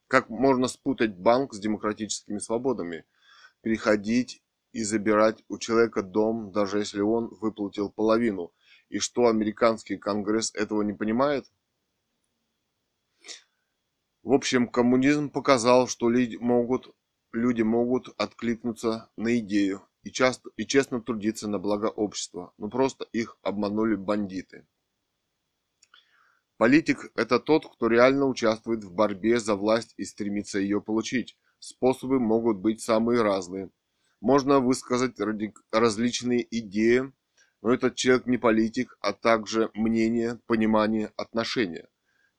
Как 0.08 0.30
можно 0.30 0.68
спутать 0.68 1.14
банк 1.14 1.52
с 1.52 1.58
демократическими 1.58 2.38
свободами? 2.38 3.04
Переходить 3.60 4.42
и 4.72 4.82
забирать 4.82 5.42
у 5.48 5.58
человека 5.58 6.02
дом, 6.02 6.52
даже 6.52 6.78
если 6.78 7.00
он 7.00 7.28
выплатил 7.40 7.90
половину. 7.90 8.52
И 8.88 8.98
что 8.98 9.28
американский 9.28 9.96
конгресс 9.96 10.54
этого 10.54 10.82
не 10.82 10.92
понимает? 10.92 11.46
В 14.22 14.32
общем, 14.32 14.68
коммунизм 14.68 15.30
показал, 15.30 15.88
что 15.88 16.10
люди 16.10 16.36
могут, 16.36 16.94
люди 17.32 17.62
могут 17.62 18.08
откликнуться 18.18 19.10
на 19.16 19.38
идею 19.38 19.82
и, 20.02 20.10
часто, 20.10 20.50
и 20.56 20.66
честно 20.66 21.00
трудиться 21.00 21.48
на 21.48 21.58
благо 21.58 21.86
общества, 21.86 22.52
но 22.58 22.68
просто 22.68 23.06
их 23.12 23.38
обманули 23.42 23.94
бандиты. 23.94 24.66
Политик– 26.58 27.10
это 27.14 27.40
тот, 27.40 27.66
кто 27.72 27.86
реально 27.86 28.26
участвует 28.26 28.84
в 28.84 28.92
борьбе 28.92 29.40
за 29.40 29.54
власть 29.54 29.94
и 29.96 30.04
стремится 30.04 30.58
ее 30.58 30.82
получить. 30.82 31.38
Способы 31.58 32.20
могут 32.20 32.58
быть 32.58 32.82
самые 32.82 33.22
разные– 33.22 33.70
можно 34.20 34.60
высказать 34.60 35.16
различные 35.70 36.46
идеи, 36.58 37.12
но 37.62 37.72
этот 37.72 37.94
человек 37.96 38.26
не 38.26 38.38
политик, 38.38 38.96
а 39.00 39.12
также 39.12 39.70
мнение, 39.74 40.40
понимание, 40.46 41.12
отношения. 41.16 41.88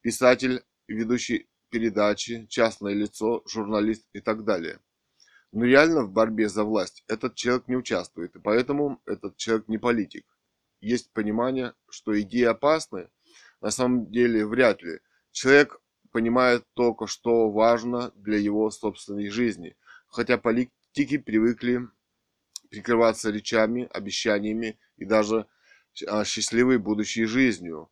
Писатель, 0.01 0.63
ведущий 0.87 1.47
передачи, 1.69 2.45
частное 2.49 2.93
лицо, 2.93 3.43
журналист 3.47 4.07
и 4.13 4.19
так 4.19 4.43
далее. 4.43 4.79
Но 5.51 5.65
реально 5.65 6.03
в 6.03 6.11
борьбе 6.11 6.49
за 6.49 6.63
власть 6.63 7.03
этот 7.07 7.35
человек 7.35 7.67
не 7.67 7.75
участвует, 7.75 8.35
и 8.35 8.39
поэтому 8.39 9.01
этот 9.05 9.37
человек 9.37 9.67
не 9.67 9.77
политик. 9.77 10.25
Есть 10.79 11.11
понимание, 11.13 11.73
что 11.89 12.19
идеи 12.21 12.43
опасны, 12.43 13.09
на 13.59 13.69
самом 13.69 14.11
деле 14.11 14.45
вряд 14.45 14.81
ли. 14.81 14.99
Человек 15.31 15.79
понимает 16.11 16.65
только, 16.73 17.07
что 17.07 17.51
важно 17.51 18.11
для 18.15 18.37
его 18.37 18.69
собственной 18.71 19.29
жизни, 19.29 19.75
хотя 20.07 20.37
политик 20.37 20.73
Тики 20.93 21.17
привыкли 21.17 21.87
прикрываться 22.69 23.29
речами, 23.29 23.87
обещаниями 23.91 24.79
и 24.97 25.05
даже 25.05 25.47
а, 26.07 26.23
счастливой 26.25 26.79
будущей 26.79 27.25
жизнью. 27.25 27.89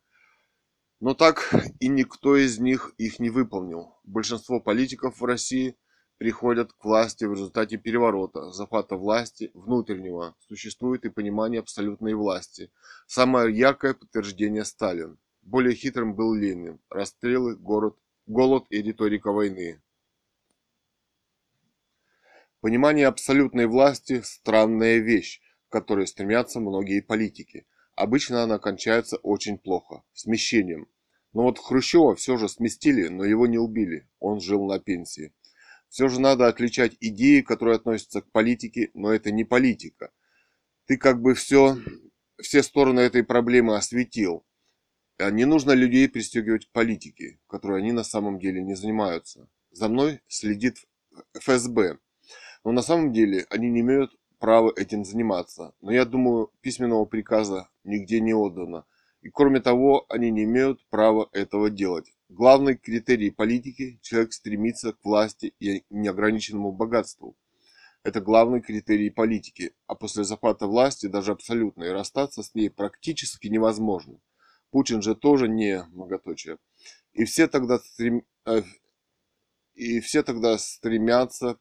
Но 1.00 1.14
так 1.14 1.54
и 1.80 1.88
никто 1.88 2.36
из 2.36 2.60
них 2.60 2.94
их 2.98 3.20
не 3.20 3.30
выполнил. 3.30 3.96
Большинство 4.04 4.60
политиков 4.60 5.20
в 5.20 5.26
России 5.26 5.78
приходят 6.18 6.74
к 6.74 6.84
власти 6.84 7.24
в 7.24 7.34
результате 7.34 7.78
переворота, 7.78 8.52
захвата 8.52 8.96
власти 8.98 9.52
внутреннего. 9.54 10.36
Существует 10.48 11.06
и 11.06 11.10
понимание 11.10 11.60
абсолютной 11.60 12.16
власти. 12.16 12.70
Самое 13.08 13.58
яркое 13.58 13.94
подтверждение 13.94 14.66
Сталин. 14.66 15.18
Более 15.42 15.74
хитрым 15.74 16.16
был 16.16 16.34
Ленин. 16.34 16.80
Расстрелы, 16.90 17.56
город, 17.56 17.98
голод 18.28 18.66
и 18.70 18.82
риторика 18.82 19.32
войны. 19.32 19.82
Понимание 22.62 23.08
абсолютной 23.08 23.68
власти– 23.68 24.22
странная 24.24 24.98
вещь, 24.98 25.40
к 25.70 25.72
которой 25.72 26.06
стремятся 26.06 26.60
многие 26.60 27.00
политики. 27.00 27.66
Обычно 27.96 28.44
она 28.44 28.60
кончается 28.60 29.16
очень 29.18 29.58
плохо– 29.58 30.04
смещением. 30.14 30.88
Но 31.32 31.44
вот 31.44 31.58
Хрущева 31.58 32.16
все 32.16 32.38
же 32.38 32.50
сместили, 32.50 33.08
но 33.08 33.24
его 33.24 33.48
не 33.48 33.58
убили, 33.58 34.10
он 34.20 34.42
жил 34.42 34.66
на 34.66 34.78
пенсии. 34.78 35.34
Все 35.88 36.10
же 36.10 36.20
надо 36.20 36.48
отличать 36.48 36.98
идеи, 37.00 37.40
которые 37.40 37.78
относятся 37.78 38.22
к 38.22 38.32
политике, 38.32 38.92
но 38.94 39.14
это 39.14 39.32
не 39.32 39.46
политика. 39.46 40.12
Ты 40.86 40.98
как 40.98 41.22
бы 41.22 41.36
все, 41.36 41.78
все 42.42 42.62
стороны 42.62 43.00
этой 43.00 43.24
проблемы 43.24 43.78
осветил. 43.78 44.46
А 45.18 45.32
не 45.32 45.46
нужно 45.46 45.72
людей 45.72 46.10
пристегивать 46.10 46.66
к 46.66 46.72
политике, 46.72 47.40
которой 47.48 47.80
они 47.80 47.94
на 47.94 48.04
самом 48.04 48.38
деле 48.38 48.62
не 48.62 48.76
занимаются. 48.76 49.50
За 49.72 49.88
мной 49.88 50.20
следит 50.28 50.86
ФСБ, 51.40 52.00
но 52.64 52.72
на 52.72 52.82
самом 52.82 53.14
деле 53.14 53.46
они 53.50 53.70
не 53.70 53.82
имеют 53.82 54.12
права 54.40 54.72
этим 54.76 55.06
заниматься. 55.06 55.74
Но 55.82 55.92
я 55.92 56.06
думаю, 56.06 56.52
письменного 56.62 57.06
приказа 57.06 57.70
нигде 57.84 58.20
не 58.22 58.34
отдано. 58.34 58.86
И 59.22 59.30
кроме 59.30 59.60
того, 59.60 60.06
они 60.10 60.32
не 60.32 60.46
имеют 60.46 60.86
права 60.90 61.30
этого 61.34 61.70
делать. 61.70 62.14
Главный 62.30 62.78
критерий 62.78 63.32
политики– 63.32 64.00
человек 64.02 64.34
стремится 64.34 64.94
к 64.94 65.04
власти 65.04 65.54
и 65.60 65.84
неограниченному 65.90 66.72
богатству. 66.72 67.36
Это 68.04 68.22
главный 68.22 68.62
критерий 68.62 69.10
политики, 69.10 69.74
а 69.88 69.96
после 69.96 70.24
захвата 70.24 70.68
власти, 70.68 71.08
даже 71.08 71.34
абсолютно, 71.34 71.84
и 71.84 71.90
расстаться 71.90 72.44
с 72.44 72.56
ней 72.56 72.70
практически 72.70 73.48
невозможно. 73.48 74.20
Путин 74.72 75.02
же 75.02 75.16
тоже 75.16 75.50
не 75.50 75.84
многоточие. 75.92 76.60
И 77.12 77.26
все 77.26 77.48
тогда, 77.48 77.80
стрем... 77.80 78.24
Э, 78.46 78.62
и 79.74 80.00
все 80.00 80.24
тогда 80.24 80.58
стремятся 80.58 81.58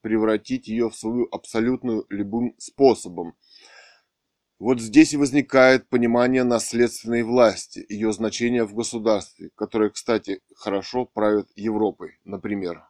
превратить 0.00 0.68
ее 0.68 0.90
в 0.90 0.96
свою 0.96 1.28
абсолютную 1.30 2.06
любым 2.08 2.54
способом. 2.58 3.34
Вот 4.58 4.80
здесь 4.80 5.14
и 5.14 5.16
возникает 5.16 5.88
понимание 5.88 6.44
наследственной 6.44 7.22
власти, 7.22 7.84
ее 7.88 8.12
значения 8.12 8.64
в 8.64 8.74
государстве, 8.74 9.50
которое, 9.54 9.90
кстати, 9.90 10.42
хорошо 10.54 11.06
правит 11.06 11.48
Европой, 11.56 12.18
например. 12.24 12.84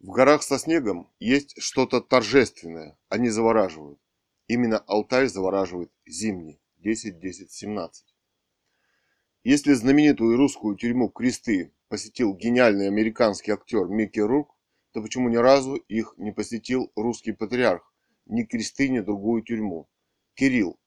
В 0.00 0.10
горах 0.10 0.42
со 0.42 0.58
снегом 0.58 1.10
есть 1.18 1.60
что-то 1.60 2.00
торжественное, 2.00 2.96
они 3.08 3.28
завораживают. 3.28 3.98
Именно 4.46 4.78
Алтай 4.86 5.26
завораживает 5.26 5.92
зимний 6.06 6.60
10-10-17. 6.82 7.90
Если 9.44 9.72
знаменитую 9.72 10.36
русскую 10.36 10.76
тюрьму 10.76 11.08
Кресты 11.10 11.72
посетил 11.88 12.34
гениальный 12.34 12.88
американский 12.88 13.52
актер 13.52 13.86
Микки 13.86 14.20
Рук, 14.20 14.54
то 14.92 15.02
почему 15.02 15.28
ни 15.28 15.36
разу 15.36 15.74
их 15.74 16.14
не 16.16 16.32
посетил 16.32 16.92
русский 16.96 17.32
патриарх, 17.32 17.92
ни 18.26 18.44
Кресты, 18.44 18.88
ни 18.88 19.00
другую 19.00 19.42
тюрьму? 19.42 19.88
Кирилл. 20.34 20.78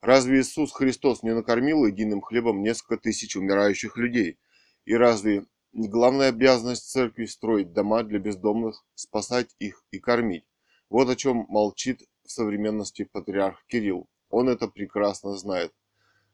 Разве 0.00 0.40
Иисус 0.40 0.72
Христос 0.72 1.22
не 1.22 1.34
накормил 1.34 1.84
единым 1.84 2.20
хлебом 2.20 2.62
несколько 2.62 2.96
тысяч 2.96 3.36
умирающих 3.36 3.96
людей? 3.96 4.38
И 4.84 4.94
разве 4.94 5.44
не 5.72 5.88
главная 5.88 6.30
обязанность 6.30 6.90
церкви 6.90 7.26
строить 7.26 7.72
дома 7.72 8.02
для 8.02 8.18
бездомных, 8.18 8.84
спасать 8.94 9.54
их 9.58 9.84
и 9.90 9.98
кормить. 9.98 10.44
Вот 10.88 11.08
о 11.08 11.16
чем 11.16 11.46
молчит 11.48 12.02
в 12.24 12.30
современности 12.30 13.04
патриарх 13.04 13.64
Кирилл. 13.66 14.08
Он 14.30 14.48
это 14.48 14.68
прекрасно 14.68 15.36
знает. 15.36 15.72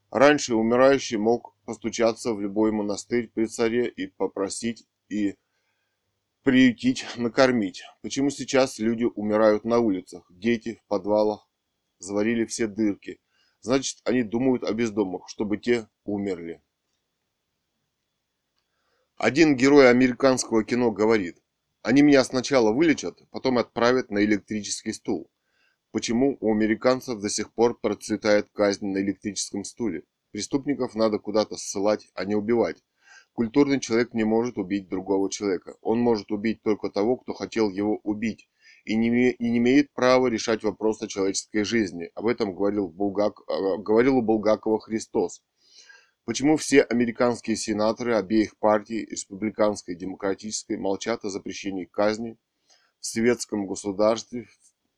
Раньше 0.09 0.55
умирающий 0.55 1.17
мог 1.17 1.53
постучаться 1.65 2.33
в 2.33 2.39
любой 2.39 2.71
монастырь 2.71 3.29
при 3.33 3.45
царе 3.45 3.89
и 3.89 4.07
попросить 4.07 4.87
и 5.09 5.35
приютить, 6.43 7.05
накормить. 7.17 7.83
Почему 8.01 8.29
сейчас 8.29 8.79
люди 8.79 9.03
умирают 9.03 9.65
на 9.65 9.79
улицах, 9.79 10.25
дети 10.29 10.75
в 10.75 10.87
подвалах, 10.87 11.49
заварили 11.99 12.45
все 12.45 12.67
дырки? 12.67 13.19
Значит, 13.59 13.99
они 14.05 14.23
думают 14.23 14.63
о 14.63 14.73
бездомных, 14.73 15.27
чтобы 15.27 15.57
те 15.57 15.89
умерли. 16.05 16.61
Один 19.17 19.57
герой 19.57 19.89
американского 19.89 20.63
кино 20.63 20.91
говорит, 20.91 21.41
они 21.81 22.01
меня 22.01 22.23
сначала 22.23 22.71
вылечат, 22.71 23.19
потом 23.31 23.57
отправят 23.57 24.09
на 24.09 24.23
электрический 24.23 24.93
стул. 24.93 25.29
Почему 25.97 26.37
у 26.41 26.51
американцев 26.53 27.19
до 27.19 27.27
сих 27.27 27.51
пор 27.51 27.79
процветает 27.79 28.49
казнь 28.53 28.85
на 28.85 28.99
электрическом 28.99 29.63
стуле? 29.63 30.03
Преступников 30.29 30.93
надо 30.93 31.17
куда-то 31.17 31.57
ссылать, 31.57 32.07
а 32.13 32.23
не 32.23 32.35
убивать. 32.35 32.83
Культурный 33.33 33.79
человек 33.79 34.13
не 34.13 34.23
может 34.23 34.59
убить 34.59 34.89
другого 34.89 35.31
человека. 35.31 35.75
Он 35.81 35.97
может 35.97 36.31
убить 36.31 36.61
только 36.61 36.91
того, 36.91 37.17
кто 37.17 37.33
хотел 37.33 37.71
его 37.71 37.99
убить, 38.03 38.47
и 38.85 38.95
не, 38.95 39.31
и 39.31 39.49
не 39.49 39.57
имеет 39.57 39.91
права 39.91 40.27
решать 40.27 40.61
вопросы 40.61 41.07
человеческой 41.07 41.63
жизни. 41.63 42.11
Об 42.13 42.27
этом 42.27 42.53
говорил, 42.53 42.89
Булгак, 42.89 43.41
э, 43.49 43.77
говорил 43.79 44.17
у 44.17 44.21
Булгакова 44.21 44.79
Христос. 44.79 45.41
Почему 46.25 46.57
все 46.57 46.83
американские 46.83 47.55
сенаторы 47.55 48.13
обеих 48.13 48.55
партий, 48.59 49.03
республиканской 49.03 49.95
и 49.95 49.97
демократической, 49.97 50.77
молчат 50.77 51.25
о 51.25 51.31
запрещении 51.31 51.85
казни 51.85 52.37
в 52.99 53.07
светском 53.07 53.65
государстве, 53.65 54.45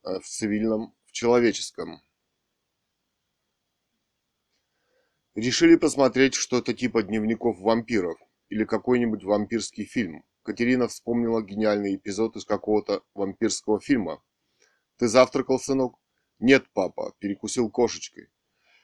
в 0.04 0.22
цивильном, 0.22 0.96
в 1.06 1.12
человеческом? 1.12 2.02
Решили 5.36 5.76
посмотреть 5.76 6.34
что-то 6.34 6.74
типа 6.74 7.04
дневников 7.04 7.60
вампиров 7.60 8.18
или 8.50 8.66
какой-нибудь 8.66 9.24
вампирский 9.24 9.86
фильм. 9.86 10.24
Катерина 10.44 10.88
вспомнила 10.88 11.42
гениальный 11.42 11.96
эпизод 11.96 12.36
из 12.36 12.46
какого-то 12.46 13.04
вампирского 13.14 13.80
фильма. 13.80 14.24
«Ты 14.98 15.08
завтракал, 15.08 15.60
сынок?» 15.60 15.96
«Нет, 16.40 16.66
папа, 16.74 17.14
перекусил 17.20 17.70
кошечкой». 17.70 18.30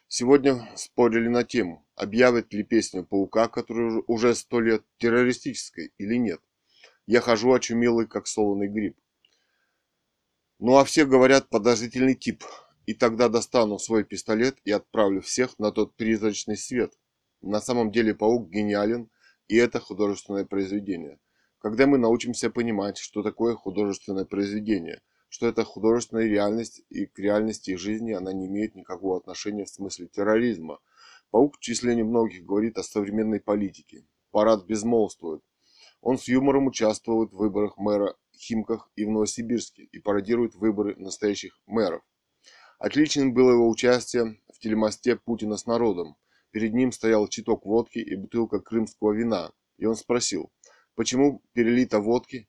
Сегодня 0.07 0.69
спорили 0.75 1.27
на 1.27 1.43
тему, 1.43 1.85
объявит 1.95 2.53
ли 2.53 2.63
песню 2.63 3.03
«Паука», 3.03 3.47
которая 3.47 4.03
уже 4.07 4.35
сто 4.35 4.59
лет, 4.59 4.83
террористической 4.97 5.91
или 5.97 6.15
нет. 6.15 6.41
Я 7.07 7.21
хожу 7.21 7.51
очумелый, 7.51 8.07
как 8.07 8.27
солоный 8.27 8.67
гриб. 8.67 8.97
Ну 10.67 10.77
а 10.77 10.83
все 10.83 11.05
говорят 11.05 11.47
подозрительный 11.49 12.15
тип, 12.15 12.43
и 12.87 12.95
тогда 12.95 13.29
достану 13.29 13.77
свой 13.77 14.03
пистолет 14.03 14.57
и 14.65 14.71
отправлю 14.71 15.21
всех 15.21 15.59
на 15.59 15.71
тот 15.71 15.95
призрачный 15.95 16.57
свет. 16.57 16.91
На 17.43 17.61
самом 17.61 17.91
деле 17.91 18.15
паук 18.15 18.49
гениален, 18.49 19.11
и 19.47 19.57
это 19.57 19.79
художественное 19.79 20.43
произведение. 20.43 21.19
Когда 21.59 21.85
мы 21.85 21.99
научимся 21.99 22.49
понимать, 22.49 22.97
что 22.97 23.21
такое 23.21 23.53
художественное 23.53 24.25
произведение– 24.25 25.03
что 25.29 25.47
это 25.47 25.63
художественная 25.63 26.25
реальность, 26.25 26.81
и 26.89 27.05
к 27.05 27.19
реальности 27.19 27.75
жизни 27.75 28.13
она 28.13 28.33
не 28.33 28.47
имеет 28.47 28.73
никакого 28.73 29.17
отношения 29.17 29.65
в 29.65 29.69
смысле 29.69 30.07
терроризма. 30.07 30.79
Паук 31.29 31.57
в 31.57 31.59
числе 31.59 31.93
немногих 31.93 32.43
говорит 32.43 32.79
о 32.79 32.83
современной 32.83 33.39
политике. 33.39 34.07
Парад 34.31 34.65
безмолвствует. 34.65 35.43
Он 36.05 36.19
с 36.19 36.27
юмором 36.27 36.67
участвует 36.67 37.33
в 37.33 37.37
выборах 37.37 37.77
мэра 37.77 38.15
Химках 38.37 38.91
и 38.95 39.05
в 39.05 39.09
Новосибирске 39.09 39.85
и 39.91 39.97
пародирует 39.97 40.53
выборы 40.53 40.95
настоящих 40.97 41.59
мэров. 41.65 42.03
Отличным 42.77 43.33
было 43.33 43.53
его 43.53 43.67
участие 43.67 44.39
в 44.53 44.59
телемосте 44.59 45.15
Путина 45.15 45.57
с 45.57 45.65
народом. 45.65 46.15
Перед 46.51 46.75
ним 46.75 46.91
стоял 46.91 47.27
читок 47.27 47.65
водки 47.65 47.97
и 47.97 48.15
бутылка 48.15 48.59
крымского 48.59 49.13
вина. 49.13 49.51
И 49.77 49.87
он 49.87 49.95
спросил, 49.95 50.51
почему 50.93 51.41
перелито 51.53 51.99
водки 51.99 52.47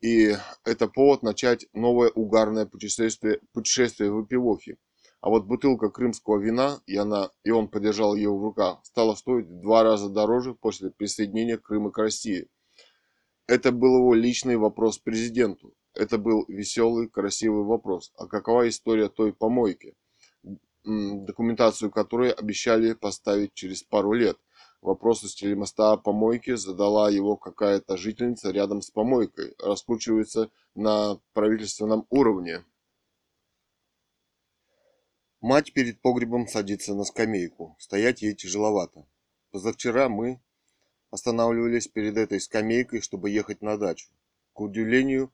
и 0.00 0.34
это 0.64 0.88
повод 0.88 1.22
начать 1.22 1.66
новое 1.74 2.08
угарное 2.08 2.64
путешествие, 2.64 3.38
путешествие 3.52 4.10
в 4.10 4.24
Эпилохе. 4.24 4.78
А 5.20 5.28
вот 5.28 5.44
бутылка 5.44 5.90
крымского 5.90 6.38
вина, 6.38 6.80
и, 6.86 6.96
она, 6.96 7.30
и 7.42 7.50
он 7.50 7.68
подержал 7.68 8.14
ее 8.14 8.30
в 8.30 8.42
руках, 8.42 8.80
стала 8.82 9.14
стоить 9.14 9.46
в 9.46 9.60
два 9.60 9.82
раза 9.82 10.08
дороже 10.08 10.54
после 10.54 10.90
присоединения 10.90 11.58
Крыма 11.58 11.90
к 11.90 11.98
России. 11.98 12.48
Это 13.46 13.72
был 13.72 13.98
его 13.98 14.14
личный 14.14 14.56
вопрос 14.56 14.98
президенту. 14.98 15.74
Это 15.94 16.18
был 16.18 16.44
веселый, 16.48 17.08
красивый 17.08 17.64
вопрос. 17.64 18.12
А 18.16 18.26
какова 18.26 18.68
история 18.68 19.08
той 19.08 19.32
помойки, 19.32 19.94
документацию 20.82 21.90
которой 21.90 22.30
обещали 22.30 22.94
поставить 22.94 23.54
через 23.54 23.82
пару 23.82 24.12
лет– 24.12 24.38
Вопрос 24.84 25.24
из 25.24 25.34
телемоста 25.34 25.92
о 25.92 25.96
помойке 25.96 26.58
задала 26.58 27.08
его 27.08 27.38
какая-то 27.38 27.96
жительница 27.96 28.50
рядом 28.50 28.82
с 28.82 28.90
помойкой. 28.90 29.54
Раскручивается 29.58 30.50
на 30.74 31.18
правительственном 31.32 32.06
уровне. 32.10 32.62
Мать 35.40 35.72
перед 35.72 36.02
погребом 36.02 36.46
садится 36.46 36.94
на 36.94 37.04
скамейку. 37.04 37.74
Стоять 37.78 38.20
ей 38.20 38.34
тяжеловато. 38.34 39.06
Позавчера 39.52 40.10
мы 40.10 40.42
останавливались 41.14 41.88
перед 41.88 42.16
этой 42.16 42.40
скамейкой, 42.40 43.00
чтобы 43.00 43.30
ехать 43.30 43.62
на 43.62 43.78
дачу. 43.78 44.08
К 44.52 44.60
удивлению, 44.60 45.32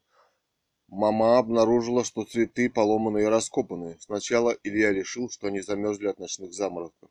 мама 0.89 1.39
обнаружила, 1.39 2.05
что 2.05 2.25
цветы 2.25 2.71
поломаны 2.71 3.23
и 3.23 3.27
раскопаны. 3.27 3.97
Сначала 4.01 4.57
Илья 4.63 4.93
решил, 4.93 5.31
что 5.31 5.49
они 5.49 5.61
замерзли 5.61 6.09
от 6.09 6.19
ночных 6.19 6.53
заморозков 6.53 7.11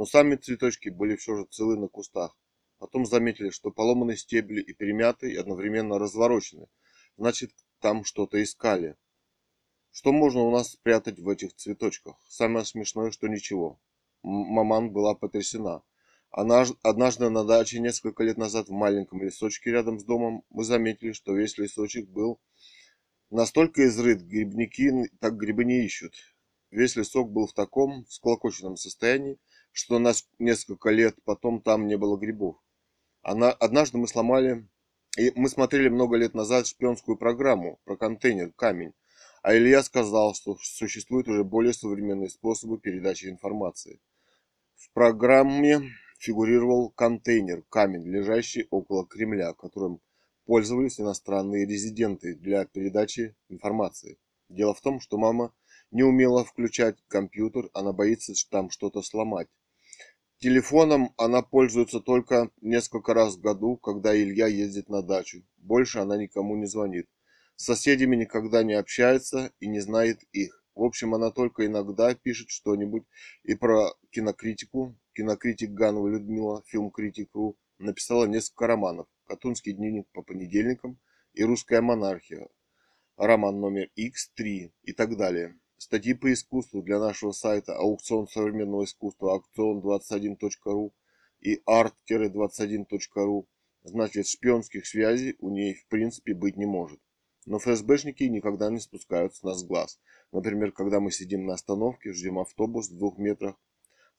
но 0.00 0.06
сами 0.06 0.36
цветочки 0.36 0.88
были 0.88 1.14
все 1.16 1.36
же 1.36 1.44
целы 1.50 1.76
на 1.76 1.86
кустах. 1.86 2.34
Потом 2.78 3.04
заметили, 3.04 3.50
что 3.50 3.70
поломаны 3.70 4.16
стебли 4.16 4.62
и 4.62 4.72
перемяты, 4.72 5.30
и 5.30 5.36
одновременно 5.36 5.98
разворочены. 5.98 6.68
Значит, 7.18 7.52
там 7.80 8.04
что-то 8.04 8.42
искали. 8.42 8.96
Что 9.90 10.12
можно 10.12 10.40
у 10.40 10.50
нас 10.50 10.70
спрятать 10.70 11.18
в 11.18 11.28
этих 11.28 11.54
цветочках? 11.54 12.16
Самое 12.26 12.64
смешное, 12.64 13.10
что 13.10 13.28
ничего. 13.28 13.78
Маман 14.22 14.90
была 14.90 15.14
потрясена. 15.14 15.82
Однажды 16.30 17.28
на 17.28 17.44
даче 17.44 17.80
несколько 17.80 18.22
лет 18.22 18.36
назад 18.36 18.68
в 18.68 18.72
маленьком 18.72 19.20
лесочке 19.20 19.70
рядом 19.70 19.98
с 19.98 20.04
домом 20.04 20.44
мы 20.50 20.62
заметили, 20.62 21.12
что 21.12 21.34
весь 21.34 21.58
лесочек 21.58 22.08
был 22.08 22.40
настолько 23.30 23.86
изрыт, 23.86 24.22
грибники 24.22 25.10
так 25.20 25.36
грибы 25.36 25.64
не 25.64 25.84
ищут. 25.84 26.14
Весь 26.70 26.94
лесок 26.94 27.32
был 27.32 27.48
в 27.48 27.52
таком 27.52 28.04
всклокоченном 28.04 28.76
состоянии, 28.76 29.38
что 29.72 29.98
на 29.98 30.12
несколько 30.38 30.90
лет 30.90 31.16
потом 31.24 31.60
там 31.60 31.88
не 31.88 31.96
было 31.96 32.16
грибов. 32.16 32.56
Она, 33.22 33.50
однажды 33.50 33.98
мы 33.98 34.06
сломали, 34.06 34.68
и 35.18 35.32
мы 35.34 35.48
смотрели 35.48 35.88
много 35.88 36.16
лет 36.16 36.34
назад 36.34 36.68
шпионскую 36.68 37.18
программу 37.18 37.80
про 37.84 37.96
контейнер, 37.96 38.52
камень, 38.52 38.92
а 39.42 39.56
Илья 39.56 39.82
сказал, 39.82 40.34
что 40.34 40.56
существуют 40.62 41.26
уже 41.26 41.42
более 41.42 41.72
современные 41.72 42.30
способы 42.30 42.78
передачи 42.78 43.26
информации. 43.26 44.00
В 44.76 44.92
программе 44.92 45.90
фигурировал 46.20 46.90
контейнер, 46.90 47.64
камень, 47.70 48.06
лежащий 48.06 48.66
около 48.70 49.06
Кремля, 49.06 49.54
которым 49.54 50.00
пользовались 50.44 51.00
иностранные 51.00 51.66
резиденты 51.66 52.34
для 52.34 52.66
передачи 52.66 53.34
информации. 53.48 54.18
Дело 54.50 54.74
в 54.74 54.82
том, 54.82 55.00
что 55.00 55.16
мама 55.16 55.54
не 55.90 56.02
умела 56.02 56.44
включать 56.44 57.02
компьютер, 57.08 57.70
она 57.72 57.92
боится 57.92 58.34
там 58.50 58.68
что-то 58.70 59.00
сломать. 59.00 59.48
Телефоном 60.38 61.14
она 61.16 61.42
пользуется 61.42 62.00
только 62.00 62.50
несколько 62.60 63.14
раз 63.14 63.36
в 63.36 63.40
году, 63.40 63.76
когда 63.76 64.14
Илья 64.14 64.46
ездит 64.46 64.88
на 64.88 65.02
дачу. 65.02 65.42
Больше 65.56 66.00
она 66.00 66.16
никому 66.16 66.56
не 66.56 66.66
звонит. 66.66 67.06
С 67.56 67.64
соседями 67.64 68.16
никогда 68.16 68.62
не 68.62 68.74
общается 68.74 69.52
и 69.58 69.68
не 69.68 69.80
знает 69.80 70.22
их. 70.32 70.64
В 70.74 70.82
общем, 70.82 71.14
она 71.14 71.30
только 71.30 71.66
иногда 71.66 72.14
пишет 72.14 72.50
что-нибудь 72.50 73.04
и 73.42 73.54
про 73.54 73.92
кинокритику. 74.10 74.98
Кинокритик 75.14 75.70
Ганова 75.70 76.08
Людмила, 76.08 76.62
фильм-критик.ру, 76.66 77.56
написала 77.78 78.26
несколько 78.26 78.66
романов. 78.66 79.06
«Катунский 79.24 79.72
дневник 79.72 80.06
по 80.12 80.22
понедельникам» 80.22 80.98
и 81.34 81.44
«Русская 81.44 81.80
монархия», 81.80 82.48
роман 83.16 83.60
номер 83.60 83.90
X3 83.98 84.72
и 84.82 84.92
так 84.92 85.16
далее. 85.16 85.58
Статьи 85.76 86.14
по 86.14 86.32
искусству 86.32 86.82
для 86.82 86.98
нашего 86.98 87.32
сайта 87.32 87.76
аукцион 87.76 88.28
современного 88.28 88.84
искусства 88.84 89.40
аукцион21.ру 89.58 90.92
и 91.40 91.60
art-21.ru. 91.66 93.46
Значит, 93.82 94.26
шпионских 94.26 94.86
связей 94.86 95.36
у 95.38 95.50
ней 95.50 95.74
в 95.74 95.86
принципе 95.88 96.34
быть 96.34 96.56
не 96.56 96.66
может. 96.66 97.00
Но 97.46 97.58
ФСБшники 97.58 98.24
никогда 98.24 98.70
не 98.70 98.78
спускают 98.78 99.34
с 99.34 99.42
нас 99.42 99.64
глаз. 99.64 99.98
Например, 100.32 100.70
когда 100.70 101.00
мы 101.00 101.10
сидим 101.10 101.46
на 101.46 101.54
остановке, 101.54 102.12
ждем 102.12 102.38
автобус 102.38 102.90
в 102.90 102.96
двух 102.98 103.16
метрах, 103.18 103.56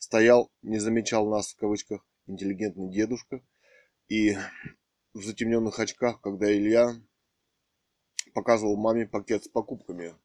стоял, 0.02 0.52
не 0.64 0.80
замечал 0.80 1.30
нас 1.30 1.54
в 1.54 1.58
кавычках, 1.58 2.04
интеллигентный 2.26 2.90
дедушка, 2.90 3.42
и 4.10 4.36
в 5.14 5.24
затемненных 5.24 5.80
очках, 5.80 6.20
когда 6.22 6.52
Илья 6.52 6.96
показывал 8.34 8.78
маме 8.78 9.06
пакет 9.06 9.46
с 9.46 9.48
покупками, 9.48 10.16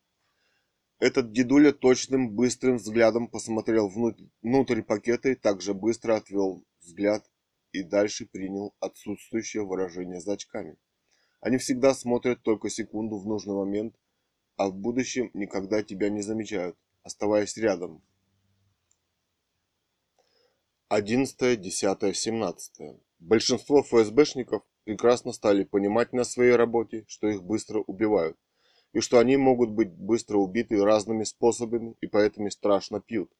этот 0.98 1.30
дедуля 1.30 1.72
точным, 1.72 2.34
быстрым 2.34 2.76
взглядом 2.76 3.28
посмотрел 3.28 3.92
внутрь 4.40 4.82
пакета 4.82 5.28
и 5.28 5.34
также 5.34 5.74
быстро 5.74 6.16
отвел 6.16 6.64
взгляд 6.80 7.30
и 7.72 7.82
дальше 7.82 8.24
принял 8.24 8.74
отсутствующее 8.80 9.62
выражение 9.62 10.20
за 10.20 10.32
очками. 10.32 10.78
Они 11.42 11.58
всегда 11.58 11.92
смотрят 11.92 12.42
только 12.42 12.70
секунду 12.70 13.18
в 13.18 13.26
нужный 13.26 13.54
момент, 13.54 13.94
а 14.56 14.68
в 14.68 14.74
будущем 14.74 15.30
никогда 15.34 15.82
тебя 15.82 16.08
не 16.08 16.22
замечают, 16.22 16.78
оставаясь 17.02 17.58
рядом. 17.58 18.02
11, 20.88 21.60
10, 21.60 22.16
17. 22.16 23.00
Большинство 23.18 23.82
ФСБшников 23.82 24.62
прекрасно 24.84 25.32
стали 25.32 25.64
понимать 25.64 26.12
на 26.12 26.22
своей 26.22 26.52
работе, 26.52 27.04
что 27.08 27.26
их 27.26 27.42
быстро 27.42 27.80
убивают 27.80 28.36
и 28.92 29.00
что 29.00 29.18
они 29.18 29.36
могут 29.36 29.70
быть 29.70 29.90
быстро 29.90 30.38
убиты 30.38 30.80
разными 30.80 31.24
способами 31.24 31.96
и 32.00 32.06
поэтому 32.06 32.52
страшно 32.52 33.00
пьют. 33.00 33.32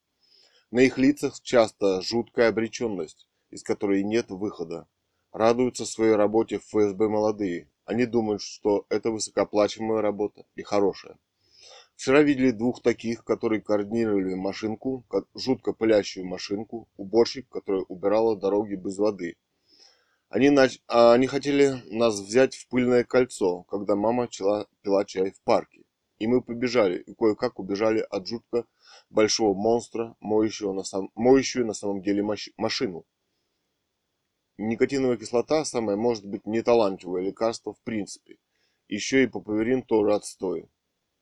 На 0.72 0.80
их 0.80 0.98
лицах 0.98 1.40
часто 1.40 2.02
жуткая 2.02 2.48
обреченность, 2.48 3.28
из 3.50 3.62
которой 3.62 4.02
нет 4.02 4.28
выхода. 4.30 4.88
Радуются 5.30 5.86
своей 5.86 6.16
работе 6.16 6.58
в 6.58 6.64
ФСБ 6.64 7.08
молодые. 7.08 7.70
Они 7.84 8.06
думают, 8.06 8.42
что 8.42 8.86
это 8.88 9.12
высокооплачиваемая 9.12 10.02
работа 10.02 10.46
и 10.56 10.62
хорошая. 10.62 11.16
Вчера 11.96 12.22
видели 12.22 12.50
двух 12.50 12.82
таких, 12.82 13.24
которые 13.24 13.62
координировали 13.62 14.34
машинку, 14.34 15.06
жутко 15.34 15.72
пылящую 15.72 16.26
машинку, 16.26 16.88
уборщик, 16.98 17.48
которая 17.48 17.82
убирала 17.84 18.36
дороги 18.36 18.74
без 18.74 18.98
воды. 18.98 19.36
Они, 20.28 20.50
нач... 20.50 20.78
а, 20.88 21.14
они 21.14 21.26
хотели 21.26 21.82
нас 21.90 22.20
взять 22.20 22.54
в 22.54 22.68
пыльное 22.68 23.02
кольцо, 23.02 23.62
когда 23.62 23.96
мама 23.96 24.28
чела... 24.28 24.68
пила 24.82 25.06
чай 25.06 25.30
в 25.30 25.40
парке. 25.40 25.84
И 26.18 26.26
мы 26.26 26.42
побежали, 26.42 26.98
и 26.98 27.14
кое-как 27.14 27.58
убежали 27.58 28.06
от 28.10 28.26
жутко 28.26 28.66
большого 29.08 29.54
монстра, 29.54 30.16
моющего 30.20 30.74
на, 30.74 30.84
сам... 30.84 31.10
моющую 31.14 31.64
на 31.66 31.72
самом 31.72 32.02
деле 32.02 32.22
маш... 32.22 32.50
машину. 32.58 33.06
Никотиновая 34.58 35.16
кислота 35.16 35.64
самое 35.64 35.96
может 35.96 36.26
быть 36.26 36.46
неталантливое 36.46 37.22
лекарство 37.22 37.72
в 37.72 37.80
принципе. 37.80 38.36
Еще 38.86 39.22
и 39.22 39.26
папаверин 39.26 39.82
тоже 39.82 40.14
отстой. 40.14 40.68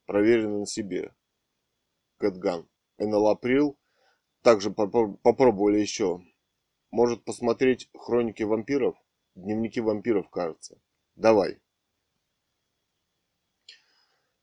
Проверено 0.06 0.60
на 0.60 0.66
себе. 0.66 1.14
Кэтган. 2.18 2.68
Энолаприл 2.98 3.78
также 4.42 4.70
попробовали 4.70 5.78
еще. 5.78 6.20
Может 6.90 7.24
посмотреть 7.24 7.88
хроники 7.96 8.42
вампиров? 8.42 8.96
Дневники 9.34 9.80
вампиров, 9.80 10.30
кажется. 10.30 10.78
Давай. 11.16 11.60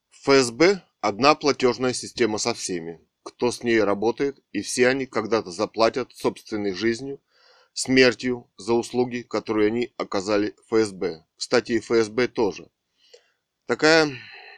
ФСБ– 0.09 0.83
одна 1.01 1.35
платежная 1.35 1.93
система 1.93 2.37
со 2.39 2.53
всеми, 2.53 2.99
кто 3.23 3.51
с 3.51 3.63
ней 3.63 3.81
работает, 3.81 4.43
и 4.51 4.61
все 4.61 4.87
они 4.89 5.05
когда-то 5.05 5.51
заплатят 5.51 6.11
собственной 6.13 6.73
жизнью, 6.73 7.21
смертью 7.73 8.51
за 8.57 8.73
услуги, 8.73 9.21
которые 9.21 9.67
они 9.67 9.93
оказали 9.97 10.55
ФСБ. 10.67 11.25
Кстати, 11.37 11.73
и 11.73 11.79
ФСБ 11.79 12.27
тоже. 12.27 12.69
Такая 13.65 14.11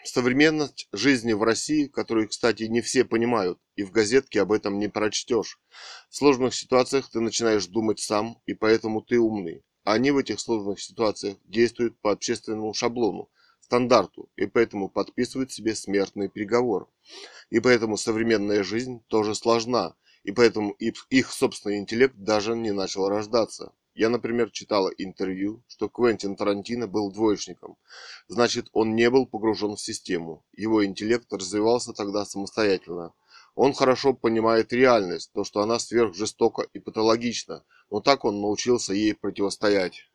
современность 0.06 0.88
жизни 0.92 1.34
в 1.34 1.44
России, 1.44 1.88
которую, 1.88 2.28
кстати, 2.30 2.64
не 2.64 2.82
все 2.82 3.06
понимают, 3.06 3.60
и 3.76 3.84
в 3.84 3.92
газетке 3.92 4.42
об 4.42 4.52
этом 4.52 4.80
не 4.80 4.90
прочтешь. 4.90 5.60
В 6.10 6.16
сложных 6.16 6.54
ситуациях 6.56 7.10
ты 7.10 7.20
начинаешь 7.20 7.68
думать 7.68 8.00
сам, 8.00 8.42
и 8.46 8.54
поэтому 8.54 9.02
ты 9.02 9.20
умный. 9.20 9.64
А 9.84 9.94
они 9.94 10.12
в 10.12 10.18
этих 10.18 10.40
сложных 10.40 10.82
ситуациях 10.82 11.38
действуют 11.46 12.00
по 12.02 12.12
общественному 12.12 12.74
шаблону, 12.74 13.30
стандарту, 13.60 14.30
и 14.36 14.46
поэтому 14.46 14.90
подписывают 14.90 15.52
себе 15.52 15.76
смертный 15.76 16.30
приговор. 16.30 16.90
И 17.50 17.60
поэтому 17.60 17.98
современная 17.98 18.64
жизнь 18.64 19.02
тоже 19.08 19.36
сложна, 19.36 19.96
и 20.24 20.32
поэтому 20.32 20.72
их 20.72 21.32
собственный 21.32 21.78
интеллект 21.80 22.16
даже 22.16 22.56
не 22.56 22.72
начал 22.72 23.10
рождаться. 23.10 23.74
Я, 23.96 24.10
например, 24.10 24.50
читала 24.50 24.90
интервью, 24.98 25.64
что 25.68 25.88
Квентин 25.88 26.36
Тарантино 26.36 26.88
был 26.88 27.12
двоечником. 27.12 27.78
Значит, 28.28 28.68
он 28.74 28.96
не 28.96 29.10
был 29.10 29.28
погружен 29.28 29.76
в 29.76 29.82
систему. 29.82 30.44
Его 30.54 30.84
интеллект 30.84 31.32
развивался 31.32 31.94
тогда 31.94 32.26
самостоятельно. 32.26 33.14
Он 33.56 33.74
хорошо 33.74 34.14
понимает 34.14 34.74
реальность, 34.74 35.32
то, 35.34 35.44
что 35.44 35.62
она 35.62 35.78
сверхжестока 35.78 36.64
и 36.74 36.80
патологична, 36.80 37.64
но 37.92 38.00
так 38.00 38.26
он 38.26 38.42
научился 38.42 38.94
ей 38.96 39.14
противостоять. 39.14 40.08